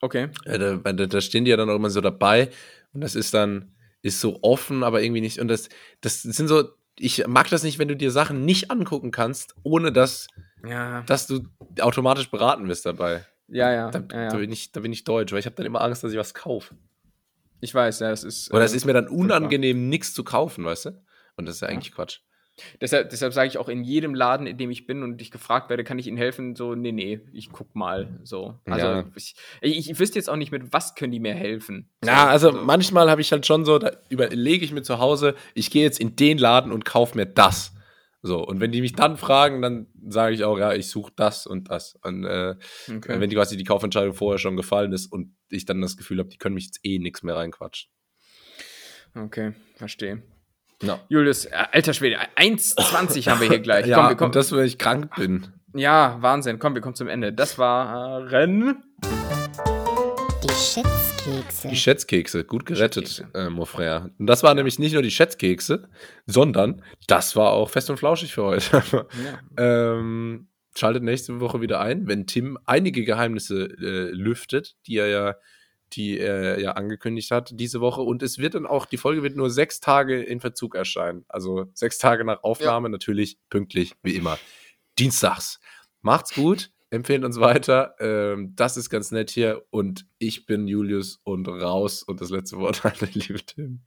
[0.00, 0.28] Okay.
[0.44, 2.50] Ja, da, da, da stehen die ja dann auch immer so dabei
[2.92, 5.40] und das ist dann, ist so offen, aber irgendwie nicht.
[5.40, 5.68] Und das,
[6.02, 6.68] das sind so,
[6.98, 10.28] ich mag das nicht, wenn du dir Sachen nicht angucken kannst, ohne dass,
[10.64, 11.02] Ja.
[11.02, 11.40] dass du
[11.80, 13.24] automatisch beraten wirst dabei.
[13.48, 13.90] Ja, ja.
[13.90, 14.36] Da, ja, da, ja.
[14.36, 16.34] bin, ich, da bin ich deutsch, weil ich habe dann immer Angst, dass ich was
[16.34, 16.76] kaufe.
[17.66, 18.54] Ich weiß, ja, das ist.
[18.54, 20.90] Oder es äh, ist mir dann unangenehm, nichts zu kaufen, weißt du?
[21.36, 22.20] Und das ist ja eigentlich Quatsch.
[22.80, 25.68] Deshalb, deshalb sage ich auch in jedem Laden, in dem ich bin und ich gefragt
[25.68, 26.54] werde, kann ich Ihnen helfen?
[26.54, 28.20] So, nee, nee, ich guck mal.
[28.22, 28.60] So.
[28.66, 29.04] Also Ja.
[29.16, 31.90] ich, ich, ich wüsste jetzt auch nicht, mit was können die mir helfen.
[32.04, 35.72] Ja, also manchmal habe ich halt schon so, da überlege ich mir zu Hause, ich
[35.72, 37.72] gehe jetzt in den Laden und kaufe mir das.
[38.26, 41.46] So, und wenn die mich dann fragen, dann sage ich auch, ja, ich suche das
[41.46, 41.94] und das.
[42.02, 42.56] Und äh,
[42.88, 43.20] Okay.
[43.20, 46.28] wenn die quasi die Kaufentscheidung vorher schon gefallen ist und ich dann das Gefühl habe,
[46.28, 47.88] die können mich jetzt eh nichts mehr reinquatschen.
[49.14, 50.22] Okay, verstehe.
[50.82, 51.00] Ja.
[51.08, 53.86] Julius, äh, alter Schwede, 1,20 haben wir hier gleich.
[53.88, 54.32] Ja, komm, wir kommen.
[54.32, 55.46] das, wenn ich krank bin.
[55.74, 56.58] ja, Wahnsinn.
[56.58, 57.32] Komm, wir kommen zum Ende.
[57.32, 58.26] Das waren
[60.46, 61.68] Die Schätzkekse.
[61.68, 63.38] Die Schätzkekse, gut gerettet, Schätzkekse.
[63.38, 64.10] äh, mon frère.
[64.18, 65.88] Und das waren nämlich nicht nur die Schätzkekse,
[66.26, 68.82] sondern das war auch fest und flauschig für heute.
[68.92, 69.40] ja.
[69.96, 75.34] ähm, schaltet nächste Woche wieder ein, wenn Tim einige Geheimnisse äh, lüftet, die er ja,
[75.94, 78.02] die er ja angekündigt hat diese Woche.
[78.02, 81.24] Und es wird dann auch, die Folge wird nur sechs Tage in Verzug erscheinen.
[81.28, 84.38] Also sechs Tage nach Aufnahme, natürlich pünktlich, wie immer.
[84.98, 85.58] Dienstags.
[86.02, 87.94] Macht's gut, empfehlt uns weiter.
[88.00, 89.62] Ähm, das ist ganz nett hier.
[89.70, 92.02] Und ich bin Julius und raus.
[92.02, 93.80] Und das letzte Wort an den lieben Tim.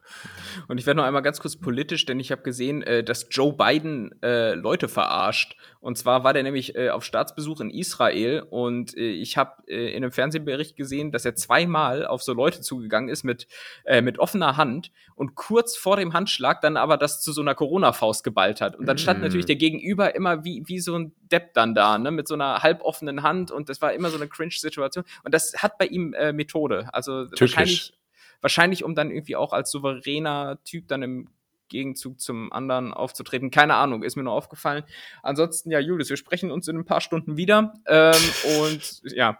[0.67, 3.53] Und ich werde noch einmal ganz kurz politisch, denn ich habe gesehen, äh, dass Joe
[3.53, 5.55] Biden äh, Leute verarscht.
[5.80, 9.91] Und zwar war der nämlich äh, auf Staatsbesuch in Israel und äh, ich habe äh,
[9.91, 13.47] in einem Fernsehbericht gesehen, dass er zweimal auf so Leute zugegangen ist mit,
[13.85, 17.55] äh, mit offener Hand und kurz vor dem Handschlag dann aber das zu so einer
[17.55, 18.76] Corona-Faust geballt hat.
[18.76, 19.23] Und dann stand Mm.
[19.23, 22.61] natürlich der Gegenüber immer wie, wie so ein Depp dann da, ne, mit so einer
[22.89, 25.03] halboffenen Hand und das war immer so eine Cringe-Situation.
[25.23, 26.89] Und das hat bei ihm äh, Methode.
[26.93, 27.41] Also Tückisch.
[27.41, 27.93] wahrscheinlich
[28.41, 31.27] wahrscheinlich um dann irgendwie auch als souveräner Typ dann im
[31.67, 33.51] Gegenzug zum anderen aufzutreten.
[33.51, 34.83] Keine Ahnung, ist mir nur aufgefallen.
[35.21, 37.73] Ansonsten, ja, Julius, wir sprechen uns in ein paar Stunden wieder.
[37.85, 38.15] Ähm,
[38.61, 39.39] und ja,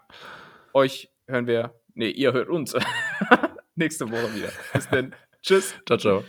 [0.74, 2.76] euch hören wir, nee, ihr hört uns
[3.74, 4.50] nächste Woche wieder.
[4.74, 5.14] Bis dann.
[5.42, 5.74] Tschüss.
[5.86, 6.24] Ciao, ciao.